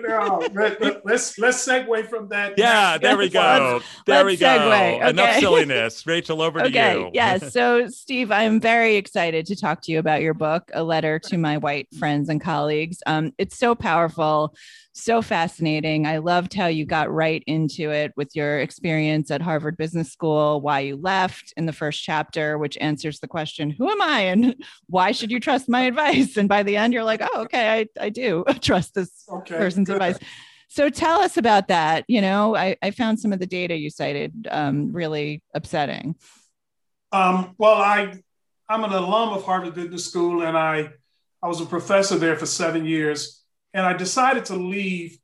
No, 0.07 0.39
let- 0.55 0.81
let- 0.81 1.07
let's 1.07 1.39
let's 1.39 1.67
segue 1.67 2.09
from 2.09 2.29
that. 2.29 2.55
Yeah, 2.57 2.99
there 2.99 3.17
we 3.17 3.29
go. 3.29 3.81
There 4.07 4.25
we 4.25 4.33
let's 4.33 4.41
go. 4.41 4.47
segue. 4.47 5.09
Enough 5.11 5.35
silliness. 5.41 6.07
Rachel, 6.07 6.43
over 6.43 6.61
to 6.61 6.67
Okay. 6.67 6.99
you. 6.99 7.11
Yes. 7.15 7.53
So, 7.53 7.89
Steve, 7.89 8.31
I'm 8.31 8.61
very 8.61 8.97
excited 8.97 9.47
to 9.47 9.57
talk 9.57 9.83
to 9.83 9.93
you 9.93 9.99
about 9.99 10.23
your 10.23 10.35
book, 10.35 10.71
A 10.75 10.83
Letter 10.83 11.19
to 11.21 11.39
My 11.39 11.59
White 11.59 11.89
Friends 11.99 12.29
and 12.29 12.41
Colleagues. 12.41 12.99
Um, 13.07 13.33
it's 13.39 13.57
so 13.59 13.75
powerful, 13.75 14.55
so 15.03 15.23
fascinating. 15.23 16.07
I 16.07 16.19
loved 16.19 16.55
how 16.55 16.67
you 16.67 16.85
got 16.85 17.13
right 17.13 17.43
into 17.47 17.91
it 17.91 18.13
with 18.17 18.35
your 18.35 18.61
experience 18.61 19.31
at 19.31 19.43
Harvard 19.43 19.77
Business 19.77 20.13
School, 20.13 20.61
why 20.61 20.81
you 20.81 20.97
left 20.97 21.53
in 21.57 21.67
the 21.67 21.73
first 21.73 22.03
chapter, 22.03 22.59
which 22.59 22.77
answers 22.81 23.21
the 23.21 23.29
question, 23.29 23.71
Who 23.71 23.91
am 23.91 24.03
I? 24.03 24.21
And 24.21 24.57
why 24.87 25.13
should 25.13 25.31
you 25.31 25.41
trust 25.41 25.69
my 25.69 25.83
advice? 25.83 26.37
And 26.37 26.49
by 26.49 26.63
the 26.63 26.77
end, 26.77 26.93
you're 26.93 27.05
like, 27.05 27.21
Oh, 27.23 27.43
okay, 27.43 27.89
I, 27.99 28.05
I 28.05 28.09
do 28.11 28.45
trust 28.61 28.95
this 28.95 29.25
Okay, 29.29 29.57
person's 29.57 29.87
good. 29.89 29.95
advice. 29.97 30.19
So 30.69 30.91
tell 30.91 31.21
us 31.21 31.37
about 31.37 31.69
that. 31.69 32.05
You 32.09 32.21
know, 32.21 32.55
I, 32.55 32.77
I 32.83 32.91
found 32.91 33.19
some 33.19 33.33
of 33.33 33.41
the 33.41 33.47
data 33.47 33.75
you 33.77 33.91
cited 33.91 34.47
um, 34.51 34.93
really 34.93 35.43
upsetting. 35.55 36.15
Um, 37.11 37.55
well, 37.57 37.75
I 37.77 38.21
I'm 38.69 38.85
an 38.85 38.93
alum 38.93 39.31
of 39.31 39.45
Harvard 39.45 39.75
Business 39.75 40.05
School, 40.05 40.43
and 40.43 40.57
I 40.57 40.91
I 41.43 41.49
was 41.49 41.61
a 41.61 41.67
professor 41.67 42.19
there 42.19 42.37
for 42.37 42.47
seven 42.47 42.85
years, 42.85 43.38
and 43.79 43.87
I 43.87 43.93
decided 43.93 44.45
to 44.47 44.57
leave 44.57 45.17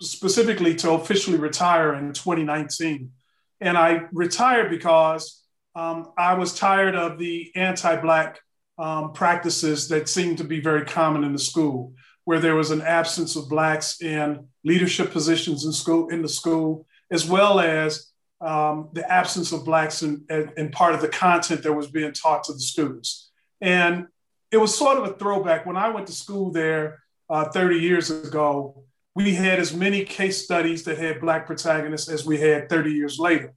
specifically 0.00 0.74
to 0.74 0.90
officially 0.94 1.38
retire 1.38 1.94
in 1.94 2.12
2019. 2.12 3.12
And 3.60 3.78
I 3.78 4.06
retired 4.10 4.70
because 4.70 5.40
um, 5.76 6.10
I 6.18 6.34
was 6.34 6.52
tired 6.52 6.96
of 6.96 7.16
the 7.16 7.52
anti-black 7.54 8.40
um, 8.76 9.12
practices 9.12 9.86
that 9.90 10.08
seemed 10.08 10.38
to 10.38 10.44
be 10.44 10.60
very 10.60 10.84
common 10.84 11.22
in 11.22 11.32
the 11.32 11.38
school, 11.38 11.94
where 12.24 12.40
there 12.40 12.56
was 12.56 12.72
an 12.72 12.82
absence 12.82 13.36
of 13.36 13.48
blacks 13.48 14.02
in 14.02 14.48
leadership 14.64 15.12
positions 15.12 15.64
in 15.64 15.72
school 15.72 16.08
in 16.08 16.22
the 16.22 16.28
school, 16.28 16.88
as 17.12 17.24
well 17.24 17.60
as 17.60 18.10
um, 18.40 18.88
the 18.94 19.08
absence 19.08 19.52
of 19.52 19.64
blacks 19.64 20.02
in, 20.02 20.24
in, 20.28 20.50
in 20.56 20.70
part 20.72 20.96
of 20.96 21.02
the 21.02 21.08
content 21.08 21.62
that 21.62 21.72
was 21.72 21.86
being 21.86 22.12
taught 22.12 22.42
to 22.44 22.52
the 22.52 22.58
students. 22.58 23.30
And 23.60 24.08
it 24.50 24.56
was 24.56 24.76
sort 24.76 24.98
of 24.98 25.04
a 25.04 25.14
throwback. 25.14 25.66
When 25.66 25.76
I 25.76 25.90
went 25.90 26.08
to 26.08 26.12
school 26.12 26.50
there 26.50 27.01
uh, 27.32 27.48
30 27.50 27.78
years 27.78 28.10
ago, 28.10 28.84
we 29.14 29.34
had 29.34 29.58
as 29.58 29.74
many 29.74 30.04
case 30.04 30.44
studies 30.44 30.84
that 30.84 30.98
had 30.98 31.18
black 31.18 31.46
protagonists 31.46 32.10
as 32.10 32.26
we 32.26 32.38
had 32.38 32.68
30 32.68 32.92
years 32.92 33.18
later. 33.18 33.54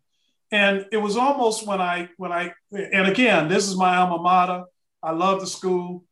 And 0.49 0.85
it 0.93 0.97
was 0.97 1.17
almost 1.17 1.67
when 1.67 1.81
I, 1.81 2.07
when 2.15 2.31
I, 2.31 2.53
and 2.71 3.07
again, 3.07 3.49
this 3.49 3.67
is 3.67 3.75
my 3.75 3.97
alma 3.97 4.21
mater. 4.21 4.63
I 5.03 5.11
love 5.11 5.41
the 5.41 5.47
school, 5.47 6.05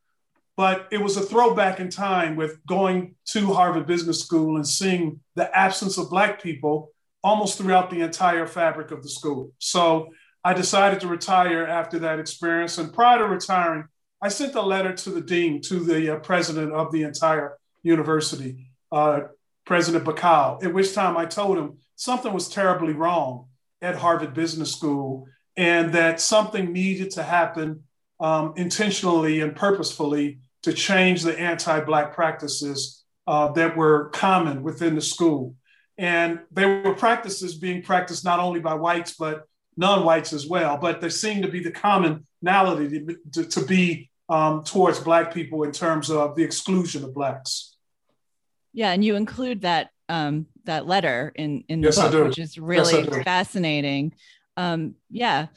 but 0.58 0.90
it 0.92 0.98
was 0.98 1.16
a 1.16 1.22
throwback 1.22 1.80
in 1.80 1.90
time 1.90 2.36
with 2.36 2.60
going 2.66 3.16
to 3.28 3.54
Harvard 3.54 3.88
Business 3.88 4.22
School 4.22 4.58
and 4.58 4.68
seeing 4.68 5.22
the 5.36 5.58
absence 5.58 5.98
of 5.98 6.10
black 6.10 6.44
people 6.44 6.92
almost 7.24 7.58
throughout 7.58 7.90
the 7.90 8.02
entire 8.02 8.46
fabric 8.46 8.92
of 8.92 9.04
the 9.04 9.10
school. 9.10 9.54
So 9.60 10.10
I 10.44 10.54
decided 10.54 11.00
to 11.00 11.08
retire 11.08 11.66
after 11.66 12.00
that 12.00 12.20
experience. 12.20 12.78
And 12.78 12.94
prior 12.94 13.20
to 13.20 13.26
retiring, 13.26 13.86
I 14.24 14.30
sent 14.30 14.56
a 14.56 14.62
letter 14.62 14.94
to 14.94 15.10
the 15.10 15.20
dean, 15.20 15.62
to 15.64 15.82
the 15.82 16.16
uh, 16.16 16.20
president 16.20 16.72
of 16.72 16.94
the 16.94 17.04
entire 17.04 17.58
university, 17.84 18.68
uh, 18.90 19.24
President 19.66 20.06
Bacow, 20.06 20.64
at 20.64 20.74
which 20.74 20.94
time 20.94 21.18
I 21.18 21.26
told 21.26 21.58
him 21.58 21.80
something 21.98 22.32
was 22.32 22.48
terribly 22.48 22.94
wrong 22.94 23.48
at 23.82 23.98
Harvard 23.98 24.34
Business 24.34 24.72
School 24.72 25.28
and 25.58 25.92
that 25.92 26.22
something 26.22 26.72
needed 26.72 27.12
to 27.12 27.24
happen 27.24 27.84
um, 28.22 28.54
intentionally 28.56 29.42
and 29.42 29.58
purposefully 29.58 30.40
to 30.62 30.72
change 30.72 31.24
the 31.24 31.38
anti 31.38 31.82
Black 31.82 32.14
practices 32.14 33.04
uh, 33.28 33.50
that 33.52 33.76
were 33.76 34.08
common 34.12 34.64
within 34.64 34.96
the 34.96 35.02
school. 35.02 35.54
And 35.98 36.40
they 36.50 36.66
were 36.66 36.96
practices 36.96 37.56
being 37.56 37.84
practiced 37.84 38.24
not 38.24 38.40
only 38.40 38.62
by 38.62 38.76
whites, 38.76 39.16
but 39.16 39.50
non 39.76 40.06
whites 40.06 40.32
as 40.32 40.48
well. 40.48 40.78
But 40.78 41.02
there 41.02 41.10
seemed 41.10 41.44
to 41.44 41.50
be 41.50 41.62
the 41.62 41.72
commonality 41.72 43.06
to 43.34 43.66
be 43.66 44.10
um, 44.30 44.64
towards 44.64 45.00
Black 45.00 45.34
people 45.34 45.64
in 45.64 45.72
terms 45.72 46.10
of 46.10 46.36
the 46.36 46.44
exclusion 46.44 47.04
of 47.04 47.14
Blacks. 47.14 47.76
Yeah, 48.74 48.92
and 48.92 49.04
you 49.04 49.16
include 49.16 49.62
that 49.62 49.90
um, 50.10 50.48
that 50.66 50.88
letter 50.88 51.32
in 51.36 51.64
in 51.68 51.82
the 51.82 51.88
Yes, 51.88 52.00
book, 52.00 52.28
which 52.28 52.40
is 52.40 52.58
really 52.58 53.04
do. 53.04 53.24
fascinating. 53.24 54.14
Um, 54.58 54.96
yeah. 55.10 55.48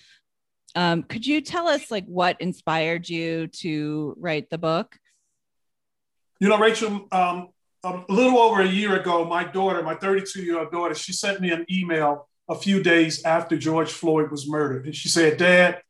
Um, 0.74 1.02
could 1.02 1.26
you 1.26 1.40
tell 1.40 1.68
us 1.68 1.90
like 1.90 2.04
what 2.04 2.40
inspired 2.40 3.08
you 3.08 3.46
to 3.48 4.14
write 4.18 4.50
the 4.50 4.58
book? 4.58 4.98
You 6.38 6.50
know, 6.50 6.58
Rachel, 6.58 7.08
um, 7.12 7.48
a 7.82 8.02
little 8.10 8.38
over 8.38 8.60
a 8.60 8.68
year 8.68 9.00
ago, 9.00 9.24
my 9.24 9.44
daughter, 9.44 9.82
my 9.82 9.94
32 9.94 10.42
year 10.42 10.58
old 10.58 10.70
daughter, 10.70 10.94
she 10.94 11.14
sent 11.14 11.40
me 11.40 11.50
an 11.50 11.64
email 11.70 12.28
a 12.48 12.54
few 12.54 12.82
days 12.82 13.24
after 13.24 13.56
George 13.56 13.90
Floyd 13.90 14.30
was 14.30 14.46
murdered. 14.48 14.84
And 14.84 14.94
she 14.94 15.08
said, 15.08 15.38
Dad, 15.38 15.80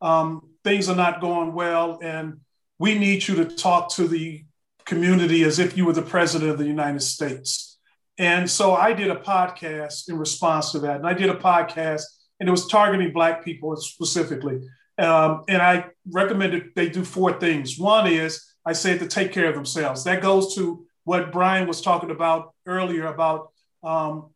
um, 0.00 0.45
things 0.66 0.88
are 0.88 0.96
not 0.96 1.20
going 1.20 1.52
well, 1.52 2.00
and 2.02 2.40
we 2.80 2.98
need 2.98 3.28
you 3.28 3.36
to 3.36 3.44
talk 3.44 3.88
to 3.94 4.08
the 4.08 4.44
community 4.84 5.44
as 5.44 5.60
if 5.60 5.76
you 5.76 5.84
were 5.86 5.92
the 5.92 6.02
president 6.02 6.50
of 6.50 6.58
the 6.58 6.66
United 6.66 7.02
States. 7.02 7.78
And 8.18 8.50
so 8.50 8.74
I 8.74 8.92
did 8.92 9.08
a 9.08 9.14
podcast 9.14 10.08
in 10.08 10.18
response 10.18 10.72
to 10.72 10.80
that. 10.80 10.96
And 10.96 11.06
I 11.06 11.14
did 11.14 11.30
a 11.30 11.36
podcast, 11.36 12.02
and 12.40 12.48
it 12.48 12.50
was 12.50 12.66
targeting 12.66 13.12
Black 13.12 13.44
people 13.44 13.76
specifically. 13.76 14.58
Um, 14.98 15.44
and 15.46 15.62
I 15.62 15.86
recommended 16.10 16.70
they 16.74 16.88
do 16.88 17.04
four 17.04 17.38
things. 17.38 17.78
One 17.78 18.08
is 18.08 18.44
I 18.64 18.72
said 18.72 18.98
to 18.98 19.06
take 19.06 19.30
care 19.32 19.48
of 19.48 19.54
themselves. 19.54 20.02
That 20.02 20.20
goes 20.20 20.56
to 20.56 20.84
what 21.04 21.30
Brian 21.30 21.68
was 21.68 21.80
talking 21.80 22.10
about 22.10 22.54
earlier 22.66 23.06
about 23.06 23.52
um, 23.84 24.30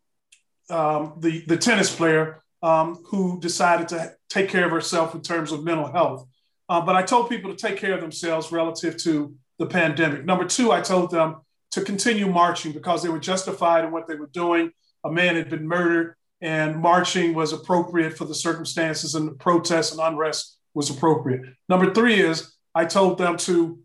um, 0.69 1.15
the, 1.19 1.45
the 1.49 1.57
tennis 1.57 1.95
player 1.95 2.45
um, 2.63 3.03
who 3.07 3.41
decided 3.41 3.89
to 3.89 4.15
take 4.31 4.49
care 4.49 4.65
of 4.65 4.71
herself 4.71 5.15
in 5.15 5.21
terms 5.21 5.53
of 5.53 5.65
mental 5.65 5.91
health. 5.91 6.27
Uh, 6.69 6.81
but 6.81 6.97
I 6.97 7.03
told 7.03 7.29
people 7.29 7.55
to 7.55 7.57
take 7.57 7.79
care 7.79 7.95
of 7.95 8.01
themselves 8.01 8.53
relative 8.53 8.97
to 8.99 9.35
the 9.59 9.67
pandemic. 9.67 10.25
Number 10.25 10.47
two, 10.47 10.73
I 10.73 10.81
told 10.81 11.11
them 11.11 11.37
to 11.73 11.83
continue 11.83 12.29
marching 12.29 12.73
because 12.73 13.03
they 13.03 13.09
were 13.09 13.19
justified 13.19 13.85
in 13.85 13.91
what 13.91 14.07
they 14.09 14.15
were 14.15 14.31
doing. 14.33 14.71
A 15.05 15.11
man 15.11 15.37
had 15.37 15.51
been 15.51 15.67
murdered, 15.67 16.15
and 16.41 16.77
marching 16.77 17.35
was 17.35 17.53
appropriate 17.53 18.17
for 18.17 18.25
the 18.25 18.35
circumstances, 18.35 19.15
and 19.15 19.29
the 19.29 19.33
protest 19.33 19.93
and 19.93 20.01
unrest 20.01 20.59
was 20.75 20.91
appropriate. 20.91 21.43
Number 21.69 21.93
three 21.93 22.21
is 22.21 22.55
I 22.75 22.85
told 22.85 23.19
them 23.19 23.37
to 23.39 23.81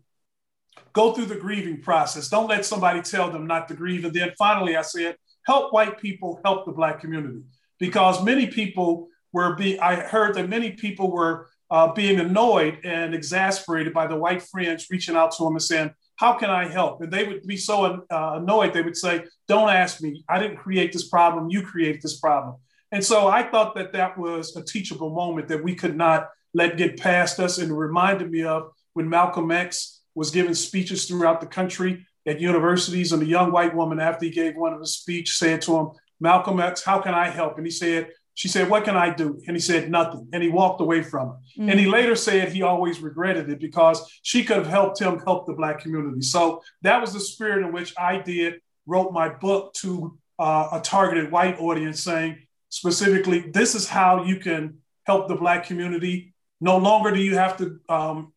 go 0.92 1.12
through 1.12 1.26
the 1.26 1.36
grieving 1.36 1.82
process. 1.82 2.28
Don't 2.28 2.48
let 2.48 2.64
somebody 2.64 3.02
tell 3.02 3.30
them 3.30 3.46
not 3.46 3.68
to 3.68 3.74
grieve. 3.74 4.04
And 4.04 4.14
then 4.14 4.32
finally, 4.38 4.76
I 4.76 4.82
said, 4.82 5.16
help 5.44 5.72
white 5.72 5.98
people 6.00 6.40
help 6.44 6.64
the 6.64 6.72
Black 6.72 7.00
community 7.00 7.42
because 7.78 8.24
many 8.24 8.46
people 8.46 9.08
were 9.36 9.54
be. 9.54 9.78
I 9.78 9.96
heard 9.96 10.34
that 10.34 10.48
many 10.48 10.70
people 10.70 11.10
were 11.10 11.50
uh, 11.70 11.92
being 11.92 12.18
annoyed 12.18 12.78
and 12.84 13.14
exasperated 13.14 13.92
by 13.92 14.06
the 14.06 14.16
white 14.16 14.42
friends 14.42 14.86
reaching 14.90 15.14
out 15.14 15.30
to 15.32 15.44
them 15.44 15.56
and 15.58 15.62
saying, 15.62 15.90
"How 16.16 16.32
can 16.40 16.48
I 16.48 16.64
help?" 16.78 17.02
And 17.02 17.12
they 17.12 17.24
would 17.28 17.46
be 17.46 17.58
so 17.58 17.74
uh, 17.84 18.32
annoyed. 18.40 18.72
They 18.72 18.86
would 18.88 18.96
say, 18.96 19.24
"Don't 19.46 19.68
ask 19.68 20.00
me. 20.00 20.24
I 20.26 20.38
didn't 20.38 20.56
create 20.56 20.90
this 20.92 21.08
problem. 21.08 21.50
You 21.50 21.60
created 21.62 22.00
this 22.00 22.18
problem." 22.18 22.54
And 22.92 23.04
so 23.04 23.28
I 23.28 23.42
thought 23.50 23.74
that 23.74 23.92
that 23.92 24.16
was 24.16 24.56
a 24.56 24.64
teachable 24.64 25.10
moment 25.22 25.48
that 25.48 25.62
we 25.62 25.74
could 25.74 25.96
not 25.96 26.30
let 26.54 26.78
get 26.78 26.98
past 26.98 27.38
us. 27.38 27.58
And 27.58 27.70
it 27.70 27.74
reminded 27.74 28.30
me 28.30 28.42
of 28.44 28.70
when 28.94 29.08
Malcolm 29.10 29.50
X 29.50 30.00
was 30.14 30.30
giving 30.30 30.54
speeches 30.54 31.04
throughout 31.04 31.42
the 31.42 31.54
country 31.58 32.06
at 32.26 32.40
universities, 32.40 33.12
and 33.12 33.22
a 33.22 33.34
young 33.36 33.52
white 33.52 33.74
woman, 33.80 34.00
after 34.00 34.24
he 34.24 34.30
gave 34.30 34.56
one 34.56 34.72
of 34.72 34.80
his 34.80 34.94
speech, 35.00 35.36
said 35.36 35.60
to 35.62 35.76
him, 35.76 35.86
"Malcolm 36.20 36.58
X, 36.58 36.82
how 36.82 36.98
can 37.04 37.14
I 37.24 37.28
help?" 37.28 37.58
And 37.58 37.66
he 37.66 37.74
said, 37.84 38.02
"She 38.36 38.48
said, 38.48 38.70
what 38.70 38.84
can 38.84 38.96
I 38.96 39.08
do?" 39.12 39.28
And 39.46 39.56
he 39.56 39.60
said, 39.60 39.90
"Nothing." 39.90 40.28
And 40.32 40.42
he 40.44 40.48
walked 40.48 40.80
away 40.80 41.02
from 41.02 41.28
her. 41.30 41.36
Mm. 41.58 41.70
And 41.70 41.80
he 41.80 41.86
later 41.86 42.14
said 42.14 42.52
he 42.52 42.62
always 42.62 43.00
regretted 43.00 43.50
it 43.50 43.58
because 43.58 43.98
she 44.22 44.44
could 44.44 44.58
have 44.58 44.68
helped 44.78 45.00
him 45.00 45.18
help 45.26 45.46
the 45.46 45.54
Black 45.54 45.80
community. 45.80 46.22
So 46.22 46.62
that 46.82 47.00
was 47.00 47.12
the 47.12 47.20
spirit 47.20 47.66
in 47.66 47.72
which 47.72 47.92
I 47.98 48.18
did, 48.18 48.60
wrote 48.86 49.10
my 49.12 49.28
book 49.28 49.74
to 49.80 50.16
uh, 50.38 50.68
a 50.72 50.80
targeted 50.80 51.32
white 51.32 51.58
audience, 51.58 52.00
saying 52.02 52.38
specifically, 52.68 53.40
this 53.58 53.74
is 53.74 53.88
how 53.88 54.24
you 54.24 54.36
can 54.36 54.78
help 55.04 55.28
the 55.28 55.36
Black 55.36 55.66
community. 55.66 56.34
No 56.60 56.76
longer 56.78 57.10
do 57.10 57.20
you 57.20 57.36
have 57.36 57.56
to 57.58 57.80
um, 57.88 58.32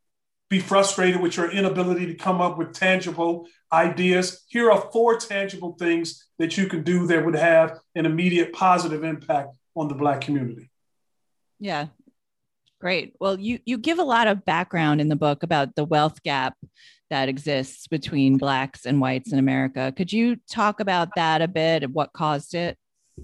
be 0.49 0.59
frustrated 0.59 1.21
with 1.21 1.37
your 1.37 1.51
inability 1.51 2.07
to 2.07 2.15
come 2.15 2.41
up 2.41 2.57
with 2.57 2.73
tangible 2.73 3.47
ideas. 3.71 4.43
Here 4.47 4.71
are 4.71 4.89
four 4.91 5.17
tangible 5.17 5.75
things 5.77 6.27
that 6.39 6.57
you 6.57 6.67
can 6.67 6.83
do 6.83 7.05
that 7.07 7.23
would 7.23 7.35
have 7.35 7.79
an 7.95 8.05
immediate 8.05 8.51
positive 8.53 9.03
impact 9.03 9.49
on 9.75 9.87
the 9.87 9.95
Black 9.95 10.21
community. 10.21 10.69
Yeah. 11.59 11.87
Great. 12.79 13.13
Well, 13.19 13.37
you 13.37 13.59
you 13.65 13.77
give 13.77 13.99
a 13.99 14.03
lot 14.03 14.27
of 14.27 14.45
background 14.45 15.01
in 15.01 15.09
the 15.09 15.15
book 15.15 15.43
about 15.43 15.75
the 15.75 15.83
wealth 15.83 16.23
gap 16.23 16.55
that 17.09 17.27
exists 17.27 17.87
between 17.87 18.37
blacks 18.37 18.85
and 18.85 19.01
whites 19.01 19.33
in 19.33 19.39
America. 19.39 19.93
Could 19.95 20.13
you 20.13 20.37
talk 20.49 20.79
about 20.79 21.09
that 21.15 21.41
a 21.41 21.47
bit 21.47 21.83
and 21.83 21.93
what 21.93 22.13
caused 22.13 22.53
it? 22.53 22.77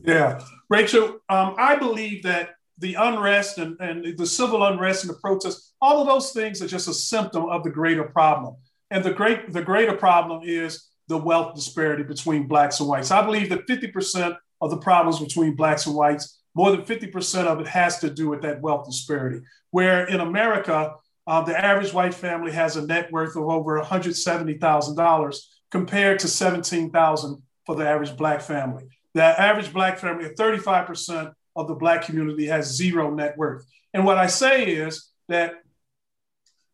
Yeah, 0.03 0.41
Rachel, 0.69 1.19
um, 1.29 1.55
I 1.57 1.75
believe 1.75 2.23
that 2.23 2.55
the 2.79 2.95
unrest 2.95 3.57
and, 3.57 3.79
and 3.79 4.17
the 4.17 4.25
civil 4.25 4.65
unrest 4.65 5.05
and 5.05 5.13
the 5.13 5.19
protests, 5.19 5.73
all 5.81 6.01
of 6.01 6.07
those 6.07 6.31
things 6.31 6.61
are 6.61 6.67
just 6.67 6.89
a 6.89 6.93
symptom 6.93 7.45
of 7.45 7.63
the 7.63 7.69
greater 7.69 8.03
problem. 8.03 8.55
And 8.91 9.03
the 9.03 9.13
great 9.13 9.53
the 9.53 9.61
greater 9.61 9.95
problem 9.95 10.41
is 10.43 10.89
the 11.07 11.17
wealth 11.17 11.55
disparity 11.55 12.03
between 12.03 12.47
blacks 12.47 12.79
and 12.79 12.89
whites. 12.89 13.11
I 13.11 13.23
believe 13.23 13.49
that 13.49 13.67
50% 13.67 14.37
of 14.61 14.69
the 14.69 14.77
problems 14.77 15.19
between 15.19 15.55
blacks 15.55 15.85
and 15.85 15.95
whites, 15.95 16.39
more 16.53 16.71
than 16.71 16.81
50% 16.81 17.45
of 17.45 17.59
it 17.59 17.67
has 17.67 17.99
to 17.99 18.09
do 18.09 18.29
with 18.29 18.41
that 18.41 18.61
wealth 18.61 18.85
disparity. 18.85 19.41
Where 19.71 20.07
in 20.07 20.21
America, 20.21 20.95
uh, 21.27 21.41
the 21.41 21.57
average 21.57 21.93
white 21.93 22.13
family 22.13 22.51
has 22.51 22.77
a 22.77 22.85
net 22.85 23.11
worth 23.11 23.35
of 23.35 23.43
over 23.43 23.81
$170,000 23.81 25.37
compared 25.71 26.19
to 26.19 26.27
17,000 26.27 27.41
for 27.65 27.75
the 27.75 27.87
average 27.87 28.15
black 28.15 28.41
family. 28.41 28.83
The 29.13 29.23
average 29.23 29.73
black 29.73 29.97
family, 29.97 30.29
35% 30.29 31.33
of 31.55 31.67
the 31.67 31.73
black 31.73 32.03
community 32.03 32.45
has 32.47 32.75
zero 32.75 33.13
net 33.13 33.37
worth. 33.37 33.65
And 33.93 34.05
what 34.05 34.17
I 34.17 34.27
say 34.27 34.65
is 34.65 35.09
that 35.29 35.55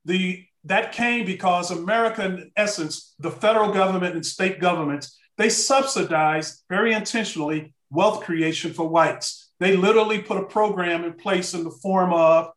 the 0.05 0.45
that 0.65 0.91
came 0.91 1.25
because 1.25 1.71
America, 1.71 2.23
in 2.23 2.51
essence, 2.55 3.15
the 3.19 3.31
federal 3.31 3.71
government 3.71 4.15
and 4.15 4.25
state 4.25 4.59
governments, 4.59 5.17
they 5.37 5.49
subsidized 5.49 6.63
very 6.69 6.93
intentionally 6.93 7.73
wealth 7.91 8.23
creation 8.23 8.73
for 8.73 8.87
whites. 8.87 9.51
They 9.59 9.75
literally 9.75 10.19
put 10.19 10.37
a 10.37 10.45
program 10.45 11.03
in 11.03 11.13
place 11.13 11.53
in 11.53 11.63
the 11.63 11.71
form 11.71 12.13
of 12.13 12.49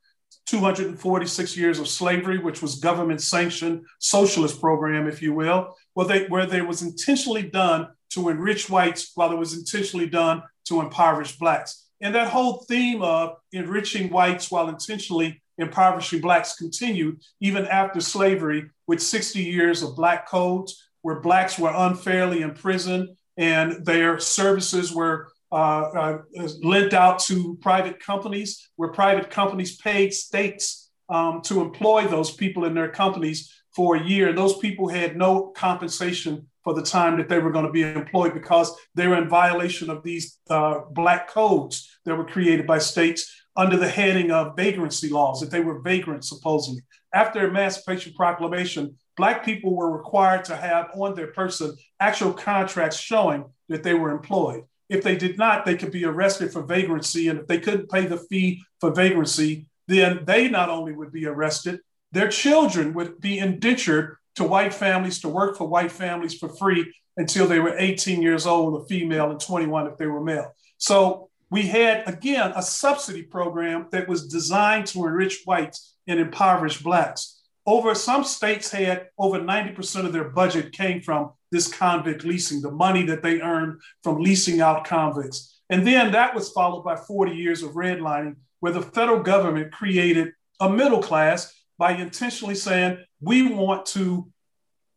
246 0.46 1.56
years 1.56 1.78
of 1.78 1.88
slavery, 1.88 2.38
which 2.38 2.62
was 2.62 2.76
government 2.76 3.20
sanctioned 3.20 3.84
socialist 3.98 4.60
program, 4.60 5.06
if 5.06 5.20
you 5.22 5.34
will, 5.34 5.76
where 5.94 6.06
they 6.06 6.26
where 6.26 6.46
they 6.46 6.62
was 6.62 6.82
intentionally 6.82 7.42
done 7.42 7.88
to 8.10 8.28
enrich 8.28 8.70
whites 8.70 9.12
while 9.14 9.32
it 9.32 9.38
was 9.38 9.56
intentionally 9.56 10.08
done 10.08 10.42
to 10.66 10.80
impoverish 10.80 11.36
blacks. 11.38 11.86
And 12.00 12.14
that 12.14 12.28
whole 12.28 12.64
theme 12.68 13.02
of 13.02 13.36
enriching 13.52 14.10
whites 14.10 14.50
while 14.50 14.68
intentionally 14.68 15.42
impoverishing 15.58 16.20
blacks 16.20 16.56
continued 16.56 17.20
even 17.40 17.66
after 17.66 18.00
slavery, 18.00 18.70
with 18.86 19.00
60 19.00 19.42
years 19.42 19.82
of 19.82 19.96
black 19.96 20.28
codes 20.28 20.82
where 21.02 21.20
blacks 21.20 21.58
were 21.58 21.72
unfairly 21.74 22.42
imprisoned 22.42 23.08
and 23.36 23.84
their 23.84 24.18
services 24.18 24.92
were 24.92 25.28
uh, 25.52 25.56
uh, 25.56 26.18
lent 26.62 26.92
out 26.94 27.18
to 27.20 27.56
private 27.60 28.00
companies, 28.00 28.68
where 28.76 28.92
private 28.92 29.30
companies 29.30 29.76
paid 29.76 30.12
states 30.12 30.90
um, 31.08 31.42
to 31.42 31.60
employ 31.60 32.06
those 32.06 32.32
people 32.34 32.64
in 32.64 32.74
their 32.74 32.88
companies 32.88 33.52
for 33.74 33.96
a 33.96 34.04
year. 34.04 34.28
And 34.28 34.38
Those 34.38 34.58
people 34.58 34.88
had 34.88 35.16
no 35.16 35.48
compensation 35.48 36.46
for 36.62 36.74
the 36.74 36.82
time 36.82 37.18
that 37.18 37.28
they 37.28 37.38
were 37.38 37.52
going 37.52 37.66
to 37.66 37.72
be 37.72 37.82
employed 37.82 38.32
because 38.32 38.74
they 38.94 39.06
were 39.06 39.18
in 39.18 39.28
violation 39.28 39.90
of 39.90 40.02
these 40.02 40.38
uh, 40.48 40.80
black 40.90 41.28
codes 41.28 41.88
that 42.04 42.16
were 42.16 42.24
created 42.24 42.66
by 42.66 42.78
states 42.78 43.30
under 43.56 43.76
the 43.76 43.88
heading 43.88 44.30
of 44.30 44.56
vagrancy 44.56 45.08
laws, 45.08 45.40
that 45.40 45.50
they 45.50 45.60
were 45.60 45.80
vagrants, 45.80 46.28
supposedly. 46.28 46.82
After 47.12 47.46
Emancipation 47.46 48.12
Proclamation, 48.14 48.96
Black 49.16 49.44
people 49.44 49.74
were 49.74 49.90
required 49.90 50.44
to 50.46 50.56
have 50.56 50.90
on 50.94 51.14
their 51.14 51.28
person 51.28 51.76
actual 52.00 52.32
contracts 52.32 52.98
showing 52.98 53.44
that 53.68 53.82
they 53.82 53.94
were 53.94 54.10
employed. 54.10 54.64
If 54.88 55.02
they 55.02 55.16
did 55.16 55.38
not, 55.38 55.64
they 55.64 55.76
could 55.76 55.92
be 55.92 56.04
arrested 56.04 56.52
for 56.52 56.62
vagrancy. 56.62 57.28
And 57.28 57.38
if 57.38 57.46
they 57.46 57.58
couldn't 57.58 57.90
pay 57.90 58.06
the 58.06 58.18
fee 58.18 58.62
for 58.80 58.92
vagrancy, 58.92 59.66
then 59.88 60.24
they 60.24 60.48
not 60.48 60.68
only 60.68 60.92
would 60.92 61.12
be 61.12 61.26
arrested, 61.26 61.80
their 62.12 62.28
children 62.28 62.92
would 62.94 63.20
be 63.20 63.38
indentured 63.38 64.16
to 64.36 64.44
white 64.44 64.74
families 64.74 65.20
to 65.20 65.28
work 65.28 65.56
for 65.56 65.68
white 65.68 65.92
families 65.92 66.34
for 66.34 66.48
free 66.48 66.92
until 67.16 67.46
they 67.46 67.60
were 67.60 67.76
18 67.78 68.22
years 68.22 68.46
old, 68.46 68.80
a 68.80 68.84
female, 68.86 69.30
and 69.30 69.40
21 69.40 69.86
if 69.86 69.96
they 69.96 70.06
were 70.06 70.22
male. 70.22 70.52
So 70.78 71.30
we 71.50 71.62
had, 71.62 72.02
again, 72.08 72.52
a 72.56 72.62
subsidy 72.62 73.22
program 73.22 73.86
that 73.92 74.08
was 74.08 74.26
designed 74.26 74.86
to 74.88 75.06
enrich 75.06 75.42
whites 75.44 75.94
and 76.06 76.18
impoverish 76.18 76.82
blacks. 76.82 77.33
Over 77.66 77.94
some 77.94 78.24
states 78.24 78.70
had 78.70 79.08
over 79.18 79.40
90% 79.40 80.04
of 80.04 80.12
their 80.12 80.28
budget 80.28 80.72
came 80.72 81.00
from 81.00 81.32
this 81.50 81.72
convict 81.72 82.24
leasing, 82.24 82.60
the 82.60 82.70
money 82.70 83.04
that 83.06 83.22
they 83.22 83.40
earned 83.40 83.80
from 84.02 84.20
leasing 84.20 84.60
out 84.60 84.84
convicts. 84.84 85.60
And 85.70 85.86
then 85.86 86.12
that 86.12 86.34
was 86.34 86.50
followed 86.50 86.82
by 86.82 86.96
40 86.96 87.32
years 87.32 87.62
of 87.62 87.72
redlining, 87.72 88.36
where 88.60 88.72
the 88.72 88.82
federal 88.82 89.22
government 89.22 89.72
created 89.72 90.32
a 90.60 90.68
middle 90.68 91.02
class 91.02 91.54
by 91.78 91.92
intentionally 91.92 92.54
saying, 92.54 92.98
we 93.20 93.48
want 93.54 93.86
to 93.86 94.30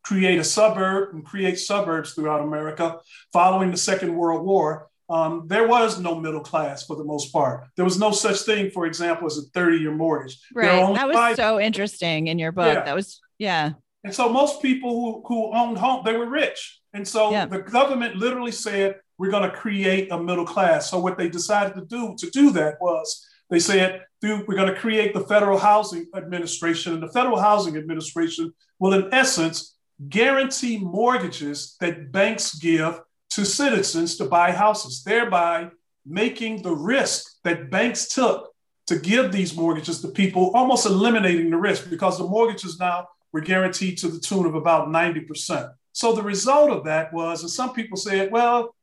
create 0.02 0.38
a 0.38 0.44
suburb 0.44 1.14
and 1.14 1.24
create 1.24 1.58
suburbs 1.58 2.14
throughout 2.14 2.40
America 2.40 2.98
following 3.32 3.70
the 3.70 3.76
Second 3.76 4.14
World 4.14 4.44
War. 4.44 4.88
Um, 5.10 5.44
there 5.46 5.66
was 5.66 5.98
no 5.98 6.20
middle 6.20 6.40
class 6.40 6.84
for 6.84 6.96
the 6.96 7.04
most 7.04 7.32
part. 7.32 7.66
There 7.76 7.84
was 7.84 7.98
no 7.98 8.10
such 8.10 8.40
thing, 8.40 8.70
for 8.70 8.86
example, 8.86 9.26
as 9.26 9.38
a 9.38 9.42
30 9.54 9.78
year 9.78 9.94
mortgage. 9.94 10.38
Right. 10.54 10.94
That 10.94 11.06
was 11.06 11.16
five- 11.16 11.36
so 11.36 11.58
interesting 11.58 12.26
in 12.26 12.38
your 12.38 12.52
book. 12.52 12.74
Yeah. 12.74 12.84
That 12.84 12.94
was, 12.94 13.20
yeah. 13.38 13.72
And 14.04 14.14
so 14.14 14.28
most 14.28 14.62
people 14.62 14.90
who, 14.90 15.22
who 15.26 15.54
owned 15.54 15.78
home, 15.78 16.02
they 16.04 16.16
were 16.16 16.28
rich. 16.28 16.80
And 16.92 17.06
so 17.06 17.30
yeah. 17.30 17.46
the 17.46 17.58
government 17.58 18.16
literally 18.16 18.52
said, 18.52 18.96
we're 19.18 19.30
going 19.30 19.48
to 19.48 19.56
create 19.56 20.12
a 20.12 20.22
middle 20.22 20.46
class. 20.46 20.90
So 20.90 20.98
what 21.00 21.18
they 21.18 21.28
decided 21.28 21.74
to 21.74 21.84
do 21.84 22.14
to 22.16 22.30
do 22.30 22.50
that 22.52 22.76
was 22.80 23.26
they 23.50 23.58
said, 23.58 24.02
we're 24.22 24.44
going 24.44 24.72
to 24.72 24.78
create 24.78 25.14
the 25.14 25.22
Federal 25.22 25.58
Housing 25.58 26.06
Administration. 26.14 26.92
And 26.94 27.02
the 27.02 27.12
Federal 27.12 27.40
Housing 27.40 27.76
Administration 27.76 28.52
will, 28.78 28.92
in 28.92 29.12
essence, 29.12 29.76
guarantee 30.08 30.78
mortgages 30.78 31.76
that 31.80 32.12
banks 32.12 32.54
give 32.54 33.00
to 33.30 33.44
citizens 33.44 34.16
to 34.16 34.24
buy 34.24 34.52
houses, 34.52 35.02
thereby 35.04 35.70
making 36.06 36.62
the 36.62 36.74
risk 36.74 37.26
that 37.44 37.70
banks 37.70 38.08
took 38.08 38.50
to 38.86 38.98
give 38.98 39.30
these 39.30 39.54
mortgages 39.54 40.00
to 40.00 40.08
people 40.08 40.50
almost 40.54 40.86
eliminating 40.86 41.50
the 41.50 41.56
risk 41.56 41.90
because 41.90 42.16
the 42.16 42.24
mortgages 42.24 42.78
now 42.80 43.06
were 43.32 43.40
guaranteed 43.40 43.98
to 43.98 44.08
the 44.08 44.18
tune 44.18 44.46
of 44.46 44.54
about 44.54 44.88
90%. 44.88 45.70
So 45.92 46.14
the 46.14 46.22
result 46.22 46.70
of 46.70 46.84
that 46.84 47.12
was, 47.12 47.42
and 47.42 47.50
some 47.50 47.74
people 47.74 47.98
said, 47.98 48.32
well, 48.32 48.74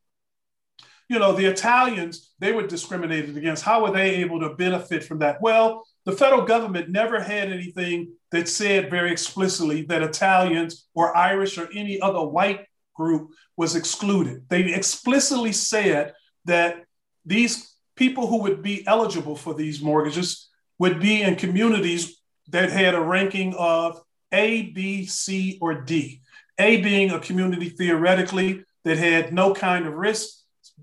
you 1.08 1.18
know, 1.18 1.32
the 1.32 1.46
Italians, 1.46 2.32
they 2.38 2.52
were 2.52 2.66
discriminated 2.66 3.36
against. 3.36 3.64
How 3.64 3.82
were 3.82 3.92
they 3.92 4.16
able 4.16 4.40
to 4.40 4.54
benefit 4.54 5.04
from 5.04 5.20
that? 5.20 5.40
Well, 5.40 5.84
the 6.04 6.12
federal 6.12 6.42
government 6.42 6.88
never 6.88 7.20
had 7.20 7.50
anything 7.52 8.12
that 8.32 8.48
said 8.48 8.90
very 8.90 9.12
explicitly 9.12 9.82
that 9.82 10.02
Italians 10.02 10.86
or 10.94 11.16
Irish 11.16 11.58
or 11.58 11.68
any 11.72 12.00
other 12.00 12.22
white 12.22 12.66
group 12.94 13.30
was 13.56 13.74
excluded. 13.74 14.44
They 14.48 14.74
explicitly 14.74 15.52
said 15.52 16.14
that 16.44 16.84
these 17.24 17.74
people 17.96 18.26
who 18.26 18.42
would 18.42 18.62
be 18.62 18.86
eligible 18.86 19.36
for 19.36 19.54
these 19.54 19.80
mortgages 19.80 20.48
would 20.78 21.00
be 21.00 21.22
in 21.22 21.36
communities 21.36 22.20
that 22.48 22.70
had 22.70 22.94
a 22.94 23.00
ranking 23.00 23.54
of 23.54 24.00
A, 24.32 24.70
B, 24.70 25.06
C, 25.06 25.58
or 25.60 25.74
D. 25.74 26.20
A 26.58 26.80
being 26.82 27.10
a 27.10 27.20
community 27.20 27.68
theoretically 27.68 28.64
that 28.84 28.98
had 28.98 29.32
no 29.32 29.52
kind 29.52 29.86
of 29.86 29.94
risk, 29.94 30.38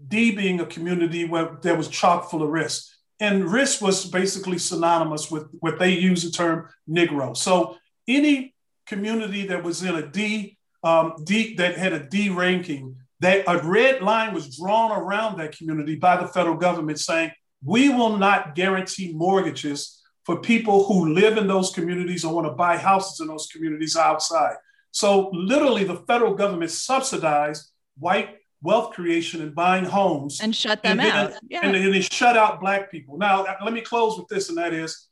D 0.08 0.36
being 0.36 0.60
a 0.60 0.66
community 0.66 1.26
where 1.26 1.58
there 1.62 1.76
was 1.76 1.88
chock 1.88 2.30
full 2.30 2.44
of 2.44 2.50
risk. 2.50 2.92
And 3.20 3.52
risk 3.52 3.82
was 3.82 4.06
basically 4.06 4.58
synonymous 4.58 5.32
with 5.32 5.48
what 5.60 5.80
they 5.80 5.92
use 5.92 6.24
the 6.24 6.32
term 6.32 6.68
Negro. 6.90 7.38
So 7.38 7.78
any 8.08 8.54
community 8.86 9.48
that 9.48 9.64
was 9.64 9.82
in 9.84 9.96
a 9.96 10.06
D, 10.06 10.58
um, 10.84 11.14
D 11.24 11.56
that 11.56 11.78
had 11.78 11.94
a 11.94 12.08
D 12.08 12.30
ranking, 12.30 12.96
that 13.20 13.46
a 13.48 13.66
red 13.66 14.02
line 14.02 14.34
was 14.34 14.58
drawn 14.58 14.92
around 14.92 15.38
that 15.38 15.58
community 15.58 15.96
by 15.96 16.18
the 16.18 16.28
federal 16.28 16.58
government 16.58 17.00
saying, 17.00 17.32
we 17.64 17.90
will 17.90 18.18
not 18.18 18.56
guarantee 18.56 19.14
mortgages 19.14 20.02
for 20.26 20.40
people 20.40 20.86
who 20.86 21.14
live 21.14 21.38
in 21.38 21.48
those 21.48 21.72
communities 21.72 22.26
or 22.26 22.34
want 22.34 22.48
to 22.48 22.54
buy 22.54 22.78
houses 22.78 23.20
in 23.20 23.28
those 23.28 23.48
communities 23.48 23.96
outside. 23.96 24.56
So 24.92 25.30
literally 25.34 25.84
the 25.84 26.04
federal 26.08 26.34
government 26.36 26.72
subsidized 26.72 27.72
white 27.98 28.38
wealth 28.62 28.94
creation 28.94 29.42
and 29.42 29.54
buying 29.54 29.86
homes 29.86 30.40
and 30.40 30.56
shut 30.56 30.82
them 30.84 31.00
and 31.00 31.10
out. 31.10 31.34
yeah. 31.50 31.62
And, 31.64 31.76
and 31.76 31.94
they 31.94 32.02
shut 32.02 32.38
out 32.38 32.62
black 32.62 32.92
people. 32.92 33.18
Now, 33.18 33.46
let 33.64 33.74
me 33.74 33.82
close 33.82 34.18
with 34.18 34.28
this, 34.28 34.50
and 34.50 34.58
that 34.58 34.74
is 34.74 35.08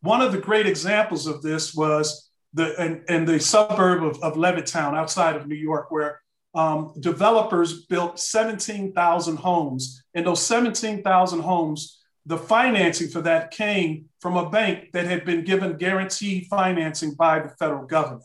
one 0.00 0.20
of 0.20 0.32
the 0.32 0.38
great 0.38 0.66
examples 0.66 1.26
of 1.26 1.42
this 1.42 1.74
was 1.74 2.27
the 2.54 3.02
in 3.08 3.24
the 3.24 3.38
suburb 3.38 4.02
of, 4.02 4.22
of 4.22 4.34
Levittown 4.34 4.96
outside 4.96 5.36
of 5.36 5.46
New 5.46 5.54
York, 5.54 5.90
where 5.90 6.20
um, 6.54 6.92
developers 6.98 7.84
built 7.86 8.18
17,000 8.18 9.36
homes. 9.36 10.02
And 10.14 10.26
those 10.26 10.44
17,000 10.44 11.40
homes, 11.40 12.00
the 12.26 12.38
financing 12.38 13.08
for 13.08 13.22
that 13.22 13.50
came 13.50 14.06
from 14.20 14.36
a 14.36 14.50
bank 14.50 14.92
that 14.92 15.06
had 15.06 15.24
been 15.24 15.44
given 15.44 15.76
guaranteed 15.76 16.46
financing 16.48 17.14
by 17.14 17.40
the 17.40 17.50
federal 17.50 17.86
government. 17.86 18.24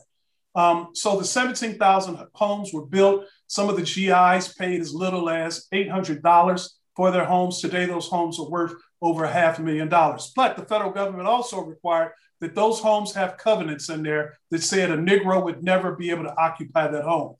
Um, 0.54 0.90
so 0.94 1.16
the 1.18 1.24
17,000 1.24 2.26
homes 2.34 2.72
were 2.72 2.86
built. 2.86 3.24
Some 3.46 3.68
of 3.68 3.76
the 3.76 3.82
GIs 3.82 4.54
paid 4.54 4.80
as 4.80 4.94
little 4.94 5.28
as 5.28 5.66
$800 5.72 6.68
for 6.96 7.10
their 7.10 7.24
homes. 7.24 7.60
Today, 7.60 7.86
those 7.86 8.08
homes 8.08 8.38
are 8.38 8.48
worth 8.48 8.74
over 9.02 9.24
a 9.24 9.32
half 9.32 9.58
a 9.58 9.62
million 9.62 9.88
dollars. 9.88 10.32
But 10.34 10.56
the 10.56 10.64
federal 10.64 10.92
government 10.92 11.28
also 11.28 11.60
required 11.60 12.12
that 12.44 12.54
those 12.54 12.80
homes 12.80 13.14
have 13.14 13.38
covenants 13.38 13.88
in 13.88 14.02
there 14.02 14.36
that 14.50 14.62
said 14.62 14.90
a 14.90 14.96
Negro 14.96 15.42
would 15.42 15.64
never 15.64 15.96
be 15.96 16.10
able 16.10 16.24
to 16.24 16.36
occupy 16.36 16.86
that 16.86 17.04
home. 17.04 17.36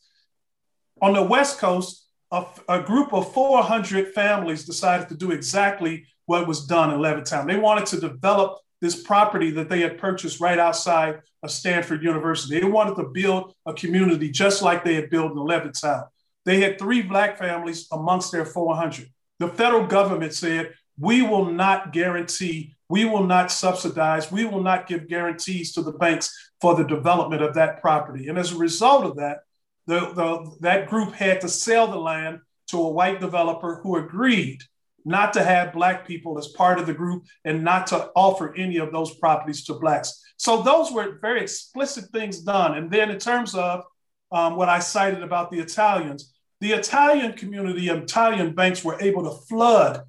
On 1.03 1.13
the 1.13 1.23
West 1.23 1.59
Coast, 1.59 2.09
a, 2.31 2.45
a 2.69 2.83
group 2.83 3.13
of 3.13 3.33
400 3.33 4.15
families 4.15 4.65
decided 4.65 5.09
to 5.09 5.17
do 5.17 5.31
exactly 5.31 6.07
what 6.27 6.49
was 6.49 6.67
done 6.67 6.93
in 6.93 7.01
Levittown. 7.01 7.47
They 7.47 7.59
wanted 7.59 7.87
to 7.87 8.01
develop 8.01 8.59
this 8.81 9.01
property 9.03 9.51
that 9.53 9.69
they 9.69 9.81
had 9.81 9.99
purchased 9.99 10.41
right 10.41 10.59
outside 10.59 11.21
of 11.43 11.51
Stanford 11.51 12.03
University. 12.03 12.59
They 12.59 12.67
wanted 12.67 12.97
to 12.97 13.11
build 13.11 13.55
a 13.67 13.75
community 13.75 14.31
just 14.31 14.63
like 14.63 14.85
they 14.85 14.95
had 14.95 15.11
built 15.11 15.33
in 15.33 15.39
Levittown. 15.39 16.07
They 16.45 16.61
had 16.61 16.79
three 16.79 17.03
Black 17.03 17.39
families 17.39 17.87
amongst 17.93 18.33
their 18.33 18.45
400. 18.45 19.09
The 19.39 19.49
federal 19.49 19.87
government 19.87 20.35
said, 20.35 20.75
we 20.99 21.23
will 21.23 21.47
not 21.47 21.93
guarantee, 21.93 22.75
we 22.89 23.05
will 23.05 23.25
not 23.25 23.51
subsidize, 23.51 24.31
we 24.31 24.45
will 24.45 24.63
not 24.63 24.87
give 24.87 25.09
guarantees 25.09 25.73
to 25.73 25.83
the 25.83 25.93
banks 25.93 26.31
for 26.61 26.75
the 26.75 26.85
development 26.85 27.43
of 27.43 27.55
that 27.55 27.81
property. 27.81 28.29
And 28.29 28.39
as 28.39 28.53
a 28.53 28.59
result 28.59 29.05
of 29.05 29.17
that, 29.17 29.39
the, 29.87 30.01
the, 30.01 30.57
that 30.61 30.89
group 30.89 31.13
had 31.13 31.41
to 31.43 31.49
sell 31.49 31.87
the 31.87 31.99
land 31.99 32.41
to 32.69 32.79
a 32.79 32.91
white 32.91 33.21
developer 33.21 33.81
who 33.83 33.97
agreed 33.97 34.63
not 35.05 35.35
to 35.35 35.45
have 35.45 35.73
Black 35.75 36.07
people 36.07 36.39
as 36.39 36.49
part 36.49 36.79
of 36.79 36.87
the 36.87 36.95
group 36.95 37.27
and 37.45 37.63
not 37.63 37.87
to 37.89 38.11
offer 38.17 38.55
any 38.57 38.79
of 38.79 38.91
those 38.91 39.15
properties 39.17 39.65
to 39.65 39.75
Blacks. 39.75 40.23
So 40.39 40.63
those 40.63 40.91
were 40.91 41.19
very 41.21 41.43
explicit 41.43 42.07
things 42.11 42.41
done. 42.41 42.79
And 42.79 42.91
then 42.91 43.11
in 43.11 43.19
terms 43.19 43.55
of 43.55 43.85
um, 44.33 44.57
what 44.57 44.71
I 44.71 44.79
cited 44.79 45.23
about 45.23 45.51
the 45.51 45.61
Italians, 45.61 46.33
the 46.61 46.73
Italian 46.73 47.35
community, 47.35 47.89
Italian 47.89 48.55
banks 48.55 48.83
were 48.83 49.01
able 49.01 49.25
to 49.25 49.47
flood 49.47 50.03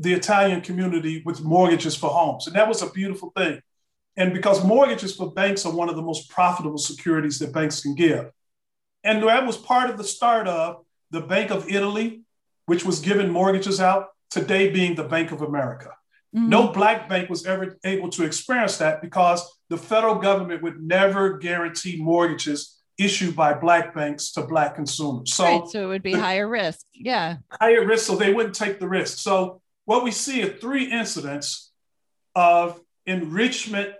the 0.00 0.14
Italian 0.14 0.62
community 0.62 1.22
with 1.26 1.42
mortgages 1.42 1.94
for 1.94 2.08
homes. 2.08 2.46
And 2.46 2.56
that 2.56 2.66
was 2.66 2.80
a 2.80 2.90
beautiful 2.90 3.32
thing. 3.36 3.60
And 4.16 4.32
because 4.32 4.64
mortgages 4.64 5.14
for 5.14 5.30
banks 5.30 5.66
are 5.66 5.72
one 5.72 5.90
of 5.90 5.96
the 5.96 6.02
most 6.02 6.30
profitable 6.30 6.78
securities 6.78 7.38
that 7.38 7.52
banks 7.52 7.82
can 7.82 7.94
give. 7.94 8.30
And 9.04 9.22
that 9.22 9.46
was 9.46 9.56
part 9.56 9.90
of 9.90 9.98
the 9.98 10.04
start 10.04 10.48
of 10.48 10.84
the 11.10 11.20
Bank 11.20 11.50
of 11.50 11.68
Italy, 11.68 12.22
which 12.66 12.84
was 12.84 13.00
giving 13.00 13.30
mortgages 13.30 13.80
out, 13.80 14.08
today 14.30 14.70
being 14.70 14.94
the 14.94 15.04
Bank 15.04 15.32
of 15.32 15.42
America. 15.42 15.90
Mm-hmm. 16.34 16.48
No 16.48 16.68
black 16.68 17.08
bank 17.08 17.28
was 17.28 17.44
ever 17.44 17.76
able 17.84 18.08
to 18.10 18.24
experience 18.24 18.78
that 18.78 19.02
because 19.02 19.58
the 19.68 19.76
federal 19.76 20.14
government 20.14 20.62
would 20.62 20.80
never 20.80 21.36
guarantee 21.38 22.00
mortgages 22.00 22.78
issued 22.98 23.34
by 23.34 23.54
black 23.54 23.94
banks 23.94 24.32
to 24.32 24.42
black 24.42 24.76
consumers. 24.76 25.34
So, 25.34 25.44
right, 25.44 25.68
so 25.68 25.84
it 25.84 25.86
would 25.88 26.02
be 26.02 26.12
the, 26.12 26.20
higher 26.20 26.48
risk. 26.48 26.86
Yeah. 26.94 27.38
Higher 27.50 27.84
risk, 27.84 28.06
so 28.06 28.16
they 28.16 28.32
wouldn't 28.32 28.54
take 28.54 28.78
the 28.78 28.88
risk. 28.88 29.18
So 29.18 29.60
what 29.90 30.04
we 30.04 30.12
see 30.12 30.40
are 30.44 30.48
three 30.48 30.84
incidents 30.84 31.72
of 32.36 32.80
enrichment 33.06 33.92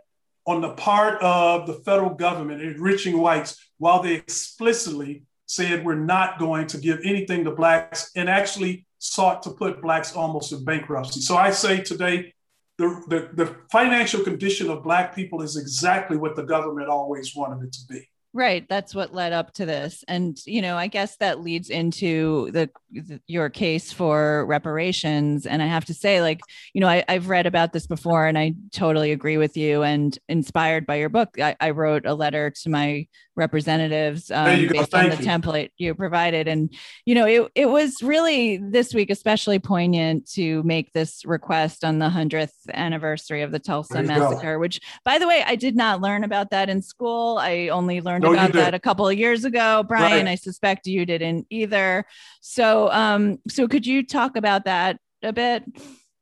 on 0.47 0.61
the 0.61 0.72
part 0.74 1.20
of 1.20 1.66
the 1.66 1.72
federal 1.72 2.11
government 2.11 2.62
enriching 2.62 3.18
whites 3.18 3.59
while 3.78 4.01
they 4.01 4.14
explicitly 4.14 5.24
said 5.47 5.84
we're 5.84 5.97
not 5.97 6.38
going 6.38 6.68
to 6.68 6.78
give 6.78 7.01
anything 7.05 7.43
to 7.43 7.51
blacks 7.51 8.12
and 8.14 8.30
actually 8.30 8.86
sought 9.01 9.43
to 9.43 9.51
put 9.51 9.82
blacks 9.82 10.14
almost 10.14 10.53
in 10.53 10.64
bankruptcy. 10.64 11.20
So 11.22 11.36
I 11.36 11.51
say 11.51 11.80
today, 11.80 12.34
the, 12.78 13.03
the, 13.09 13.30
the 13.34 13.57
financial 13.72 14.22
condition 14.22 14.70
of 14.70 14.84
black 14.84 15.12
people 15.12 15.43
is 15.43 15.57
exactly 15.57 16.16
what 16.16 16.36
the 16.36 16.45
government 16.45 16.88
always 16.88 17.34
wanted 17.34 17.66
it 17.66 17.72
to 17.72 17.80
be. 17.88 18.09
Right. 18.32 18.64
That's 18.68 18.94
what 18.94 19.12
led 19.12 19.32
up 19.32 19.52
to 19.54 19.66
this. 19.66 20.04
And, 20.06 20.38
you 20.46 20.62
know, 20.62 20.76
I 20.76 20.86
guess 20.86 21.16
that 21.16 21.40
leads 21.40 21.68
into 21.68 22.50
the, 22.52 22.70
the, 22.92 23.20
your 23.26 23.50
case 23.50 23.92
for 23.92 24.46
reparations. 24.46 25.46
And 25.46 25.60
I 25.60 25.66
have 25.66 25.84
to 25.86 25.94
say, 25.94 26.20
like, 26.20 26.40
you 26.72 26.80
know, 26.80 26.86
I, 26.86 27.04
I've 27.08 27.28
read 27.28 27.46
about 27.46 27.72
this 27.72 27.88
before 27.88 28.26
and 28.26 28.38
I 28.38 28.54
totally 28.72 29.10
agree 29.10 29.36
with 29.36 29.56
you. 29.56 29.82
And 29.82 30.16
inspired 30.28 30.86
by 30.86 30.96
your 30.96 31.08
book, 31.08 31.40
I, 31.40 31.56
I 31.60 31.70
wrote 31.70 32.06
a 32.06 32.14
letter 32.14 32.50
to 32.62 32.70
my 32.70 33.08
representatives 33.34 34.30
um, 34.30 34.68
based 34.68 34.94
on 34.94 35.08
the 35.08 35.16
you. 35.16 35.22
template 35.24 35.70
you 35.78 35.94
provided. 35.94 36.46
And, 36.46 36.72
you 37.06 37.16
know, 37.16 37.26
it, 37.26 37.50
it 37.56 37.66
was 37.66 38.00
really 38.02 38.58
this 38.58 38.94
week 38.94 39.10
especially 39.10 39.58
poignant 39.58 40.30
to 40.32 40.62
make 40.62 40.92
this 40.92 41.24
request 41.24 41.84
on 41.84 41.98
the 41.98 42.10
100th 42.10 42.52
anniversary 42.72 43.42
of 43.42 43.50
the 43.50 43.58
Tulsa 43.58 44.02
massacre, 44.02 44.54
go. 44.54 44.60
which, 44.60 44.80
by 45.04 45.18
the 45.18 45.26
way, 45.26 45.42
I 45.44 45.56
did 45.56 45.74
not 45.74 46.00
learn 46.00 46.22
about 46.22 46.50
that 46.50 46.68
in 46.68 46.82
school. 46.82 47.38
I 47.38 47.68
only 47.68 48.00
learned 48.00 48.19
no, 48.20 48.32
about 48.32 48.52
that 48.52 48.74
a 48.74 48.78
couple 48.78 49.08
of 49.08 49.18
years 49.18 49.44
ago. 49.44 49.82
Brian, 49.82 50.26
right. 50.26 50.32
I 50.32 50.34
suspect 50.34 50.86
you 50.86 51.04
didn't 51.06 51.46
either. 51.50 52.04
So, 52.40 52.90
um, 52.92 53.38
so 53.48 53.68
could 53.68 53.86
you 53.86 54.06
talk 54.06 54.36
about 54.36 54.64
that 54.64 54.98
a 55.22 55.32
bit? 55.32 55.64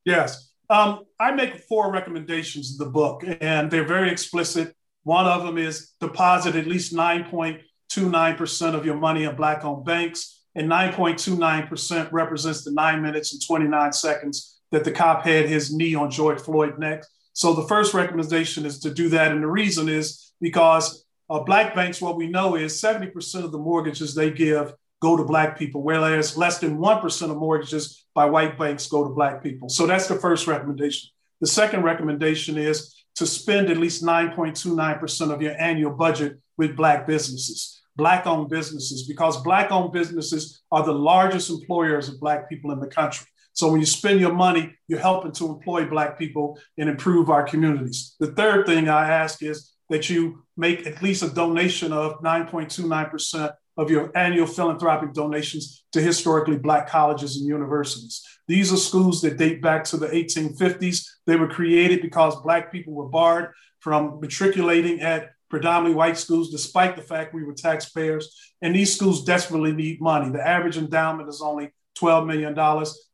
Yes. 0.05 0.51
Um, 0.69 1.05
I 1.19 1.31
make 1.31 1.57
four 1.57 1.91
recommendations 1.91 2.71
in 2.71 2.85
the 2.85 2.91
book, 2.91 3.23
and 3.41 3.71
they're 3.71 3.87
very 3.87 4.11
explicit 4.11 4.75
one 5.03 5.25
of 5.25 5.43
them 5.43 5.57
is 5.57 5.93
deposit 5.99 6.55
at 6.55 6.67
least 6.67 6.93
9.29% 6.93 8.75
of 8.75 8.85
your 8.85 8.95
money 8.95 9.23
in 9.23 9.35
Black 9.35 9.65
owned 9.65 9.85
banks. 9.85 10.43
And 10.55 10.69
9.29% 10.69 12.11
represents 12.11 12.63
the 12.63 12.71
nine 12.71 13.01
minutes 13.01 13.33
and 13.33 13.41
29 13.45 13.93
seconds 13.93 14.59
that 14.71 14.83
the 14.83 14.91
cop 14.91 15.23
had 15.23 15.47
his 15.47 15.73
knee 15.73 15.95
on 15.95 16.11
George 16.11 16.39
Floyd 16.41 16.77
neck. 16.79 17.03
So 17.33 17.53
the 17.53 17.67
first 17.67 17.93
recommendation 17.93 18.65
is 18.65 18.79
to 18.79 18.93
do 18.93 19.09
that. 19.09 19.31
And 19.31 19.41
the 19.41 19.47
reason 19.47 19.87
is 19.89 20.31
because 20.41 21.05
uh, 21.29 21.39
Black 21.41 21.75
banks, 21.75 22.01
what 22.01 22.17
we 22.17 22.27
know 22.27 22.55
is 22.55 22.81
70% 22.81 23.43
of 23.43 23.51
the 23.51 23.57
mortgages 23.57 24.15
they 24.15 24.31
give 24.31 24.73
go 25.01 25.15
to 25.15 25.23
Black 25.23 25.57
people, 25.57 25.81
whereas 25.81 26.37
less 26.37 26.59
than 26.59 26.77
1% 26.77 27.31
of 27.31 27.37
mortgages 27.37 28.05
by 28.13 28.25
white 28.25 28.57
banks 28.57 28.87
go 28.87 29.07
to 29.07 29.13
Black 29.13 29.41
people. 29.41 29.69
So 29.69 29.87
that's 29.87 30.07
the 30.07 30.15
first 30.15 30.47
recommendation. 30.47 31.09
The 31.39 31.47
second 31.47 31.83
recommendation 31.83 32.57
is 32.57 32.95
to 33.15 33.25
spend 33.25 33.69
at 33.69 33.77
least 33.77 34.03
9.29% 34.03 35.31
of 35.31 35.41
your 35.41 35.53
annual 35.59 35.91
budget 35.91 36.39
with 36.57 36.75
Black 36.75 37.07
businesses, 37.07 37.81
Black 37.95 38.27
owned 38.27 38.49
businesses, 38.49 39.07
because 39.07 39.41
Black 39.41 39.71
owned 39.71 39.93
businesses 39.93 40.61
are 40.71 40.83
the 40.83 40.93
largest 40.93 41.49
employers 41.49 42.09
of 42.09 42.19
Black 42.19 42.49
people 42.49 42.71
in 42.71 42.79
the 42.79 42.87
country. 42.87 43.25
So 43.53 43.71
when 43.71 43.79
you 43.79 43.85
spend 43.85 44.19
your 44.19 44.33
money, 44.33 44.73
you're 44.87 44.99
helping 44.99 45.31
to 45.33 45.47
employ 45.47 45.85
Black 45.85 46.19
people 46.19 46.59
and 46.77 46.89
improve 46.89 47.29
our 47.29 47.43
communities. 47.43 48.15
The 48.19 48.33
third 48.33 48.65
thing 48.65 48.89
I 48.89 49.09
ask 49.09 49.41
is 49.43 49.68
that 49.89 50.09
you 50.09 50.43
make 50.55 50.85
at 50.85 51.01
least 51.01 51.23
a 51.23 51.29
donation 51.29 51.91
of 51.91 52.21
9.29% 52.21 53.53
of 53.77 53.89
your 53.89 54.11
annual 54.15 54.45
philanthropic 54.45 55.13
donations 55.13 55.85
to 55.93 56.01
historically 56.01 56.57
Black 56.57 56.87
colleges 56.87 57.37
and 57.37 57.47
universities. 57.47 58.23
These 58.47 58.73
are 58.73 58.77
schools 58.77 59.21
that 59.21 59.37
date 59.37 59.61
back 59.61 59.83
to 59.85 59.97
the 59.97 60.07
1850s. 60.07 61.05
They 61.25 61.35
were 61.35 61.47
created 61.47 62.01
because 62.01 62.41
Black 62.41 62.71
people 62.71 62.93
were 62.93 63.07
barred 63.07 63.53
from 63.79 64.19
matriculating 64.19 65.01
at 65.01 65.29
predominantly 65.49 65.95
white 65.95 66.17
schools, 66.17 66.51
despite 66.51 66.95
the 66.95 67.01
fact 67.01 67.33
we 67.33 67.43
were 67.43 67.53
taxpayers. 67.53 68.37
And 68.61 68.75
these 68.75 68.93
schools 68.93 69.23
desperately 69.23 69.71
need 69.71 70.01
money. 70.01 70.29
The 70.29 70.45
average 70.45 70.77
endowment 70.77 71.29
is 71.29 71.41
only 71.41 71.71
$12 71.97 72.27
million. 72.27 72.57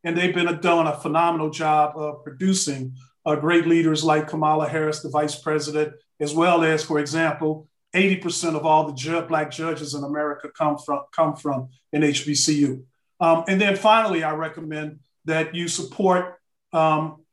And 0.04 0.18
they've 0.18 0.34
been 0.34 0.60
doing 0.60 0.88
a 0.88 0.98
phenomenal 0.98 1.50
job 1.50 1.94
of 1.96 2.24
producing 2.24 2.96
uh, 3.26 3.36
great 3.36 3.68
leaders 3.68 4.04
like 4.04 4.28
Kamala 4.28 4.68
Harris, 4.68 5.02
the 5.02 5.10
vice 5.10 5.36
president, 5.36 5.94
as 6.20 6.34
well 6.34 6.64
as, 6.64 6.84
for 6.84 7.00
example, 7.00 7.68
80% 7.94 8.56
of 8.56 8.66
all 8.66 8.88
the 8.88 8.94
ju- 8.94 9.22
black 9.22 9.52
judges 9.52 9.94
in 9.94 10.04
America 10.04 10.50
come 10.56 10.78
from 10.78 11.02
come 11.12 11.36
from 11.36 11.70
an 11.94 12.02
HBCU. 12.02 12.84
Um, 13.20 13.46
and 13.48 13.60
then 13.60 13.76
finally, 13.76 14.24
I 14.24 14.34
recommend 14.34 15.00
that 15.26 15.56
you 15.56 15.68
support 15.68 16.36
um, 16.74 17.24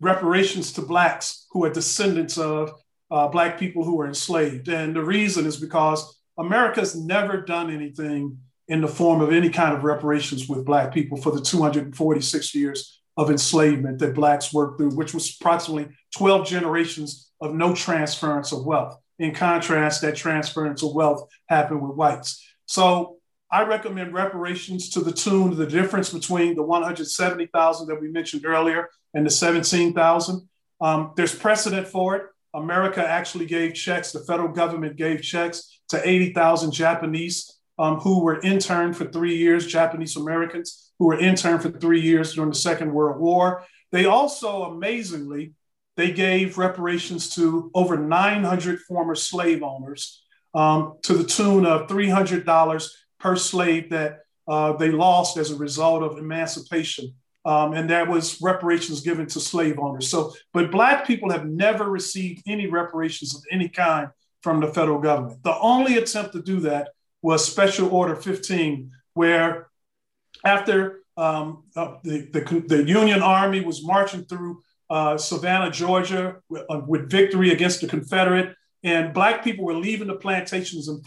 reparations 0.00 0.72
to 0.72 0.82
blacks 0.82 1.46
who 1.50 1.64
are 1.64 1.70
descendants 1.70 2.38
of 2.38 2.72
uh, 3.10 3.28
black 3.28 3.58
people 3.58 3.84
who 3.84 3.96
were 3.96 4.06
enslaved. 4.06 4.68
And 4.68 4.96
the 4.96 5.04
reason 5.04 5.44
is 5.44 5.58
because 5.58 6.18
America's 6.38 6.96
never 6.96 7.42
done 7.42 7.70
anything 7.70 8.38
in 8.68 8.80
the 8.80 8.88
form 8.88 9.20
of 9.20 9.32
any 9.32 9.50
kind 9.50 9.76
of 9.76 9.84
reparations 9.84 10.48
with 10.48 10.64
black 10.64 10.94
people 10.94 11.18
for 11.18 11.32
the 11.32 11.40
246 11.40 12.54
years 12.54 13.00
of 13.16 13.30
enslavement 13.30 13.98
that 13.98 14.14
blacks 14.14 14.52
worked 14.52 14.78
through, 14.78 14.94
which 14.94 15.12
was 15.12 15.36
approximately 15.38 15.88
12 16.16 16.46
generations 16.46 17.29
of 17.40 17.54
no 17.54 17.74
transference 17.74 18.52
of 18.52 18.64
wealth. 18.64 18.98
In 19.18 19.34
contrast, 19.34 20.02
that 20.02 20.16
transference 20.16 20.82
of 20.82 20.94
wealth 20.94 21.28
happened 21.48 21.82
with 21.82 21.96
whites. 21.96 22.44
So 22.66 23.18
I 23.50 23.64
recommend 23.64 24.14
reparations 24.14 24.90
to 24.90 25.00
the 25.00 25.12
tune 25.12 25.50
of 25.50 25.56
the 25.56 25.66
difference 25.66 26.12
between 26.12 26.54
the 26.54 26.62
170,000 26.62 27.88
that 27.88 28.00
we 28.00 28.08
mentioned 28.08 28.46
earlier 28.46 28.88
and 29.12 29.26
the 29.26 29.30
17,000. 29.30 30.48
Um, 30.80 31.12
there's 31.16 31.34
precedent 31.34 31.88
for 31.88 32.16
it. 32.16 32.22
America 32.54 33.06
actually 33.06 33.46
gave 33.46 33.74
checks, 33.74 34.12
the 34.12 34.20
federal 34.20 34.48
government 34.48 34.96
gave 34.96 35.22
checks 35.22 35.80
to 35.88 36.08
80,000 36.08 36.72
Japanese 36.72 37.58
um, 37.78 37.98
who 37.98 38.22
were 38.22 38.40
interned 38.40 38.96
for 38.96 39.04
three 39.06 39.36
years, 39.36 39.66
Japanese 39.66 40.16
Americans 40.16 40.92
who 40.98 41.06
were 41.06 41.18
interned 41.18 41.62
for 41.62 41.70
three 41.70 42.00
years 42.00 42.34
during 42.34 42.50
the 42.50 42.56
Second 42.56 42.92
World 42.92 43.20
War. 43.20 43.64
They 43.90 44.04
also, 44.04 44.64
amazingly, 44.64 45.54
they 45.96 46.12
gave 46.12 46.58
reparations 46.58 47.34
to 47.34 47.70
over 47.74 47.96
900 47.96 48.80
former 48.80 49.14
slave 49.14 49.62
owners 49.62 50.22
um, 50.54 50.96
to 51.02 51.14
the 51.14 51.24
tune 51.24 51.66
of 51.66 51.88
$300 51.88 52.90
per 53.18 53.36
slave 53.36 53.90
that 53.90 54.20
uh, 54.48 54.72
they 54.72 54.90
lost 54.90 55.36
as 55.36 55.50
a 55.50 55.56
result 55.56 56.02
of 56.02 56.18
emancipation. 56.18 57.14
Um, 57.44 57.72
and 57.72 57.88
that 57.88 58.08
was 58.08 58.40
reparations 58.42 59.00
given 59.00 59.26
to 59.26 59.40
slave 59.40 59.78
owners. 59.78 60.10
So, 60.10 60.34
but 60.52 60.70
Black 60.70 61.06
people 61.06 61.30
have 61.30 61.46
never 61.46 61.88
received 61.88 62.42
any 62.46 62.66
reparations 62.66 63.34
of 63.34 63.42
any 63.50 63.68
kind 63.68 64.10
from 64.42 64.60
the 64.60 64.68
federal 64.68 65.00
government. 65.00 65.42
The 65.42 65.58
only 65.58 65.96
attempt 65.96 66.32
to 66.32 66.42
do 66.42 66.60
that 66.60 66.90
was 67.22 67.44
Special 67.44 67.88
Order 67.94 68.16
15, 68.16 68.90
where 69.14 69.68
after 70.44 71.00
um, 71.16 71.64
uh, 71.76 71.96
the, 72.02 72.28
the, 72.32 72.64
the, 72.66 72.82
Union 72.84 73.20
Army 73.20 73.60
was 73.60 73.84
marching 73.84 74.24
through 74.24 74.62
uh, 74.90 75.16
Savannah, 75.16 75.70
Georgia, 75.70 76.36
with, 76.48 76.64
uh, 76.68 76.80
with, 76.86 77.10
victory 77.10 77.52
against 77.52 77.80
the 77.80 77.86
Confederate, 77.86 78.54
and 78.82 79.14
Black 79.14 79.44
people 79.44 79.64
were 79.64 79.74
leaving 79.74 80.08
the 80.08 80.16
plantations 80.16 80.88
and 80.88 81.04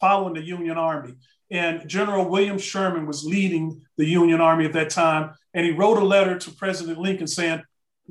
following 0.00 0.34
the 0.34 0.42
Union 0.42 0.76
Army. 0.76 1.14
And 1.50 1.88
General 1.88 2.28
William 2.28 2.58
Sherman 2.58 3.06
was 3.06 3.24
leading 3.24 3.82
the 3.96 4.06
Union 4.06 4.40
Army 4.40 4.64
at 4.64 4.72
that 4.72 4.90
time, 4.90 5.32
and 5.54 5.64
he 5.64 5.72
wrote 5.72 5.98
a 5.98 6.04
letter 6.04 6.38
to 6.38 6.50
President 6.52 6.98
Lincoln 6.98 7.26
saying, 7.26 7.62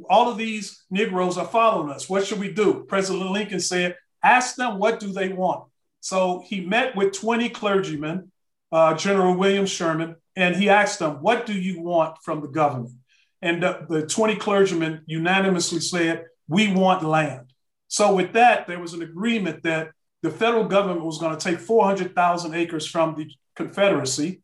"All 0.10 0.30
of 0.30 0.38
these 0.38 0.86
Negroes 0.90 1.38
are 1.38 1.48
following 1.48 1.92
us. 1.92 2.08
What 2.08 2.26
should 2.26 2.40
we 2.40 2.54
do?" 2.54 2.86
President 2.88 3.32
Lincoln 3.32 3.60
said, 3.60 3.96
"Ask 4.24 4.56
them 4.56 4.80
what 4.80 5.00
do 5.00 5.12
they 5.12 5.30
want." 5.30 5.72
So 6.02 6.44
he 6.46 6.62
met 6.62 6.96
with 6.96 7.14
20 7.14 7.50
clergymen, 7.50 8.32
uh, 8.72 8.96
General 8.96 9.36
William 9.36 9.66
Sherman, 9.66 10.16
and 10.36 10.56
he 10.56 10.70
asked 10.70 11.00
them, 11.00 11.22
What 11.22 11.46
do 11.46 11.54
you 11.54 11.82
want 11.82 12.18
from 12.24 12.42
the 12.42 12.48
government? 12.48 12.96
And 13.42 13.64
the, 13.64 13.86
the 13.90 14.06
20 14.06 14.36
clergymen 14.36 15.04
unanimously 15.06 15.80
said, 15.80 16.26
We 16.48 16.74
want 16.74 17.04
land. 17.04 17.52
So, 17.88 18.16
with 18.16 18.34
that, 18.34 18.68
there 18.68 18.80
was 18.80 18.94
an 18.94 19.02
agreement 19.02 19.64
that 19.64 19.92
the 20.22 20.30
federal 20.30 20.66
government 20.66 21.06
was 21.06 21.18
going 21.18 21.38
to 21.38 21.44
take 21.44 21.60
400,000 21.60 22.54
acres 22.54 22.86
from 22.86 23.16
the 23.16 23.30
Confederacy, 23.56 24.42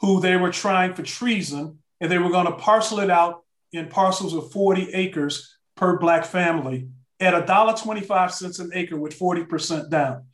who 0.00 0.20
they 0.20 0.36
were 0.36 0.50
trying 0.50 0.94
for 0.94 1.02
treason, 1.02 1.78
and 2.00 2.10
they 2.10 2.18
were 2.18 2.30
going 2.30 2.46
to 2.46 2.52
parcel 2.52 3.00
it 3.00 3.10
out 3.10 3.44
in 3.72 3.88
parcels 3.88 4.34
of 4.34 4.50
40 4.52 4.92
acres 4.92 5.56
per 5.76 5.98
Black 5.98 6.24
family 6.24 6.88
at 7.20 7.34
$1.25 7.46 8.60
an 8.60 8.70
acre 8.74 8.96
with 8.96 9.18
40% 9.18 9.90
down. 9.90 10.24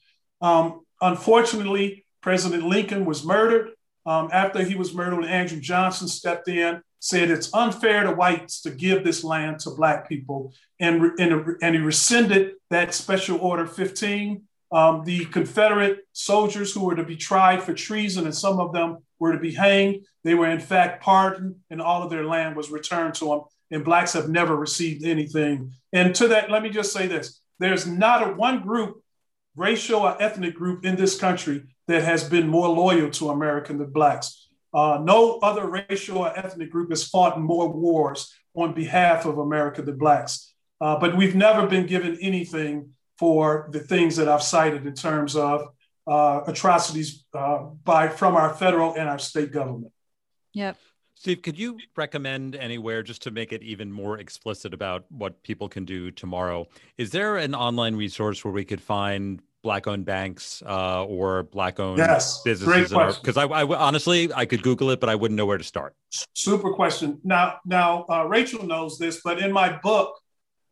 Um, 0.41 0.81
unfortunately, 1.01 2.05
President 2.23 2.65
Lincoln 2.65 3.05
was 3.05 3.25
murdered. 3.25 3.71
Um, 4.05 4.31
after 4.33 4.63
he 4.63 4.77
was 4.77 4.95
murdered, 4.95 5.25
Andrew 5.25 5.61
Johnson 5.61 6.09
stepped 6.09 6.49
in, 6.49 6.81
said 7.09 7.31
it's 7.31 7.53
unfair 7.55 8.03
to 8.03 8.13
whites 8.13 8.61
to 8.63 8.71
give 8.71 9.05
this 9.05 9.23
land 9.23 9.61
to 9.61 9.71
Black 9.71 10.09
people, 10.09 10.53
and, 10.81 11.13
and, 11.19 11.57
and 11.63 11.75
he 11.75 11.81
rescinded 11.81 12.53
that 12.71 12.95
Special 12.95 13.39
Order 13.39 13.67
15. 13.67 14.43
Um, 14.73 15.05
the 15.05 15.27
Confederate 15.27 16.01
soldiers 16.13 16.75
who 16.75 16.85
were 16.85 16.97
to 16.97 17.05
be 17.05 17.17
tried 17.17 17.63
for 17.63 17.73
treason, 17.73 18.25
and 18.25 18.35
some 18.35 18.59
of 18.59 18.73
them 18.73 18.99
were 19.21 19.33
to 19.33 19.39
be 19.39 19.53
hanged, 19.53 20.05
they 20.25 20.35
were 20.35 20.51
in 20.51 20.59
fact 20.59 21.03
pardoned, 21.03 21.55
and 21.71 21.81
all 21.81 22.03
of 22.03 22.11
their 22.11 22.25
land 22.25 22.57
was 22.57 22.71
returned 22.71 23.15
to 23.15 23.27
them. 23.27 23.41
And 23.71 23.85
Blacks 23.85 24.13
have 24.13 24.29
never 24.29 24.57
received 24.57 25.05
anything. 25.05 25.73
And 25.93 26.15
to 26.17 26.29
that, 26.29 26.51
let 26.51 26.63
me 26.63 26.71
just 26.71 26.93
say 26.93 27.07
this 27.07 27.41
there's 27.61 27.87
not 27.87 28.27
a 28.27 28.33
one 28.33 28.61
group 28.61 29.03
racial 29.55 30.01
or 30.01 30.21
ethnic 30.21 30.55
group 30.55 30.85
in 30.85 30.97
this 30.97 31.19
country 31.19 31.63
that 31.89 32.03
has 32.03 32.29
been 32.29 32.49
more 32.49 32.69
loyal 32.69 33.11
to 33.11 33.31
America 33.31 33.73
than 33.73 33.91
blacks. 33.91 34.46
Uh, 34.77 35.01
no 35.03 35.39
other 35.39 35.67
racial 35.67 36.19
or 36.19 36.39
ethnic 36.39 36.71
group 36.71 36.91
has 36.91 37.09
fought 37.09 37.41
more 37.41 37.73
wars 37.73 38.31
on 38.55 38.75
behalf 38.75 39.25
of 39.25 39.39
America 39.39 39.81
than 39.81 39.97
blacks. 39.97 40.53
Uh, 40.83 40.99
but 40.99 41.17
we've 41.17 41.35
never 41.35 41.67
been 41.67 41.87
given 41.87 42.19
anything 42.21 42.91
for 43.19 43.71
the 43.73 43.81
things 43.81 44.17
that 44.17 44.29
I've 44.29 44.43
cited 44.43 44.87
in 44.87 44.93
terms 44.93 45.35
of 45.35 45.69
uh, 46.07 46.43
atrocities 46.47 47.25
uh, 47.33 47.61
by 47.85 48.09
from 48.09 48.37
our 48.37 48.53
federal 48.53 48.93
and 48.95 49.09
our 49.09 49.19
state 49.19 49.51
government. 49.51 49.93
Yep. 50.53 50.77
Steve, 51.15 51.41
could 51.41 51.59
you 51.59 51.79
recommend 51.97 52.55
anywhere 52.55 53.03
just 53.03 53.23
to 53.23 53.31
make 53.31 53.55
it 53.55 53.63
even 53.63 53.91
more 53.91 54.19
explicit 54.19 54.75
about 54.75 55.07
what 55.11 55.43
people 55.43 55.71
can 55.71 55.87
do 55.87 56.11
tomorrow? 56.11 56.67
Is 56.99 57.11
there 57.11 57.39
an 57.39 57.55
online 57.55 57.97
resource 57.97 58.45
where 58.45 58.53
we 58.53 58.67
could 58.67 58.83
find 58.83 59.41
black-owned 59.67 60.05
banks 60.05 60.63
uh, 60.65 61.05
or 61.05 61.43
black-owned 61.43 61.99
yes, 61.99 62.41
businesses? 62.43 63.19
Because 63.19 63.37
I, 63.37 63.47
I, 63.47 63.65
honestly, 63.65 64.33
I 64.33 64.47
could 64.47 64.63
Google 64.63 64.91
it, 64.91 65.01
but 65.01 65.09
I 65.09 65.17
wouldn't 65.17 65.37
know 65.37 65.45
where 65.45 65.59
to 65.59 65.65
start. 65.65 65.97
Super 66.35 66.73
question. 66.73 67.21
Now, 67.25 67.57
now 67.67 68.07
uh, 68.09 68.27
Rachel 68.29 68.65
knows 68.65 68.97
this, 68.97 69.21
but 69.25 69.41
in 69.41 69.51
my 69.51 69.77
book, 69.79 70.15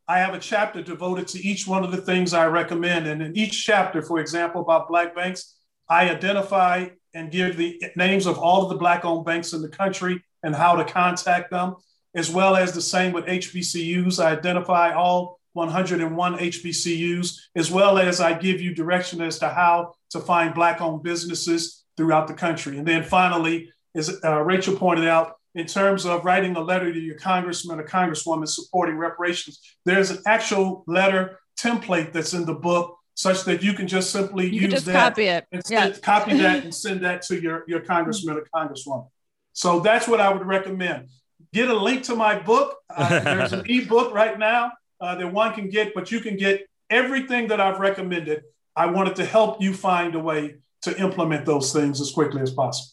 I 0.06 0.18
have 0.18 0.32
a 0.32 0.38
chapter 0.38 0.80
devoted 0.80 1.26
to 1.28 1.44
each 1.44 1.66
one 1.66 1.82
of 1.82 1.90
the 1.90 2.02
things 2.02 2.32
I 2.32 2.46
recommend, 2.46 3.08
and 3.08 3.20
in 3.20 3.36
each 3.36 3.64
chapter, 3.64 4.00
for 4.00 4.20
example, 4.20 4.60
about 4.60 4.86
black 4.86 5.16
banks, 5.16 5.56
I 5.88 6.08
identify 6.08 6.90
and 7.14 7.32
give 7.32 7.56
the 7.56 7.82
names 7.96 8.26
of 8.26 8.38
all 8.38 8.62
of 8.62 8.68
the 8.68 8.76
black-owned 8.76 9.26
banks 9.26 9.52
in 9.52 9.60
the 9.60 9.68
country 9.68 10.22
and 10.44 10.54
how 10.54 10.76
to 10.76 10.84
contact 10.84 11.50
them, 11.50 11.74
as 12.14 12.30
well 12.30 12.54
as 12.54 12.72
the 12.72 12.80
same 12.80 13.12
with 13.12 13.24
HBCUs. 13.24 14.24
I 14.24 14.30
identify 14.30 14.92
all 14.92 15.40
101 15.54 16.38
HBCUs, 16.38 17.40
as 17.56 17.70
well 17.70 17.98
as 17.98 18.20
I 18.20 18.34
give 18.34 18.60
you 18.60 18.74
direction 18.74 19.20
as 19.20 19.38
to 19.38 19.48
how 19.48 19.94
to 20.10 20.20
find 20.20 20.54
Black 20.54 20.80
owned 20.80 21.02
businesses 21.02 21.84
throughout 21.96 22.28
the 22.28 22.34
country. 22.34 22.78
And 22.78 22.86
then 22.86 23.02
finally, 23.02 23.70
as 23.94 24.20
uh, 24.24 24.40
Rachel 24.40 24.76
pointed 24.76 25.06
out, 25.06 25.36
in 25.54 25.66
terms 25.66 26.04
of 26.04 26.24
writing 26.24 26.56
a 26.56 26.60
letter 26.60 26.92
to 26.92 26.98
your 26.98 27.16
congressman 27.16 27.78
or 27.78 27.84
congresswoman 27.84 28.48
supporting 28.48 28.96
reparations, 28.96 29.60
there's 29.84 30.10
an 30.10 30.18
actual 30.26 30.84
letter 30.86 31.38
template 31.58 32.12
that's 32.12 32.34
in 32.34 32.44
the 32.44 32.54
book 32.54 32.98
such 33.14 33.44
that 33.44 33.62
you 33.62 33.72
can 33.72 33.86
just 33.86 34.10
simply 34.10 34.46
you 34.46 34.62
use 34.62 34.72
just 34.72 34.86
that 34.86 35.10
copy 35.10 35.26
it. 35.26 35.46
and 35.52 35.62
yeah. 35.68 35.92
copy 36.02 36.36
that 36.38 36.64
and 36.64 36.74
send 36.74 37.04
that 37.04 37.22
to 37.22 37.40
your, 37.40 37.62
your 37.68 37.80
congressman 37.80 38.36
or 38.36 38.44
congresswoman. 38.52 39.08
So 39.52 39.78
that's 39.78 40.08
what 40.08 40.20
I 40.20 40.32
would 40.32 40.44
recommend. 40.44 41.08
Get 41.52 41.68
a 41.68 41.74
link 41.74 42.02
to 42.04 42.16
my 42.16 42.40
book. 42.40 42.76
Uh, 42.90 43.20
there's 43.20 43.52
an 43.52 43.62
ebook 43.68 44.12
right 44.12 44.36
now 44.36 44.72
uh, 45.04 45.14
that 45.14 45.32
one 45.32 45.52
can 45.54 45.68
get, 45.68 45.94
but 45.94 46.10
you 46.10 46.20
can 46.20 46.36
get 46.36 46.66
everything 46.88 47.48
that 47.48 47.60
I've 47.60 47.78
recommended. 47.78 48.42
I 48.74 48.86
wanted 48.86 49.16
to 49.16 49.24
help 49.24 49.62
you 49.62 49.74
find 49.74 50.14
a 50.14 50.18
way 50.18 50.56
to 50.82 50.90
implement 51.00 51.46
those 51.46 51.72
things 51.72 52.00
as 52.00 52.10
quickly 52.10 52.42
as 52.42 52.50
possible. 52.50 52.92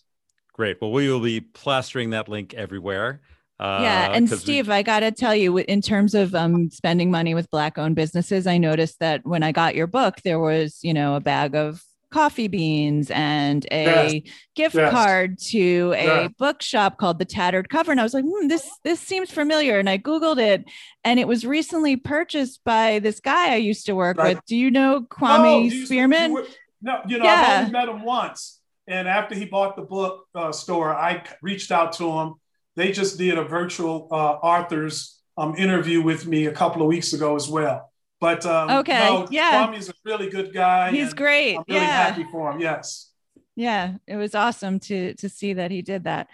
Great. 0.54 0.78
Well, 0.82 0.92
we 0.92 1.10
will 1.10 1.20
be 1.22 1.42
plastering 1.42 2.12
that 2.12 2.28
link 2.28 2.54
everywhere. 2.54 3.22
Uh, 3.60 3.80
yeah, 3.84 4.12
and 4.12 4.30
Steve, 4.30 4.68
we... 4.68 4.74
I 4.74 4.82
got 4.82 5.02
to 5.02 5.12
tell 5.12 5.36
you, 5.36 5.58
in 5.58 5.82
terms 5.82 6.16
of 6.16 6.34
um, 6.34 6.70
spending 6.72 7.12
money 7.12 7.34
with 7.36 7.50
Black-owned 7.52 7.96
businesses, 7.96 8.48
I 8.48 8.58
noticed 8.58 9.00
that 9.00 9.22
when 9.24 9.44
I 9.44 9.52
got 9.52 9.76
your 9.76 9.88
book, 9.88 10.16
there 10.24 10.40
was, 10.40 10.80
you 10.84 10.94
know, 10.94 11.16
a 11.16 11.20
bag 11.20 11.56
of 11.56 11.84
coffee 12.12 12.48
beans 12.48 13.10
and 13.12 13.66
a 13.72 13.84
yes. 13.84 14.34
gift 14.56 14.76
yes. 14.76 14.92
card 14.92 15.40
to 15.40 15.94
a 15.96 16.06
yeah. 16.06 16.28
bookshop 16.38 16.98
called 16.98 17.18
the 17.20 17.26
tattered 17.26 17.70
cover 17.70 17.92
and 17.92 18.00
i 18.00 18.04
was 18.04 18.14
like 18.14 18.26
hmm, 18.26 18.48
this 18.48 18.70
this 18.84 19.00
seems 19.00 19.32
familiar 19.32 19.80
and 19.80 19.90
i 19.90 19.98
googled 19.98 20.38
it 20.38 20.66
and 21.04 21.20
it 21.20 21.28
was 21.28 21.46
recently 21.46 21.96
purchased 21.96 22.62
by 22.66 23.00
this 23.00 23.20
guy 23.20 23.54
i 23.54 23.56
used 23.56 23.86
to 23.86 23.96
work 23.96 24.18
right. 24.18 24.36
with 24.36 24.46
do 24.46 24.56
you 24.56 24.70
know 24.70 25.02
kwame 25.10 25.72
oh, 25.72 25.86
spearman 25.86 26.32
you 26.32 26.46
no 26.82 27.02
you 27.08 27.18
know 27.18 27.26
yeah. 27.26 27.46
i've 27.48 27.60
only 27.60 27.72
met 27.72 27.90
him 27.90 28.04
once 28.04 28.60
and 28.88 29.08
after 29.08 29.34
he 29.34 29.46
bought 29.46 29.76
the 29.76 29.82
book 29.82 30.26
uh, 30.36 30.52
store 30.52 30.94
i 30.94 31.24
reached 31.42 31.72
out 31.72 31.94
to 31.94 32.10
him 32.12 32.34
they 32.76 32.92
just 32.92 33.18
did 33.18 33.38
a 33.38 33.44
virtual 33.44 34.08
uh, 34.12 34.16
authors 34.16 35.20
um, 35.38 35.56
interview 35.56 36.02
with 36.02 36.28
me 36.28 36.46
a 36.46 36.52
couple 36.52 36.82
of 36.82 36.88
weeks 36.88 37.14
ago 37.14 37.36
as 37.36 37.48
well 37.48 37.91
but 38.22 38.46
um, 38.46 38.70
okay, 38.70 39.10
no, 39.10 39.28
yeah, 39.32 39.68
Kwame's 39.68 39.90
a 39.90 39.94
really 40.06 40.30
good 40.30 40.54
guy. 40.54 40.92
He's 40.92 41.14
great. 41.14 41.58
I'm 41.58 41.64
really 41.68 41.82
yeah. 41.82 42.10
happy 42.10 42.26
for 42.32 42.52
him. 42.52 42.62
Yes. 42.62 43.10
Yeah, 43.56 43.96
it 44.08 44.16
was 44.16 44.36
awesome 44.36 44.80
to 44.82 45.16
to 45.16 45.28
see 45.28 45.54
that 45.54 45.72
he 45.72 45.82
did 45.82 46.06
that. 46.06 46.28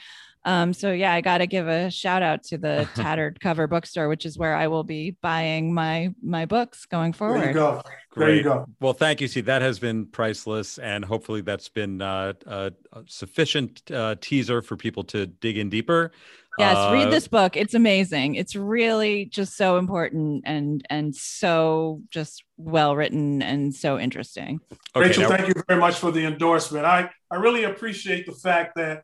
Um, 0.43 0.73
so 0.73 0.91
yeah, 0.91 1.13
I 1.13 1.19
got 1.19 1.39
to 1.39 1.47
give 1.47 1.67
a 1.67 1.89
shout 1.89 2.21
out 2.21 2.43
to 2.43 2.57
the 2.57 2.87
Tattered 2.95 3.39
Cover 3.39 3.67
Bookstore, 3.67 4.07
which 4.07 4.25
is 4.25 4.37
where 4.37 4.55
I 4.55 4.67
will 4.67 4.83
be 4.83 5.11
buying 5.21 5.73
my 5.73 6.13
my 6.21 6.45
books 6.45 6.85
going 6.85 7.13
forward. 7.13 7.39
There 7.39 7.47
you 7.47 7.53
go. 7.53 7.81
Great. 8.11 8.25
There 8.25 8.35
you 8.35 8.43
go. 8.43 8.65
Well, 8.79 8.93
thank 8.93 9.21
you. 9.21 9.27
See, 9.27 9.41
that 9.41 9.61
has 9.61 9.79
been 9.79 10.07
priceless, 10.07 10.79
and 10.79 11.05
hopefully, 11.05 11.41
that's 11.41 11.69
been 11.69 12.01
uh, 12.01 12.33
a, 12.45 12.71
a 12.93 13.03
sufficient 13.07 13.89
uh, 13.91 14.15
teaser 14.19 14.61
for 14.61 14.75
people 14.75 15.03
to 15.05 15.25
dig 15.25 15.57
in 15.57 15.69
deeper. 15.69 16.11
Yes, 16.57 16.75
uh, 16.75 16.89
read 16.91 17.11
this 17.11 17.27
book. 17.27 17.55
It's 17.55 17.73
amazing. 17.73 18.35
It's 18.35 18.55
really 18.55 19.25
just 19.25 19.55
so 19.55 19.77
important 19.77 20.43
and 20.45 20.85
and 20.89 21.15
so 21.15 22.01
just 22.09 22.43
well 22.57 22.95
written 22.95 23.41
and 23.41 23.73
so 23.73 23.99
interesting. 23.99 24.59
Okay, 24.95 25.07
Rachel, 25.07 25.23
now- 25.23 25.29
thank 25.37 25.47
you 25.47 25.63
very 25.67 25.79
much 25.79 25.95
for 25.95 26.11
the 26.11 26.25
endorsement. 26.25 26.85
I 26.85 27.09
I 27.29 27.35
really 27.35 27.63
appreciate 27.63 28.25
the 28.25 28.31
fact 28.31 28.75
that 28.75 29.03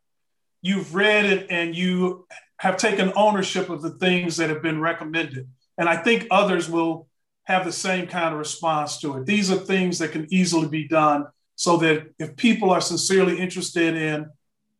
you've 0.61 0.95
read 0.95 1.25
it 1.25 1.47
and 1.49 1.75
you 1.75 2.25
have 2.57 2.77
taken 2.77 3.11
ownership 3.15 3.69
of 3.69 3.81
the 3.81 3.91
things 3.91 4.37
that 4.37 4.49
have 4.49 4.61
been 4.61 4.79
recommended. 4.79 5.47
And 5.77 5.89
I 5.89 5.97
think 5.97 6.27
others 6.31 6.69
will 6.69 7.07
have 7.43 7.65
the 7.65 7.71
same 7.73 8.07
kind 8.07 8.33
of 8.33 8.39
response 8.39 8.99
to 9.01 9.17
it. 9.17 9.25
These 9.25 9.51
are 9.51 9.57
things 9.57 9.99
that 9.99 10.13
can 10.13 10.33
easily 10.33 10.69
be 10.69 10.87
done 10.87 11.25
so 11.55 11.75
that 11.77 12.13
if 12.17 12.37
people 12.37 12.71
are 12.71 12.79
sincerely 12.79 13.37
interested 13.37 13.95
in 13.95 14.29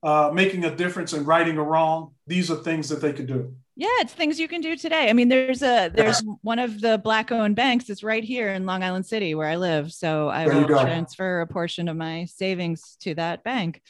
uh, 0.02 0.32
making 0.34 0.64
a 0.64 0.74
difference 0.74 1.12
and 1.12 1.28
righting 1.28 1.58
a 1.58 1.64
wrong, 1.64 2.13
these 2.28 2.50
are 2.50 2.56
things 2.56 2.90
that 2.90 3.02
they 3.02 3.14
could 3.14 3.28
do. 3.28 3.56
Yeah, 3.76 3.88
it's 4.00 4.14
things 4.14 4.40
you 4.40 4.48
can 4.48 4.62
do 4.62 4.76
today. 4.76 5.10
I 5.10 5.14
mean, 5.14 5.30
there's 5.30 5.64
a 5.64 5.90
there's 5.90 6.24
one 6.42 6.60
of 6.60 6.80
the 6.80 7.00
black 7.00 7.32
owned 7.32 7.56
banks 7.56 7.86
that's 7.86 8.04
right 8.04 8.24
here 8.24 8.50
in 8.50 8.66
Long 8.66 8.84
Island 8.84 9.06
City 9.06 9.34
where 9.34 9.48
I 9.48 9.56
live. 9.56 9.92
So 9.92 10.30
I 10.30 10.48
there 10.48 10.60
will 10.60 10.68
transfer 10.68 11.42
a 11.42 11.48
portion 11.48 11.88
of 11.88 11.98
my 11.98 12.26
savings 12.26 12.98
to 13.02 13.16
that 13.16 13.44
bank. 13.44 13.82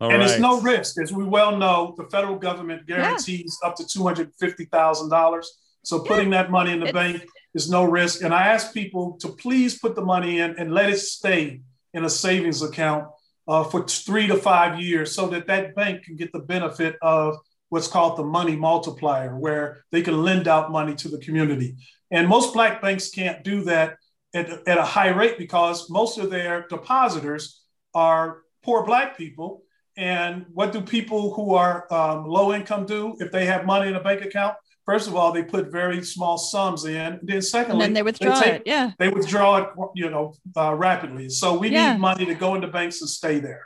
All 0.00 0.10
and 0.10 0.20
right. 0.20 0.30
it's 0.30 0.38
no 0.38 0.60
risk, 0.60 1.00
as 1.02 1.10
we 1.10 1.24
well 1.24 1.56
know. 1.56 1.94
The 1.96 2.04
federal 2.04 2.36
government 2.36 2.86
guarantees 2.86 3.58
yeah. 3.62 3.68
up 3.68 3.76
to 3.76 3.86
two 3.86 4.04
hundred 4.04 4.30
fifty 4.38 4.66
thousand 4.66 5.08
dollars. 5.08 5.58
So 5.84 6.00
putting 6.00 6.30
yeah. 6.30 6.42
that 6.42 6.50
money 6.50 6.72
in 6.72 6.80
the 6.80 6.86
it's, 6.86 6.92
bank 6.92 7.26
is 7.54 7.70
no 7.70 7.84
risk. 7.84 8.22
And 8.22 8.34
I 8.34 8.48
ask 8.48 8.74
people 8.74 9.16
to 9.20 9.28
please 9.28 9.78
put 9.78 9.94
the 9.94 10.04
money 10.04 10.40
in 10.40 10.54
and 10.58 10.72
let 10.72 10.90
it 10.90 10.98
stay 10.98 11.62
in 11.94 12.04
a 12.04 12.10
savings 12.10 12.62
account 12.62 13.06
uh, 13.48 13.64
for 13.64 13.86
three 13.86 14.26
to 14.26 14.36
five 14.36 14.78
years 14.78 15.12
so 15.12 15.28
that 15.28 15.46
that 15.46 15.74
bank 15.74 16.04
can 16.04 16.14
get 16.16 16.30
the 16.32 16.40
benefit 16.40 16.96
of 17.00 17.38
what's 17.68 17.88
called 17.88 18.16
the 18.16 18.24
money 18.24 18.56
multiplier, 18.56 19.36
where 19.36 19.84
they 19.92 20.02
can 20.02 20.22
lend 20.22 20.48
out 20.48 20.70
money 20.72 20.94
to 20.96 21.08
the 21.08 21.18
community. 21.18 21.76
And 22.10 22.26
most 22.28 22.52
black 22.54 22.80
banks 22.80 23.10
can't 23.10 23.44
do 23.44 23.62
that 23.64 23.96
at, 24.34 24.50
at 24.66 24.78
a 24.78 24.82
high 24.84 25.08
rate 25.10 25.38
because 25.38 25.90
most 25.90 26.18
of 26.18 26.30
their 26.30 26.66
depositors 26.68 27.62
are 27.94 28.42
poor 28.64 28.84
black 28.84 29.16
people. 29.16 29.62
And 29.96 30.46
what 30.52 30.72
do 30.72 30.80
people 30.80 31.34
who 31.34 31.54
are 31.54 31.92
um, 31.92 32.24
low 32.26 32.54
income 32.54 32.86
do 32.86 33.16
if 33.18 33.32
they 33.32 33.46
have 33.46 33.66
money 33.66 33.88
in 33.88 33.96
a 33.96 34.02
bank 34.02 34.22
account? 34.24 34.54
First 34.86 35.06
of 35.08 35.14
all, 35.16 35.32
they 35.32 35.42
put 35.42 35.70
very 35.70 36.02
small 36.02 36.38
sums 36.38 36.86
in. 36.86 37.20
Then 37.22 37.42
secondly, 37.42 37.72
and 37.74 37.80
then 37.82 37.92
they 37.92 38.02
withdraw 38.02 38.38
they 38.38 38.44
take- 38.46 38.54
it. 38.60 38.62
Yeah. 38.64 38.92
they 38.98 39.10
withdraw 39.10 39.56
it, 39.58 39.68
you 39.94 40.08
know, 40.08 40.34
uh, 40.56 40.74
rapidly. 40.74 41.28
So 41.28 41.58
we 41.58 41.68
Yeah. 41.68 41.92
need 41.92 42.00
money 42.00 42.24
to 42.24 42.34
go 42.34 42.54
into 42.54 42.68
banks 42.68 43.02
and 43.02 43.10
stay 43.10 43.38
there. 43.38 43.64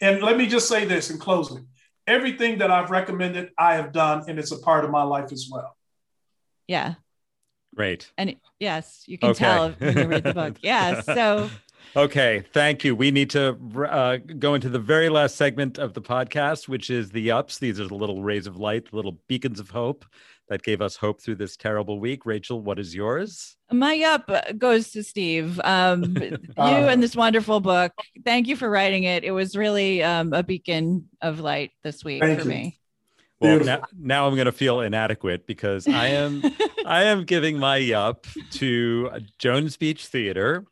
And 0.00 0.22
let 0.22 0.38
me 0.38 0.46
just 0.46 0.66
say 0.66 0.86
this 0.86 1.10
in 1.10 1.18
closing: 1.18 1.66
everything 2.10 2.58
that 2.58 2.70
I've 2.70 2.90
recommended, 2.90 3.50
I 3.56 3.74
have 3.76 3.92
done, 3.92 4.24
and 4.28 4.38
it's 4.38 4.52
a 4.52 4.58
part 4.58 4.84
of 4.84 4.90
my 4.90 5.02
life 5.02 5.32
as 5.32 5.48
well. 5.50 5.76
Yeah. 6.66 6.94
Great. 7.74 8.10
And 8.18 8.36
yes, 8.58 9.04
you 9.06 9.16
can 9.16 9.30
Okay. 9.30 9.44
tell 9.44 9.70
when 9.72 9.96
you 9.96 10.06
read 10.08 10.24
the 10.24 10.34
book. 10.34 10.56
Yeah. 10.62 11.00
So 11.00 11.50
Okay, 11.96 12.44
thank 12.52 12.84
you. 12.84 12.94
We 12.94 13.10
need 13.10 13.30
to 13.30 13.58
uh, 13.88 14.18
go 14.38 14.54
into 14.54 14.68
the 14.68 14.78
very 14.78 15.08
last 15.08 15.34
segment 15.36 15.76
of 15.78 15.94
the 15.94 16.00
podcast, 16.02 16.68
which 16.68 16.88
is 16.88 17.10
the 17.10 17.32
ups. 17.32 17.58
These 17.58 17.80
are 17.80 17.88
the 17.88 17.96
little 17.96 18.22
rays 18.22 18.46
of 18.46 18.56
light, 18.58 18.90
the 18.90 18.96
little 18.96 19.18
beacons 19.26 19.58
of 19.58 19.70
hope 19.70 20.04
that 20.50 20.62
gave 20.64 20.82
us 20.82 20.96
hope 20.96 21.22
through 21.22 21.36
this 21.36 21.56
terrible 21.56 22.00
week. 22.00 22.26
Rachel, 22.26 22.60
what 22.60 22.78
is 22.78 22.94
yours? 22.94 23.56
my 23.72 24.00
up 24.00 24.28
goes 24.58 24.90
to 24.90 25.02
Steve. 25.04 25.60
Um, 25.62 26.16
you 26.20 26.36
Uh, 26.58 26.88
and 26.90 27.00
this 27.00 27.14
wonderful 27.14 27.60
book. 27.60 27.92
Thank 28.24 28.48
you 28.48 28.56
for 28.56 28.68
writing 28.68 29.04
it. 29.04 29.22
It 29.22 29.30
was 29.30 29.54
really 29.56 30.02
um, 30.02 30.32
a 30.32 30.42
beacon 30.42 31.08
of 31.22 31.38
light 31.38 31.70
this 31.84 32.04
week 32.04 32.20
Thank 32.20 32.40
for 32.40 32.44
you. 32.44 32.50
me. 32.50 32.78
Well, 33.38 33.60
now, 33.60 33.82
now 33.96 34.26
I'm 34.26 34.34
going 34.34 34.46
to 34.46 34.52
feel 34.52 34.80
inadequate 34.80 35.46
because 35.46 35.86
I 35.88 36.08
am 36.08 36.42
I 36.84 37.04
am 37.04 37.24
giving 37.24 37.56
my 37.58 37.76
yup 37.76 38.26
to 38.52 39.10
Jones 39.38 39.76
Beach 39.76 40.06
Theater, 40.06 40.66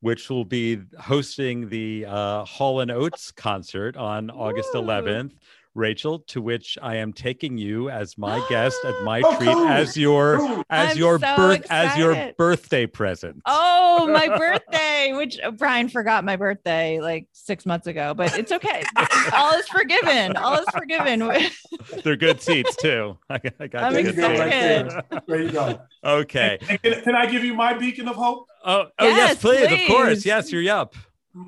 which 0.00 0.28
will 0.28 0.44
be 0.44 0.82
hosting 1.00 1.70
the 1.70 2.04
uh, 2.06 2.44
Hall 2.44 2.80
and 2.80 2.90
Oates 2.90 3.32
concert 3.32 3.96
on 3.96 4.30
August 4.30 4.68
Ooh. 4.74 4.82
11th. 4.82 5.32
Rachel, 5.74 6.20
to 6.28 6.40
which 6.42 6.76
I 6.82 6.96
am 6.96 7.12
taking 7.12 7.56
you 7.58 7.88
as 7.90 8.16
my 8.18 8.44
guest 8.48 8.78
at 8.84 9.02
my 9.02 9.22
Oh, 9.24 9.36
treat 9.36 9.48
cool. 9.52 9.66
as 9.68 9.96
your 9.96 10.40
Ooh, 10.40 10.64
as 10.70 10.92
I'm 10.92 10.98
your 10.98 11.18
so 11.18 11.36
birth 11.36 11.66
as 11.70 11.96
your 11.96 12.32
birthday 12.36 12.86
present. 12.86 13.42
Oh, 13.46 14.06
my 14.12 14.36
birthday, 14.36 15.12
which 15.14 15.38
uh, 15.40 15.50
Brian 15.52 15.88
forgot 15.88 16.24
my 16.24 16.36
birthday 16.36 17.00
like 17.00 17.26
six 17.32 17.64
months 17.66 17.86
ago, 17.86 18.14
but 18.14 18.36
it's 18.38 18.52
okay. 18.52 18.82
All 19.32 19.52
is 19.54 19.66
forgiven. 19.68 20.36
All 20.36 20.54
is 20.54 20.66
forgiven. 20.76 21.20
They're 22.04 22.16
good 22.16 22.40
seats 22.40 22.76
too. 22.76 23.16
I 23.30 23.38
got, 23.38 23.52
I 23.60 23.66
got 23.66 23.82
I'm 23.84 23.94
the 23.94 24.02
good 24.02 24.18
right 24.18 24.38
seats. 24.38 24.94
there. 25.10 25.22
There 25.26 25.42
you 25.42 25.50
go. 25.52 25.80
okay. 26.04 26.58
And 26.68 26.82
can, 26.82 27.02
can 27.02 27.14
I 27.14 27.26
give 27.26 27.44
you 27.44 27.54
my 27.54 27.74
beacon 27.74 28.08
of 28.08 28.16
hope? 28.16 28.46
Oh, 28.64 28.86
oh 28.98 29.06
yes, 29.06 29.16
Yes, 29.32 29.40
please, 29.40 29.72
of 29.72 29.88
course. 29.88 30.24
Yes, 30.26 30.52
you're 30.52 30.62
yup. 30.62 30.94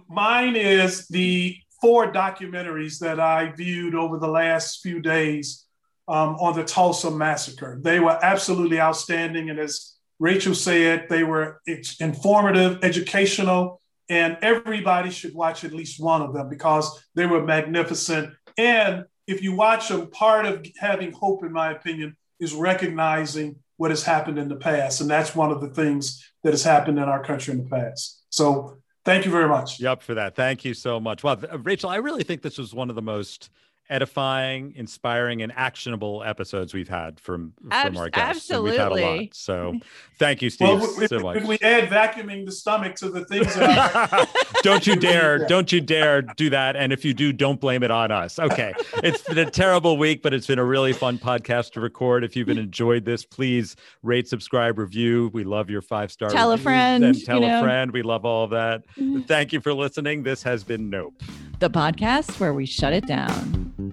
Mine 0.09 0.57
is 0.57 1.07
the 1.09 1.57
four 1.85 2.11
documentaries 2.11 2.99
that 3.01 3.21
I 3.21 3.53
viewed 3.53 3.95
over 3.95 4.17
the 4.17 4.27
last 4.27 4.81
few 4.81 5.03
days 5.03 5.67
um, 6.09 6.37
on 6.37 6.57
the 6.57 6.65
Tulsa 6.65 7.11
massacre. 7.11 7.79
They 7.79 8.01
were 8.01 8.19
absolutely 8.23 8.81
outstanding. 8.81 9.51
And 9.51 9.59
as 9.59 9.93
Rachel 10.19 10.55
said, 10.55 11.09
they 11.11 11.25
were 11.25 11.61
informative, 12.01 12.83
educational, 12.83 13.83
and 14.09 14.39
everybody 14.41 15.11
should 15.11 15.35
watch 15.35 15.63
at 15.63 15.75
least 15.75 16.03
one 16.03 16.23
of 16.23 16.33
them 16.33 16.49
because 16.49 17.05
they 17.17 17.27
were 17.27 17.45
magnificent. 17.45 18.33
And 18.57 19.05
if 19.27 19.43
you 19.43 19.55
watch 19.55 19.89
them, 19.89 20.11
part 20.11 20.47
of 20.47 20.67
having 20.79 21.13
hope, 21.13 21.45
in 21.45 21.53
my 21.53 21.73
opinion, 21.73 22.17
is 22.41 22.55
recognizing 22.55 23.57
what 23.77 23.91
has 23.91 24.05
happened 24.05 24.39
in 24.39 24.49
the 24.49 24.57
past. 24.57 25.03
And 25.03 25.11
that's 25.11 25.37
one 25.37 25.53
of 25.53 25.61
the 25.61 25.69
things 25.69 26.33
that 26.45 26.55
has 26.55 26.65
happened 26.65 26.99
in 26.99 27.05
our 27.05 27.23
country 27.23 27.53
in 27.53 27.63
the 27.63 27.69
past. 27.69 28.23
So 28.31 28.79
thank 29.05 29.25
you 29.25 29.31
very 29.31 29.49
much. 29.49 29.81
Yup 29.81 30.03
for 30.03 30.15
that. 30.15 30.35
Thank 30.35 30.65
you 30.65 30.75
so 30.75 30.99
much. 31.01 31.23
Well, 31.23 31.37
Rachel, 31.63 31.91
I 31.91 31.97
really 31.97 32.25
think 32.25 32.43
this 32.43 32.59
was 32.59 32.75
one 32.75 32.91
of 32.91 32.97
the 32.97 33.03
most 33.03 33.51
edifying, 33.91 34.73
inspiring, 34.77 35.43
and 35.43 35.53
actionable 35.55 36.23
episodes 36.25 36.73
we've 36.73 36.89
had 36.89 37.21
from 37.21 37.53
from 37.61 37.73
Abs- 37.73 37.99
our 37.99 38.09
guests. 38.09 38.51
And 38.51 38.63
we've 38.63 38.77
had 38.77 38.93
a 38.93 38.95
lot. 38.95 39.35
So, 39.35 39.79
thank 40.19 40.43
you, 40.43 40.51
Steve, 40.51 40.81
Well, 40.81 41.03
if, 41.03 41.09
so 41.09 41.21
much. 41.21 41.37
if 41.37 41.45
we 41.45 41.59
add 41.61 41.89
vacuuming 41.89 42.47
the 42.47 42.53
stomach 42.53 42.95
to 42.97 43.11
the 43.11 43.25
things 43.25 43.55
that 43.55 44.29
don't 44.63 44.87
you 44.87 44.97
dare 44.97 45.47
don't 45.47 45.71
you 45.73 45.81
dare 45.81 46.23
do 46.23 46.51
that 46.51 46.77
and 46.77 46.93
if 46.93 47.05
you 47.05 47.13
do 47.13 47.33
don't 47.33 47.61
blame 47.61 47.83
it 47.83 47.91
on 47.91 48.11
us 48.11 48.39
okay 48.39 48.73
it's 49.03 49.23
been 49.23 49.39
a 49.39 49.51
terrible 49.51 49.97
week 49.97 50.23
but 50.23 50.33
it's 50.33 50.47
been 50.47 50.59
a 50.59 50.65
really 50.65 50.93
fun 50.93 51.19
podcast 51.19 51.73
to 51.73 51.81
record 51.81 52.25
if 52.25 52.37
you've 52.37 52.47
been 52.47 52.59
enjoyed 52.59 53.05
this 53.05 53.25
please 53.25 53.77
rate 54.03 54.29
subscribe 54.29 54.79
review 54.79 55.31
we 55.33 55.45
love 55.45 55.69
your 55.69 55.83
five 55.83 56.11
star 56.11 56.31
Tell 56.31 56.53
a 56.53 56.59
friend, 56.59 57.05
and 57.05 57.17
you 57.17 57.25
tell 57.25 57.41
know. 57.41 57.59
a 57.59 57.63
friend 57.63 57.93
we 57.93 58.03
love 58.03 58.25
all 58.25 58.45
of 58.45 58.51
that 58.51 58.83
mm. 58.97 59.27
thank 59.27 59.53
you 59.53 59.61
for 59.61 59.75
listening 59.75 60.23
this 60.23 60.43
has 60.43 60.65
been 60.65 60.89
nope 60.91 61.23
the 61.61 61.71
podcast 61.71 62.41
where 62.41 62.53
we 62.53 62.67
shut 62.67 62.93
it 62.93 63.07
down. 63.07 63.84